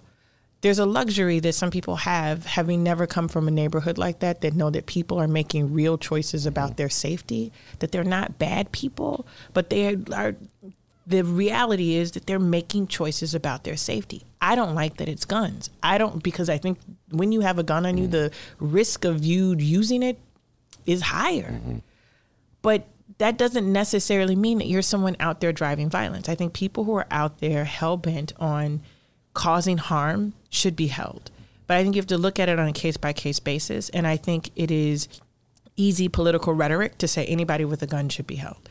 There's 0.63 0.79
a 0.79 0.87
luxury 0.87 1.41
that 1.41 1.55
some 1.55 1.71
people 1.71 1.97
have, 1.97 2.47
having 2.47 2.83
never 2.83 3.07
come 3.07 3.29
from 3.29 3.49
a 3.49 3.51
neighborhood 3.51 3.99
like 3.99 4.21
that, 4.21 4.41
that 4.41 4.55
know 4.55 4.71
that 4.71 4.87
people 4.87 5.21
are 5.21 5.29
making 5.29 5.75
real 5.75 5.99
choices 5.99 6.47
about 6.47 6.77
their 6.77 6.89
safety, 6.89 7.53
that 7.81 7.93
they're 7.93 8.05
not 8.05 8.39
bad 8.39 8.73
people, 8.73 9.27
but 9.53 9.71
they 9.71 9.97
are 10.13 10.37
the 11.07 11.23
reality 11.23 11.95
is 11.95 12.13
that 12.13 12.27
they're 12.27 12.39
making 12.39 12.87
choices 12.87 13.35
about 13.35 13.65
their 13.65 13.77
safety. 13.77 14.23
I 14.41 14.55
don't 14.55 14.75
like 14.75 14.99
that 14.99 15.09
it's 15.09 15.25
guns. 15.25 15.69
I 15.83 15.99
don't 15.99 16.23
because 16.23 16.49
I 16.49 16.59
think 16.59 16.79
when 17.11 17.33
you 17.33 17.41
have 17.41 17.59
a 17.59 17.65
gun 17.65 17.87
on 17.87 17.99
you, 17.99 18.07
the 18.07 18.31
risk 18.61 19.05
of 19.05 19.25
you 19.25 19.57
using 19.57 20.03
it 20.03 20.19
is 20.87 21.03
higher. 21.03 21.53
Mm-hmm. 21.53 21.79
But 22.63 22.87
that 23.19 23.37
doesn't 23.37 23.71
necessarily 23.71 24.37
mean 24.37 24.59
that 24.59 24.69
you're 24.69 24.83
someone 24.83 25.17
out 25.19 25.41
there 25.41 25.53
driving 25.53 25.91
violence. 25.91 26.29
I 26.29 26.35
think 26.35 26.53
people 26.53 26.85
who 26.85 26.95
are 26.95 27.07
out 27.11 27.39
there 27.39 27.65
hell 27.65 27.97
bent 27.97 28.33
on 28.39 28.81
causing 29.35 29.79
harm 29.79 30.35
should 30.51 30.77
be 30.77 30.89
held. 30.89 31.31
But 31.67 31.77
I 31.77 31.83
think 31.83 31.95
you 31.95 32.01
have 32.01 32.09
to 32.09 32.19
look 32.19 32.39
at 32.39 32.49
it 32.49 32.59
on 32.59 32.69
a 32.69 32.73
case 32.73 32.97
by 32.97 33.13
case 33.13 33.39
basis. 33.39 33.89
And 33.91 34.07
I 34.07 34.17
think 34.17 34.51
it 34.57 34.71
is 34.71 35.09
easy 35.77 36.09
political 36.09 36.53
rhetoric 36.53 36.99
to 36.99 37.09
say 37.09 37.25
anybody 37.27 37.65
with 37.65 37.83
a 37.83 37.87
gun 37.87 38.09
should 38.09 38.27
be 38.27 38.37
held. 38.37 38.69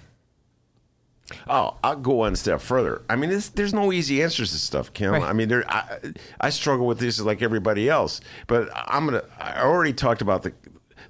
Oh, 1.48 1.78
I'll 1.84 1.96
go 1.96 2.14
one 2.16 2.36
step 2.36 2.62
further. 2.62 3.02
I 3.10 3.16
mean, 3.16 3.30
there's 3.56 3.74
no 3.74 3.92
easy 3.92 4.22
answers 4.22 4.52
to 4.52 4.58
stuff, 4.58 4.94
Kim. 4.94 5.14
Right. 5.14 5.24
I 5.24 5.34
mean, 5.34 5.48
there, 5.48 5.64
I, 5.70 6.14
I 6.40 6.50
struggle 6.50 6.86
with 6.86 7.00
this 7.00 7.20
like 7.22 7.42
everybody 7.42 7.90
else. 7.90 8.22
But 8.48 8.70
I'm 8.76 9.06
gonna. 9.06 9.24
I 9.40 9.62
already 9.62 9.94
talked 9.94 10.22
about 10.22 10.44
the 10.44 10.54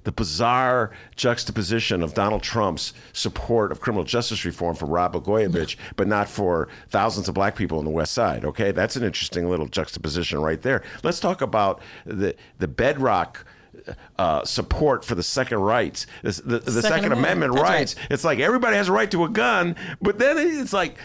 the 0.04 0.12
bizarre 0.12 0.90
juxtaposition 1.16 2.02
of 2.02 2.14
Donald 2.14 2.42
Trump's 2.42 2.92
support 3.12 3.72
of 3.72 3.80
criminal 3.80 4.04
justice 4.04 4.44
reform 4.44 4.76
for 4.76 4.86
Rod 4.86 5.12
Blagojevich, 5.12 5.76
but 5.96 6.08
not 6.08 6.28
for 6.28 6.68
thousands 6.88 7.28
of 7.28 7.34
black 7.34 7.56
people 7.56 7.78
on 7.78 7.84
the 7.84 7.90
West 7.90 8.12
Side. 8.12 8.44
Okay, 8.44 8.72
that's 8.72 8.96
an 8.96 9.04
interesting 9.04 9.48
little 9.48 9.66
juxtaposition 9.66 10.40
right 10.40 10.60
there. 10.62 10.82
Let's 11.02 11.20
talk 11.20 11.40
about 11.40 11.80
the 12.04 12.34
the 12.58 12.68
bedrock 12.68 13.44
uh, 14.18 14.44
support 14.44 15.04
for 15.04 15.14
the 15.14 15.22
second 15.22 15.58
rights, 15.58 16.06
the, 16.22 16.30
the, 16.30 16.58
the 16.58 16.70
Second, 16.70 16.82
Second, 16.82 17.12
Amendment, 17.12 17.52
Amendment 17.52 17.54
rights. 17.54 17.96
Right. 17.96 18.06
It's 18.10 18.24
like 18.24 18.38
everybody 18.38 18.76
has 18.76 18.88
a 18.88 18.92
right 18.92 19.10
to 19.10 19.24
a 19.24 19.28
gun, 19.28 19.76
but 20.00 20.18
then 20.18 20.36
it's 20.38 20.72
like 20.72 20.98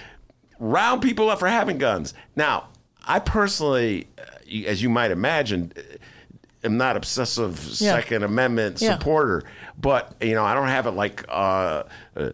round 0.59 1.01
people 1.01 1.29
up 1.29 1.39
for 1.39 1.47
having 1.47 1.77
guns. 1.77 2.13
Now, 2.35 2.69
I 3.05 3.19
personally, 3.19 4.07
uh, 4.17 4.67
as 4.67 4.81
you 4.81 4.89
might 4.89 5.11
imagine, 5.11 5.73
am 6.67 6.77
not 6.77 6.95
obsessive 6.95 7.57
yeah. 7.79 7.95
Second 7.95 8.23
Amendment 8.23 8.81
yeah. 8.81 8.93
supporter, 8.93 9.43
but 9.79 10.15
you 10.21 10.35
know 10.35 10.45
I 10.45 10.53
don't 10.53 10.67
have 10.67 10.85
it 10.85 10.91
like 10.91 11.25
uh, 11.29 11.83
uh, 12.15 12.31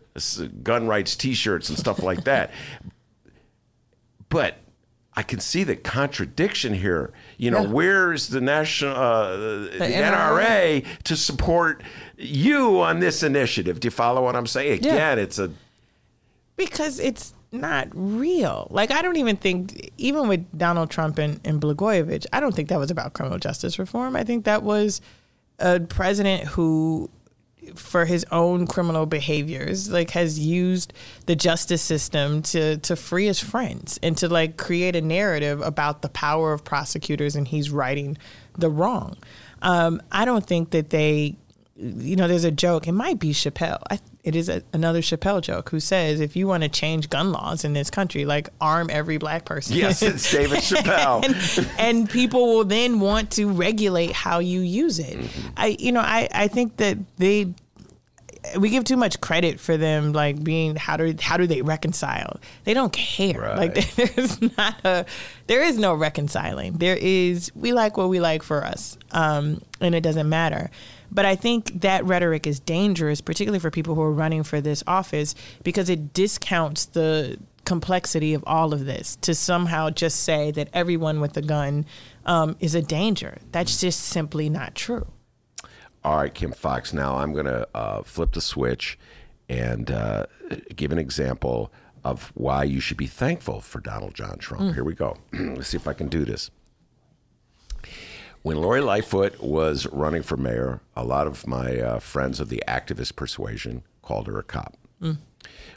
gun 0.61 0.87
rights 0.87 1.15
T-shirts 1.15 1.69
and 1.69 1.77
stuff 1.77 2.03
like 2.03 2.25
that. 2.25 2.51
But 4.29 4.57
I 5.15 5.21
can 5.21 5.39
see 5.39 5.63
the 5.63 5.75
contradiction 5.75 6.73
here. 6.73 7.13
You 7.37 7.51
know, 7.51 7.61
yeah. 7.61 7.67
where's 7.67 8.29
the 8.29 8.41
national 8.41 8.95
uh, 8.95 9.37
the, 9.37 9.69
NRA. 9.79 10.81
NRA. 10.81 11.03
to 11.03 11.15
support 11.15 11.83
you 12.17 12.81
on 12.81 12.99
this 12.99 13.21
initiative? 13.21 13.79
Do 13.79 13.85
you 13.85 13.91
follow 13.91 14.23
what 14.23 14.35
I'm 14.35 14.47
saying? 14.47 14.79
Again, 14.79 14.95
yeah. 15.17 15.23
it's 15.23 15.37
a 15.37 15.51
because 16.55 16.99
it's 16.99 17.35
not 17.53 17.87
real. 17.93 18.67
Like 18.71 18.91
I 18.91 19.01
don't 19.01 19.17
even 19.17 19.37
think, 19.37 19.91
even 19.97 20.27
with 20.27 20.57
Donald 20.57 20.89
Trump 20.89 21.19
and, 21.19 21.39
and 21.45 21.61
Blagojevich, 21.61 22.25
I 22.33 22.39
don't 22.39 22.53
think 22.53 22.69
that 22.69 22.79
was 22.79 22.91
about 22.91 23.13
criminal 23.13 23.39
justice 23.39 23.79
reform. 23.79 24.15
I 24.15 24.23
think 24.23 24.45
that 24.45 24.63
was 24.63 25.01
a 25.59 25.79
president 25.79 26.45
who 26.45 27.09
for 27.75 28.05
his 28.05 28.25
own 28.31 28.67
criminal 28.67 29.05
behaviors 29.05 29.89
like 29.89 30.09
has 30.11 30.37
used 30.37 30.91
the 31.27 31.35
justice 31.35 31.81
system 31.81 32.41
to 32.41 32.77
to 32.79 32.95
free 32.95 33.25
his 33.25 33.39
friends 33.39 33.97
and 34.03 34.17
to 34.17 34.27
like 34.27 34.57
create 34.57 34.97
a 34.97 35.01
narrative 35.01 35.61
about 35.61 36.01
the 36.01 36.09
power 36.09 36.51
of 36.51 36.65
prosecutors 36.65 37.37
and 37.37 37.47
he's 37.47 37.69
righting 37.69 38.17
the 38.57 38.69
wrong 38.69 39.15
um, 39.61 40.01
i 40.11 40.25
don't 40.25 40.45
think 40.45 40.71
that 40.71 40.89
they 40.89 41.37
you 41.77 42.17
know 42.17 42.27
there's 42.27 42.43
a 42.43 42.51
joke 42.51 42.85
it 42.85 42.91
might 42.91 43.17
be 43.17 43.31
chappelle 43.31 43.81
I, 43.89 43.99
it 44.23 44.35
is 44.35 44.47
a, 44.47 44.63
another 44.71 45.01
chappelle 45.01 45.41
joke 45.41 45.69
who 45.69 45.79
says 45.79 46.19
if 46.19 46.35
you 46.35 46.47
want 46.47 46.63
to 46.63 46.69
change 46.69 47.09
gun 47.09 47.31
laws 47.31 47.65
in 47.65 47.73
this 47.73 47.89
country 47.89 48.25
like 48.25 48.49
arm 48.61 48.89
every 48.89 49.17
black 49.17 49.45
person. 49.45 49.75
Yes 49.75 50.01
it's 50.01 50.31
david 50.31 50.59
chappelle. 50.59 51.23
and, 51.25 51.69
and, 51.77 52.09
people 52.09 52.45
will 52.47 52.65
then 52.65 52.99
want 52.99 53.31
to 53.31 53.49
regulate 53.49 54.11
how 54.11 54.39
you 54.39 54.61
use 54.61 54.99
it. 54.99 55.17
Mm-hmm. 55.17 55.47
i 55.57 55.77
you 55.79 55.91
know 55.91 56.01
i 56.01 56.27
i 56.33 56.47
think 56.47 56.77
that 56.77 56.97
they 57.17 57.53
we 58.59 58.69
give 58.69 58.83
too 58.83 58.97
much 58.97 59.21
credit 59.21 59.59
for 59.59 59.77
them 59.77 60.13
like 60.13 60.43
being 60.43 60.75
how 60.75 60.97
do 60.97 61.15
how 61.19 61.37
do 61.37 61.47
they 61.47 61.61
reconcile? 61.61 62.39
They 62.65 62.73
don't 62.73 62.91
care. 62.91 63.41
Right. 63.41 63.57
like 63.57 63.95
there's 63.95 64.41
not 64.57 64.75
a 64.83 65.05
there 65.47 65.63
is 65.63 65.77
no 65.77 65.93
reconciling. 65.93 66.73
There 66.73 66.97
is 66.97 67.51
we 67.55 67.73
like 67.73 67.97
what 67.97 68.09
we 68.09 68.19
like 68.19 68.43
for 68.43 68.63
us 68.63 68.97
um, 69.11 69.61
and 69.79 69.95
it 69.95 70.01
doesn't 70.01 70.27
matter 70.27 70.69
but 71.13 71.25
i 71.25 71.35
think 71.35 71.81
that 71.81 72.03
rhetoric 72.05 72.47
is 72.47 72.59
dangerous 72.59 73.21
particularly 73.21 73.59
for 73.59 73.71
people 73.71 73.95
who 73.95 74.01
are 74.01 74.11
running 74.11 74.43
for 74.43 74.61
this 74.61 74.83
office 74.87 75.35
because 75.63 75.89
it 75.89 76.13
discounts 76.13 76.85
the 76.85 77.37
complexity 77.65 78.33
of 78.33 78.43
all 78.45 78.73
of 78.73 78.85
this 78.85 79.15
to 79.17 79.33
somehow 79.33 79.89
just 79.89 80.23
say 80.23 80.51
that 80.51 80.67
everyone 80.73 81.21
with 81.21 81.37
a 81.37 81.41
gun 81.41 81.85
um, 82.25 82.57
is 82.59 82.75
a 82.75 82.81
danger 82.81 83.37
that's 83.51 83.79
just 83.79 84.01
simply 84.01 84.49
not 84.49 84.75
true 84.75 85.07
all 86.03 86.17
right, 86.17 86.33
Kim 86.33 86.51
Foxx. 86.51 86.91
now 86.91 87.15
I'm 87.15 87.31
going 87.31 87.45
to 87.45 87.67
uh, 87.73 88.03
flip 88.03 88.33
the 88.33 88.41
switch 88.41 88.99
and 89.47 89.89
uh, 89.89 90.25
give 90.75 90.91
an 90.91 90.97
example 90.97 91.71
of 92.03 92.31
why 92.33 92.63
you 92.63 92.79
should 92.81 92.97
be 92.97 93.07
thankful 93.07 93.61
for 93.61 93.79
Donald 93.79 94.13
John 94.13 94.37
Trump. 94.37 94.63
Mm. 94.63 94.73
Here 94.73 94.83
we 94.83 94.93
go. 94.93 95.17
Let's 95.33 95.69
see 95.69 95.77
if 95.77 95.87
I 95.87 95.93
can 95.93 96.09
do 96.09 96.25
this. 96.25 96.51
When 98.43 98.57
Lori 98.57 98.81
Lightfoot 98.81 99.41
was 99.41 99.87
running 99.87 100.21
for 100.21 100.35
mayor, 100.35 100.81
a 100.97 101.05
lot 101.05 101.27
of 101.27 101.47
my 101.47 101.79
uh, 101.79 101.99
friends 101.99 102.41
of 102.41 102.49
the 102.49 102.61
activist 102.67 103.15
persuasion 103.15 103.83
called 104.01 104.27
her 104.27 104.37
a 104.37 104.43
cop. 104.43 104.75
Mm. 105.01 105.17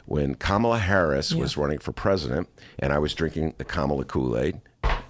When 0.05 0.35
Kamala 0.35 0.79
Harris 0.79 1.31
yeah. 1.31 1.39
was 1.39 1.55
running 1.55 1.79
for 1.79 1.93
president, 1.93 2.49
and 2.77 2.91
I 2.91 2.99
was 2.99 3.13
drinking 3.13 3.53
the 3.57 3.63
Kamala 3.63 4.03
Kool 4.03 4.37
Aid, 4.37 4.59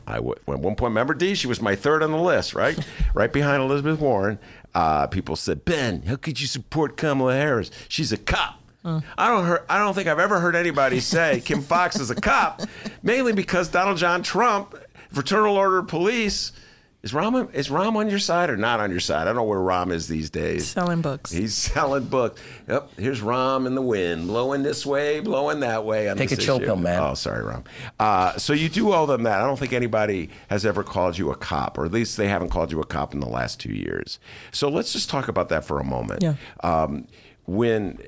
I 0.06 0.18
w- 0.18 0.36
at 0.48 0.60
one 0.60 0.76
point, 0.76 0.92
remember 0.92 1.16
D? 1.16 1.34
She 1.34 1.48
was 1.48 1.60
my 1.60 1.76
third 1.76 2.04
on 2.04 2.12
the 2.12 2.22
list, 2.22 2.54
right? 2.54 2.78
right 3.16 3.34
behind 3.34 3.64
Elizabeth 3.64 4.00
Warren. 4.00 4.38
Uh, 4.76 5.08
people 5.08 5.36
said, 5.36 5.66
Ben, 5.66 6.04
how 6.04 6.16
could 6.16 6.40
you 6.40 6.46
support 6.46 6.96
Kamala 6.96 7.34
Harris? 7.34 7.72
She's 7.90 8.12
a 8.12 8.18
cop. 8.18 8.62
Uh. 8.86 9.02
I 9.18 9.30
don't 9.30 9.48
hear, 9.48 9.66
I 9.68 9.80
don't 9.80 9.96
think 9.96 10.08
I've 10.08 10.20
ever 10.20 10.40
heard 10.40 10.56
anybody 10.56 11.00
say 11.00 11.42
Kim 11.46 11.64
Foxx 11.64 12.00
is 12.00 12.12
a 12.12 12.16
cop, 12.16 12.62
mainly 13.02 13.34
because 13.34 13.68
Donald 13.68 13.98
John 13.98 14.22
Trump, 14.22 14.76
Fraternal 15.12 15.58
Order 15.58 15.80
of 15.80 15.88
Police, 15.88 16.52
is 17.08 17.14
Rahm 17.14 17.54
is 17.54 17.70
Rahm 17.70 17.96
on 17.96 18.10
your 18.10 18.20
side 18.20 18.50
or 18.50 18.58
not 18.58 18.82
on 18.82 18.92
your 18.92 19.00
side? 19.00 19.22
I 19.22 19.26
don't 19.26 19.38
know 19.38 19.44
where 19.44 19.60
Rahm 19.60 19.94
is 19.94 20.10
these 20.10 20.30
days. 20.30 20.64
He's 20.64 20.68
selling 20.68 21.02
books. 21.02 21.32
He's 21.32 21.54
selling 21.56 22.04
books. 22.04 22.42
Yep. 22.68 23.00
Here's 23.00 23.22
Rahm 23.22 23.66
in 23.66 23.76
the 23.76 23.82
wind, 23.82 24.28
blowing 24.28 24.62
this 24.62 24.86
way, 24.86 25.22
blowing 25.22 25.62
that 25.62 25.86
way. 25.86 26.10
On 26.10 26.18
Take 26.18 26.30
this 26.32 26.40
a 26.40 26.42
chill 26.42 26.58
issue. 26.58 26.66
pill, 26.66 26.76
man. 26.76 27.02
Oh, 27.02 27.14
sorry, 27.14 27.46
Rahm. 27.46 27.66
Uh, 27.98 28.38
so 28.38 28.52
you 28.52 28.68
do 28.68 28.94
owe 28.94 29.06
them 29.06 29.24
that. 29.24 29.42
I 29.42 29.46
don't 29.46 29.58
think 29.58 29.72
anybody 29.72 30.30
has 30.50 30.66
ever 30.66 30.84
called 30.84 31.18
you 31.18 31.32
a 31.32 31.36
cop, 31.36 31.78
or 31.78 31.86
at 31.86 31.94
least 31.94 32.18
they 32.18 32.28
haven't 32.28 32.50
called 32.50 32.74
you 32.74 32.82
a 32.82 32.86
cop 32.86 33.14
in 33.14 33.22
the 33.22 33.30
last 33.30 33.60
two 33.62 33.72
years. 33.72 34.20
So 34.52 34.68
let's 34.68 34.92
just 34.92 35.10
talk 35.10 35.30
about 35.30 35.48
that 35.50 35.64
for 35.64 35.80
a 35.80 35.86
moment. 35.86 36.24
Yeah. 36.24 36.36
Um, 36.62 37.08
when 37.46 38.00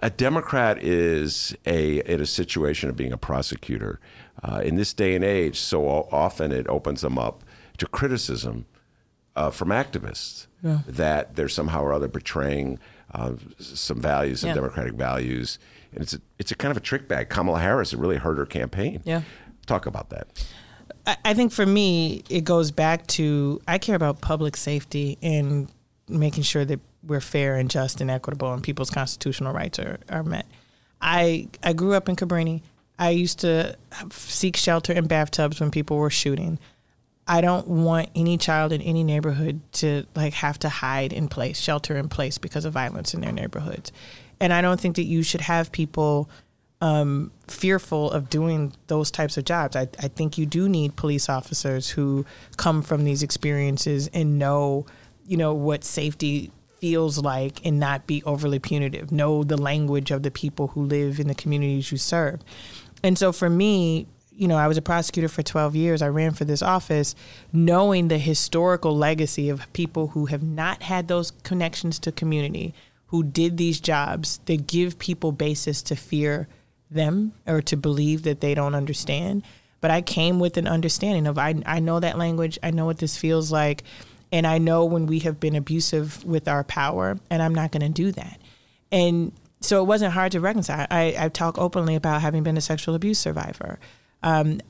a 0.00 0.08
Democrat 0.08 0.82
is 0.82 1.54
a 1.66 1.98
in 2.10 2.22
a 2.22 2.26
situation 2.26 2.88
of 2.88 2.96
being 2.96 3.12
a 3.12 3.18
prosecutor 3.18 4.00
uh, 4.42 4.62
in 4.64 4.76
this 4.76 4.94
day 4.94 5.14
and 5.14 5.24
age, 5.24 5.58
so 5.58 5.86
often 5.86 6.52
it 6.52 6.66
opens 6.68 7.02
them 7.02 7.18
up 7.18 7.42
to 7.76 7.86
criticism 7.86 8.66
uh, 9.34 9.50
from 9.50 9.68
activists 9.68 10.46
Yeah. 10.62 10.78
that 10.86 11.36
they're 11.36 11.48
somehow 11.48 11.82
or 11.82 11.92
other 11.92 12.08
betraying 12.08 12.78
uh, 13.12 13.32
some 13.58 14.00
values, 14.00 14.40
some 14.40 14.48
Yeah. 14.48 14.54
democratic 14.54 14.94
values, 14.94 15.58
and 15.92 16.02
it's 16.02 16.14
a, 16.14 16.20
it's 16.38 16.50
a 16.50 16.54
kind 16.56 16.70
of 16.70 16.76
a 16.76 16.80
trick 16.80 17.06
bag. 17.08 17.28
Kamala 17.28 17.60
Harris 17.60 17.92
it 17.92 17.98
really 17.98 18.16
hurt 18.16 18.36
her 18.38 18.46
campaign. 18.46 19.00
Yeah. 19.04 19.22
talk 19.66 19.86
about 19.86 20.10
that. 20.10 20.26
I, 21.06 21.16
I 21.26 21.34
think 21.34 21.52
for 21.52 21.66
me, 21.66 22.22
it 22.28 22.44
goes 22.44 22.70
back 22.70 23.06
to 23.08 23.60
I 23.68 23.78
care 23.78 23.94
about 23.96 24.20
public 24.20 24.56
safety 24.56 25.18
and 25.22 25.68
making 26.08 26.42
sure 26.44 26.64
that 26.64 26.80
we're 27.02 27.20
fair 27.20 27.56
and 27.56 27.70
just 27.70 28.00
and 28.00 28.10
equitable 28.10 28.52
and 28.52 28.62
people's 28.62 28.90
constitutional 28.90 29.52
rights 29.52 29.78
are, 29.78 29.98
are 30.08 30.22
met. 30.24 30.46
I 31.00 31.48
I 31.62 31.72
grew 31.74 31.92
up 31.94 32.08
in 32.08 32.16
Cabrini. 32.16 32.62
I 32.98 33.10
used 33.10 33.38
to 33.40 33.76
seek 34.10 34.56
shelter 34.56 34.92
in 34.92 35.06
bathtubs 35.06 35.60
when 35.60 35.70
people 35.70 35.96
were 35.98 36.10
shooting. 36.10 36.58
I 37.28 37.40
don't 37.40 37.66
want 37.66 38.10
any 38.14 38.38
child 38.38 38.72
in 38.72 38.80
any 38.82 39.02
neighborhood 39.02 39.60
to 39.74 40.04
like 40.14 40.34
have 40.34 40.58
to 40.60 40.68
hide 40.68 41.12
in 41.12 41.28
place, 41.28 41.58
shelter 41.58 41.96
in 41.96 42.08
place 42.08 42.38
because 42.38 42.64
of 42.64 42.72
violence 42.72 43.14
in 43.14 43.20
their 43.20 43.32
neighborhoods. 43.32 43.90
And 44.40 44.52
I 44.52 44.60
don't 44.60 44.78
think 44.78 44.96
that 44.96 45.04
you 45.04 45.22
should 45.22 45.40
have 45.40 45.72
people 45.72 46.28
um, 46.80 47.32
fearful 47.48 48.10
of 48.10 48.28
doing 48.28 48.72
those 48.86 49.10
types 49.10 49.36
of 49.36 49.44
jobs. 49.44 49.74
I, 49.76 49.88
I 50.00 50.08
think 50.08 50.38
you 50.38 50.46
do 50.46 50.68
need 50.68 50.94
police 50.94 51.28
officers 51.28 51.90
who 51.90 52.26
come 52.56 52.82
from 52.82 53.04
these 53.04 53.22
experiences 53.22 54.08
and 54.12 54.38
know, 54.38 54.86
you 55.26 55.36
know, 55.36 55.54
what 55.54 55.84
safety 55.84 56.52
feels 56.80 57.18
like 57.18 57.64
and 57.64 57.80
not 57.80 58.06
be 58.06 58.22
overly 58.24 58.58
punitive. 58.58 59.10
Know 59.10 59.42
the 59.42 59.56
language 59.56 60.10
of 60.10 60.22
the 60.22 60.30
people 60.30 60.68
who 60.68 60.84
live 60.84 61.18
in 61.18 61.28
the 61.28 61.34
communities 61.34 61.90
you 61.90 61.98
serve. 61.98 62.40
And 63.02 63.18
so 63.18 63.32
for 63.32 63.48
me, 63.48 64.06
you 64.36 64.46
know, 64.48 64.56
I 64.56 64.68
was 64.68 64.76
a 64.76 64.82
prosecutor 64.82 65.28
for 65.28 65.42
12 65.42 65.74
years. 65.74 66.02
I 66.02 66.08
ran 66.08 66.32
for 66.32 66.44
this 66.44 66.62
office 66.62 67.14
knowing 67.52 68.08
the 68.08 68.18
historical 68.18 68.96
legacy 68.96 69.48
of 69.48 69.72
people 69.72 70.08
who 70.08 70.26
have 70.26 70.42
not 70.42 70.82
had 70.82 71.08
those 71.08 71.32
connections 71.42 71.98
to 72.00 72.12
community, 72.12 72.74
who 73.06 73.22
did 73.22 73.56
these 73.56 73.80
jobs 73.80 74.40
that 74.46 74.66
give 74.66 74.98
people 74.98 75.32
basis 75.32 75.82
to 75.82 75.96
fear 75.96 76.48
them 76.90 77.32
or 77.46 77.62
to 77.62 77.76
believe 77.76 78.22
that 78.22 78.40
they 78.40 78.54
don't 78.54 78.74
understand. 78.74 79.42
But 79.80 79.90
I 79.90 80.02
came 80.02 80.38
with 80.38 80.56
an 80.56 80.66
understanding 80.66 81.26
of 81.26 81.38
I, 81.38 81.54
I 81.64 81.80
know 81.80 82.00
that 82.00 82.18
language, 82.18 82.58
I 82.62 82.70
know 82.70 82.86
what 82.86 82.98
this 82.98 83.16
feels 83.16 83.50
like, 83.50 83.84
and 84.32 84.46
I 84.46 84.58
know 84.58 84.84
when 84.84 85.06
we 85.06 85.20
have 85.20 85.40
been 85.40 85.56
abusive 85.56 86.24
with 86.24 86.48
our 86.48 86.64
power, 86.64 87.18
and 87.30 87.42
I'm 87.42 87.54
not 87.54 87.72
going 87.72 87.82
to 87.82 87.88
do 87.88 88.12
that. 88.12 88.40
And 88.90 89.32
so 89.60 89.80
it 89.82 89.86
wasn't 89.86 90.12
hard 90.12 90.32
to 90.32 90.40
reconcile. 90.40 90.86
I, 90.90 91.14
I 91.18 91.28
talk 91.28 91.58
openly 91.58 91.94
about 91.94 92.22
having 92.22 92.42
been 92.42 92.56
a 92.56 92.60
sexual 92.60 92.94
abuse 92.94 93.18
survivor. 93.18 93.78
Um, 94.22 94.60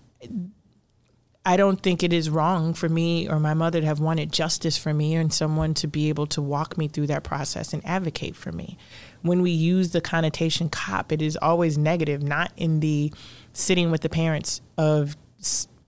I 1.47 1.57
don't 1.57 1.81
think 1.81 2.03
it 2.03 2.13
is 2.13 2.29
wrong 2.29 2.75
for 2.75 2.89
me 2.89 3.29
or 3.29 3.39
my 3.39 3.55
mother 3.55 3.81
to 3.81 3.87
have 3.87 4.01
wanted 4.01 4.33
justice 4.33 4.77
for 4.77 4.93
me 4.93 5.15
and 5.15 5.33
someone 5.33 5.75
to 5.75 5.87
be 5.87 6.09
able 6.09 6.27
to 6.29 6.43
walk 6.43 6.77
me 6.77 6.89
through 6.89 7.07
that 7.07 7.23
process 7.23 7.73
and 7.73 7.87
advocate 7.87 8.35
for 8.35 8.51
me. 8.51 8.77
When 9.23 9.43
we 9.43 9.53
use 9.53 9.93
the 9.93 10.01
connotation 10.01 10.69
cop, 10.69 11.13
it 11.13 11.23
is 11.23 11.39
always 11.41 11.79
negative, 11.79 12.21
not 12.21 12.51
in 12.57 12.81
the 12.81 13.13
sitting 13.53 13.93
with 13.93 14.01
the 14.01 14.09
parents 14.09 14.61
of 14.77 15.17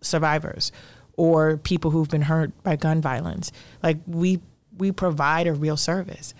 survivors 0.00 0.70
or 1.16 1.56
people 1.56 1.90
who've 1.90 2.08
been 2.08 2.22
hurt 2.22 2.52
by 2.62 2.76
gun 2.76 3.02
violence. 3.02 3.50
Like 3.82 3.98
we 4.06 4.40
we 4.78 4.92
provide 4.92 5.48
a 5.48 5.52
real 5.52 5.76
service. 5.76 6.34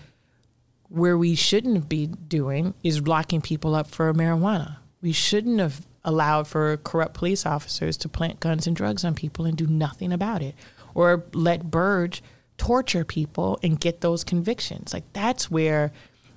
Where 0.87 1.17
we 1.17 1.35
shouldn't 1.35 1.89
be 1.89 2.07
doing 2.07 2.73
is 2.83 3.05
locking 3.05 3.41
people 3.41 3.75
up 3.75 3.87
for 3.87 4.11
marijuana. 4.13 4.77
We 5.01 5.11
shouldn't 5.11 5.59
have 5.59 5.85
allowed 6.03 6.47
for 6.47 6.77
corrupt 6.77 7.13
police 7.13 7.45
officers 7.45 7.97
to 7.97 8.09
plant 8.09 8.39
guns 8.39 8.67
and 8.67 8.75
drugs 8.75 9.03
on 9.03 9.15
people 9.15 9.45
and 9.45 9.57
do 9.57 9.67
nothing 9.67 10.11
about 10.11 10.41
it, 10.41 10.55
or 10.93 11.25
let 11.33 11.69
Burge 11.69 12.21
torture 12.57 13.05
people 13.05 13.59
and 13.63 13.79
get 13.79 14.01
those 14.01 14.23
convictions. 14.23 14.93
Like 14.93 15.11
that's 15.13 15.49
where 15.49 15.91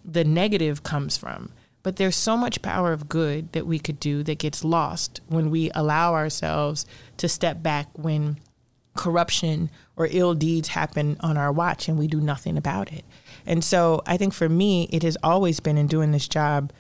the 0.05 0.25
negative 0.25 0.83
comes 0.83 1.17
from. 1.17 1.53
But 1.83 1.97
there's 1.97 2.17
so 2.17 2.37
much 2.37 2.63
power 2.63 2.93
of 2.93 3.09
good 3.09 3.53
that 3.53 3.67
we 3.67 3.81
could 3.81 3.99
do 3.99 4.23
that 4.23 4.39
gets 4.39 4.63
lost 4.63 5.21
when 5.27 5.51
we 5.51 5.71
allow 5.75 6.15
ourselves 6.15 6.87
to 7.17 7.29
step 7.29 7.61
back 7.61 7.89
when 7.99 8.39
corruption 8.95 9.71
or 9.97 10.07
ill 10.11 10.35
deeds 10.35 10.69
happen 10.69 11.17
on 11.21 11.37
our 11.37 11.51
watch 11.51 11.89
and 11.89 11.99
we 11.99 12.07
do 12.07 12.21
nothing 12.21 12.57
about 12.57 12.93
it. 12.93 13.05
And 13.47 13.65
so 13.65 14.03
I 14.07 14.17
think 14.17 14.33
for 14.33 14.49
me, 14.49 14.89
it 14.93 15.03
has 15.03 15.17
always 15.23 15.61
been 15.61 15.77
in 15.79 15.87
doing 15.89 16.13
this 16.13 16.29
job, 16.29 16.73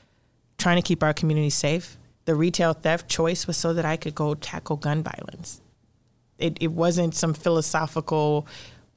trying 0.58 0.76
to 0.76 0.82
keep 0.82 1.02
our 1.02 1.12
community 1.12 1.50
safe. 1.50 1.96
The 2.24 2.34
retail 2.34 2.72
theft 2.72 3.08
choice 3.08 3.46
was 3.46 3.56
so 3.56 3.72
that 3.74 3.84
I 3.84 3.96
could 3.96 4.14
go 4.14 4.34
tackle 4.34 4.76
gun 4.76 5.02
violence. 5.02 5.60
It, 6.38 6.58
it 6.60 6.72
wasn't 6.72 7.14
some 7.14 7.34
philosophical, 7.34 8.46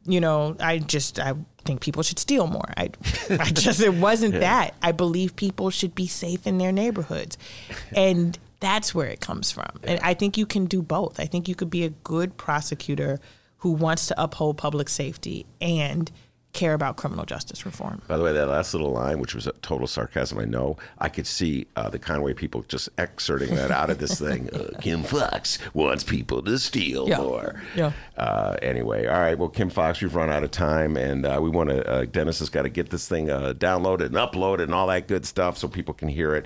you 0.06 0.20
know, 0.20 0.56
I 0.60 0.80
just, 0.80 1.20
I 1.20 1.34
think 1.64 1.82
people 1.82 2.04
should 2.04 2.20
steal 2.20 2.48
more. 2.48 2.74
I, 2.78 2.90
I 3.30 3.52
just, 3.52 3.82
it 3.82 3.94
wasn't 3.94 4.36
that. 4.36 4.76
I 4.82 4.92
believe 4.92 5.36
people 5.36 5.70
should 5.70 5.96
be 5.96 6.08
safe 6.08 6.46
in 6.48 6.58
their 6.58 6.72
neighborhoods. 6.72 7.38
And 7.96 8.38
that's 8.60 8.96
where 8.96 9.08
it 9.08 9.22
comes 9.22 9.52
from. 9.52 9.80
And 9.84 10.00
I 10.02 10.14
think 10.14 10.38
you 10.38 10.46
can 10.46 10.66
do 10.66 10.82
both. 10.82 11.20
I 11.20 11.26
think 11.26 11.48
you 11.48 11.56
could 11.56 11.70
be 11.70 11.84
a 11.84 11.90
good 11.90 12.36
prosecutor 12.38 13.20
who 13.58 13.72
wants 13.72 14.08
to 14.08 14.22
uphold 14.22 14.58
public 14.58 14.90
safety 14.90 15.46
and 15.62 16.12
care 16.56 16.74
about 16.74 16.96
criminal 16.98 17.26
justice 17.26 17.66
reform. 17.66 18.02
By 18.08 18.18
the 18.18 18.24
way, 18.24 18.34
that 18.34 18.48
last 18.48 18.74
little 18.74 18.92
line, 18.92 19.20
which 19.20 19.36
was 19.36 19.46
a 19.46 19.52
total 19.62 19.86
sarcasm, 19.86 20.40
I 20.40 20.46
know, 20.46 20.78
I 20.98 21.10
could 21.10 21.28
see 21.28 21.68
uh, 21.76 21.90
the 21.90 22.00
Conway 22.00 22.34
people 22.34 22.64
just 22.68 22.90
exerting 22.98 23.54
that 23.56 23.70
out 23.70 23.90
of 23.90 24.00
this 24.00 24.20
thing. 24.26 24.50
Uh, 24.52 24.70
Kim 24.82 25.04
Foxx 25.04 25.60
wants 25.74 26.04
people 26.04 26.42
to 26.42 26.58
steal 26.58 27.08
Yeah. 27.08 27.18
more. 27.18 27.62
Yeah. 27.76 27.92
Uh, 28.18 28.56
anyway, 28.62 29.06
all 29.06 29.20
right. 29.20 29.38
Well, 29.38 29.50
Kim 29.50 29.70
Foxx, 29.70 30.02
we've 30.02 30.16
run 30.16 30.30
out 30.32 30.44
of 30.44 30.52
time, 30.52 30.98
and 30.98 31.26
uh, 31.26 31.40
we 31.42 31.50
want 31.50 31.70
to. 31.70 31.88
Uh, 31.88 32.06
Dennis 32.06 32.40
has 32.40 32.50
got 32.50 32.64
to 32.64 32.70
get 32.70 32.90
this 32.90 33.08
thing 33.08 33.30
uh, 33.30 33.54
downloaded 33.56 34.06
and 34.08 34.16
uploaded 34.16 34.64
and 34.64 34.74
all 34.74 34.88
that 34.88 35.08
good 35.08 35.26
stuff 35.26 35.58
so 35.58 35.68
people 35.68 35.94
can 35.94 36.08
hear 36.08 36.34
it. 36.36 36.46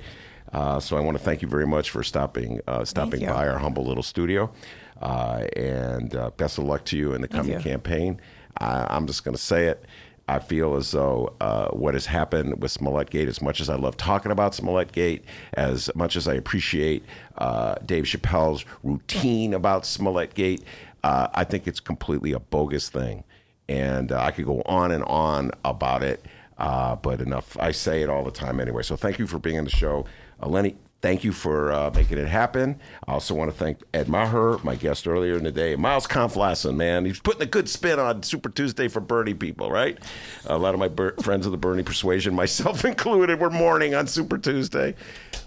Uh, 0.52 0.80
so 0.80 0.98
I 0.98 1.00
want 1.02 1.16
to 1.16 1.24
thank 1.24 1.44
you 1.44 1.48
very 1.48 1.68
much 1.68 1.92
for 1.92 2.02
stopping 2.04 2.60
uh, 2.68 2.84
stopping 2.84 3.24
by 3.26 3.48
our 3.48 3.60
humble 3.60 3.86
little 3.86 4.02
studio, 4.02 4.52
uh, 5.00 5.46
and 5.56 6.16
uh, 6.16 6.32
best 6.38 6.58
of 6.58 6.64
luck 6.64 6.86
to 6.86 6.98
you 6.98 7.14
in 7.14 7.22
the 7.22 7.28
coming 7.28 7.60
campaign. 7.62 8.20
I, 8.60 8.88
I'm 8.90 9.08
just 9.08 9.24
going 9.24 9.36
to 9.36 9.42
say 9.42 9.66
it. 9.66 9.86
I 10.30 10.38
feel 10.38 10.76
as 10.76 10.92
though 10.92 11.34
uh, 11.42 11.70
what 11.70 11.96
has 11.96 12.06
happened 12.06 12.62
with 12.62 12.70
Smollett 12.70 13.10
Gate, 13.10 13.28
as 13.28 13.42
much 13.42 13.60
as 13.60 13.68
I 13.68 13.76
love 13.76 13.98
talking 13.98 14.32
about 14.32 14.54
Smollett 14.54 14.92
Gate, 14.92 15.26
as 15.54 15.90
much 15.96 16.16
as 16.16 16.28
I 16.28 16.36
appreciate 16.36 17.04
uh, 17.40 17.76
Dave 17.84 18.04
Chappelle's 18.04 18.64
routine 18.84 19.56
about 19.56 19.88
Smollett 19.88 20.36
Gate, 20.36 20.64
uh, 21.04 21.30
I 21.34 21.46
think 21.46 21.66
it's 21.66 21.80
completely 21.80 22.34
a 22.34 22.40
bogus 22.40 22.90
thing. 22.90 23.24
And 23.68 24.12
uh, 24.12 24.22
I 24.22 24.30
could 24.30 24.46
go 24.46 24.62
on 24.68 24.92
and 24.92 25.04
on 25.06 25.50
about 25.66 26.04
it, 26.04 26.24
uh, 26.60 26.96
but 26.96 27.22
enough. 27.22 27.58
I 27.60 27.72
say 27.72 28.04
it 28.04 28.10
all 28.10 28.24
the 28.24 28.32
time 28.32 28.60
anyway. 28.60 28.84
So 28.84 28.96
thank 28.96 29.18
you 29.18 29.26
for 29.26 29.40
being 29.40 29.58
on 29.58 29.64
the 29.64 29.72
show. 29.72 30.06
Uh, 30.42 30.48
Lenny, 30.48 30.76
thank 31.02 31.24
you 31.24 31.32
for 31.32 31.72
uh, 31.72 31.92
making 31.94 32.18
it 32.18 32.28
happen. 32.28 32.80
I 33.08 33.14
also 33.14 33.34
want 33.34 33.52
to 33.52 33.58
thank 33.58 33.80
Ed 33.94 34.08
Maher, 34.08 34.60
my 34.64 34.76
guest 34.76 35.08
earlier 35.08 35.36
in 35.38 35.44
the 35.44 35.52
day. 35.52 35.76
Miles 35.76 36.08
Conflassen, 36.08 36.76
man, 36.76 37.06
he's 37.06 37.20
putting 37.20 37.42
a 37.42 37.46
good 37.46 37.70
spin 37.70 38.00
on 38.00 38.24
Super 38.24 38.50
Tuesday 38.50 38.88
for 38.88 39.00
Bernie 39.00 39.34
people, 39.34 39.72
right? 39.72 39.98
A 40.46 40.58
lot 40.58 40.74
of 40.74 40.80
my 40.80 40.88
Ber- 40.88 41.16
friends 41.22 41.46
of 41.46 41.52
the 41.52 41.58
Bernie 41.58 41.84
persuasion, 41.84 42.34
myself 42.36 42.86
included, 42.86 43.40
were 43.40 43.50
mourning 43.50 43.96
on 43.96 44.08
Super 44.08 44.38
Tuesday. 44.38 44.96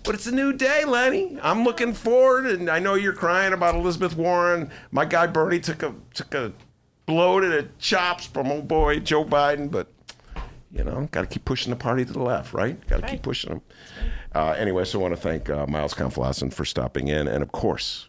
But 0.05 0.15
it's 0.17 0.27
a 0.27 0.35
new 0.35 0.53
day, 0.53 0.85
Lenny. 0.85 1.39
I'm 1.43 1.65
looking 1.65 1.93
forward, 1.93 2.47
and 2.47 2.69
I 2.69 2.81
know 2.81 2.95
you're 2.95 3.13
crying 3.13 3.53
about 3.53 3.75
Elizabeth 3.77 4.17
Warren. 4.17 4.71
My 4.91 5.05
guy 5.05 5.27
Bernie 5.29 5.61
took 5.61 5.83
a 5.83 5.95
took 6.13 6.35
a 6.35 6.53
blow 7.07 7.41
to 7.41 7.47
the 7.47 7.69
chops 7.79 8.27
from 8.27 8.51
old 8.51 8.67
boy 8.67 8.99
Joe 8.99 9.25
Biden, 9.25 9.71
but 9.71 9.89
you 10.73 10.83
know, 10.83 11.07
got 11.13 11.21
to 11.21 11.27
keep 11.27 11.45
pushing 11.45 11.71
the 11.71 11.77
party 11.77 12.05
to 12.05 12.13
the 12.13 12.23
left, 12.23 12.53
right? 12.55 12.85
Got 12.89 13.03
to 13.03 13.07
keep 13.07 13.23
pushing 13.23 13.51
them. 13.51 13.63
Uh, 14.35 14.53
anyway, 14.53 14.85
so 14.85 14.99
I 14.99 15.03
want 15.03 15.15
to 15.15 15.21
thank 15.21 15.51
uh, 15.51 15.67
Miles 15.67 15.95
Conflassen 15.95 16.53
for 16.53 16.65
stopping 16.65 17.09
in. 17.09 17.29
And 17.29 17.43
of 17.43 17.53
course, 17.53 18.09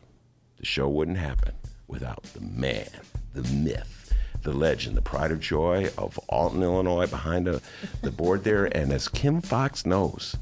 the 0.57 0.65
show 0.65 0.87
wouldn't 0.87 1.17
happen 1.17 1.53
without 1.87 2.23
the 2.23 2.41
man, 2.41 2.87
the 3.33 3.43
myth, 3.53 4.13
the 4.41 4.53
legend, 4.53 4.95
the 4.95 5.01
pride 5.01 5.31
of 5.31 5.39
joy 5.39 5.89
of 5.97 6.17
Alton, 6.29 6.63
Illinois, 6.63 7.07
behind 7.07 7.47
a, 7.47 7.61
the 8.01 8.11
board 8.11 8.43
there. 8.45 8.65
And 8.65 8.93
as 8.93 9.07
Kim 9.09 9.41
Foxx 9.41 9.85
knows, 9.85 10.37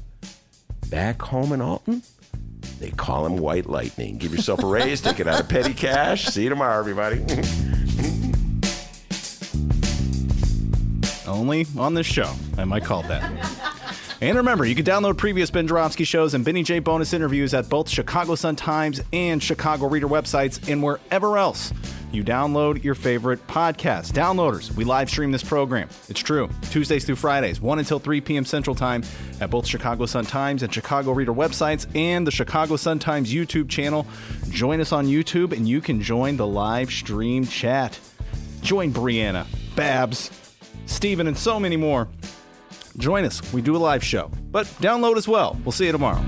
back 0.88 1.20
home 1.20 1.52
in 1.52 1.60
Alton, 1.60 2.02
they 2.78 2.90
call 2.90 3.26
him 3.26 3.38
White 3.38 3.66
Lightning. 3.66 4.18
Give 4.18 4.32
yourself 4.32 4.62
a 4.62 4.66
raise, 4.66 5.00
take 5.00 5.18
it 5.18 5.26
out 5.26 5.40
of 5.40 5.48
petty 5.48 5.74
cash. 5.74 6.26
See 6.26 6.44
you 6.44 6.48
tomorrow, 6.48 6.78
everybody. 6.78 7.24
Only 11.26 11.66
on 11.76 11.94
this 11.94 12.06
show, 12.06 12.32
I 12.56 12.64
might 12.64 12.84
call 12.84 13.02
that. 13.04 13.51
And 14.22 14.36
remember, 14.36 14.64
you 14.64 14.76
can 14.76 14.84
download 14.84 15.16
previous 15.16 15.50
Ben 15.50 15.66
Joravsky 15.66 16.04
shows 16.04 16.34
and 16.34 16.44
Benny 16.44 16.62
J 16.62 16.78
bonus 16.78 17.12
interviews 17.12 17.54
at 17.54 17.68
both 17.68 17.88
Chicago 17.88 18.36
Sun-Times 18.36 19.00
and 19.12 19.42
Chicago 19.42 19.88
Reader 19.88 20.06
websites 20.06 20.70
and 20.70 20.80
wherever 20.80 21.36
else 21.36 21.72
you 22.12 22.22
download 22.22 22.84
your 22.84 22.94
favorite 22.94 23.44
podcast. 23.48 24.12
Downloaders, 24.12 24.72
we 24.76 24.84
live 24.84 25.10
stream 25.10 25.32
this 25.32 25.42
program. 25.42 25.88
It's 26.08 26.20
true. 26.20 26.48
Tuesdays 26.70 27.04
through 27.04 27.16
Fridays, 27.16 27.60
1 27.60 27.80
until 27.80 27.98
3 27.98 28.20
p.m. 28.20 28.44
Central 28.44 28.76
Time 28.76 29.02
at 29.40 29.50
both 29.50 29.66
Chicago 29.66 30.06
Sun-Times 30.06 30.62
and 30.62 30.72
Chicago 30.72 31.10
Reader 31.10 31.32
websites 31.32 31.88
and 31.96 32.24
the 32.24 32.30
Chicago 32.30 32.76
Sun-Times 32.76 33.34
YouTube 33.34 33.68
channel. 33.68 34.06
Join 34.50 34.80
us 34.80 34.92
on 34.92 35.08
YouTube 35.08 35.50
and 35.50 35.68
you 35.68 35.80
can 35.80 36.00
join 36.00 36.36
the 36.36 36.46
live 36.46 36.92
stream 36.92 37.44
chat. 37.44 37.98
Join 38.60 38.92
Brianna, 38.92 39.46
Babs, 39.74 40.30
Steven, 40.86 41.26
and 41.26 41.36
so 41.36 41.58
many 41.58 41.76
more 41.76 42.06
Join 42.96 43.24
us. 43.24 43.40
We 43.52 43.62
do 43.62 43.76
a 43.76 43.78
live 43.78 44.04
show, 44.04 44.30
but 44.50 44.66
download 44.80 45.16
as 45.16 45.26
well. 45.26 45.58
We'll 45.64 45.72
see 45.72 45.86
you 45.86 45.92
tomorrow. 45.92 46.22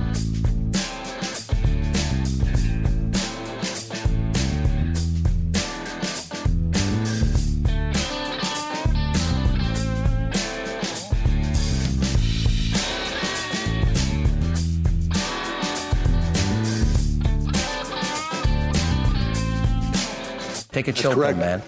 Take 20.73 20.89
a 20.89 20.93
chill 20.93 21.15
pill, 21.15 21.37
man. 21.37 21.63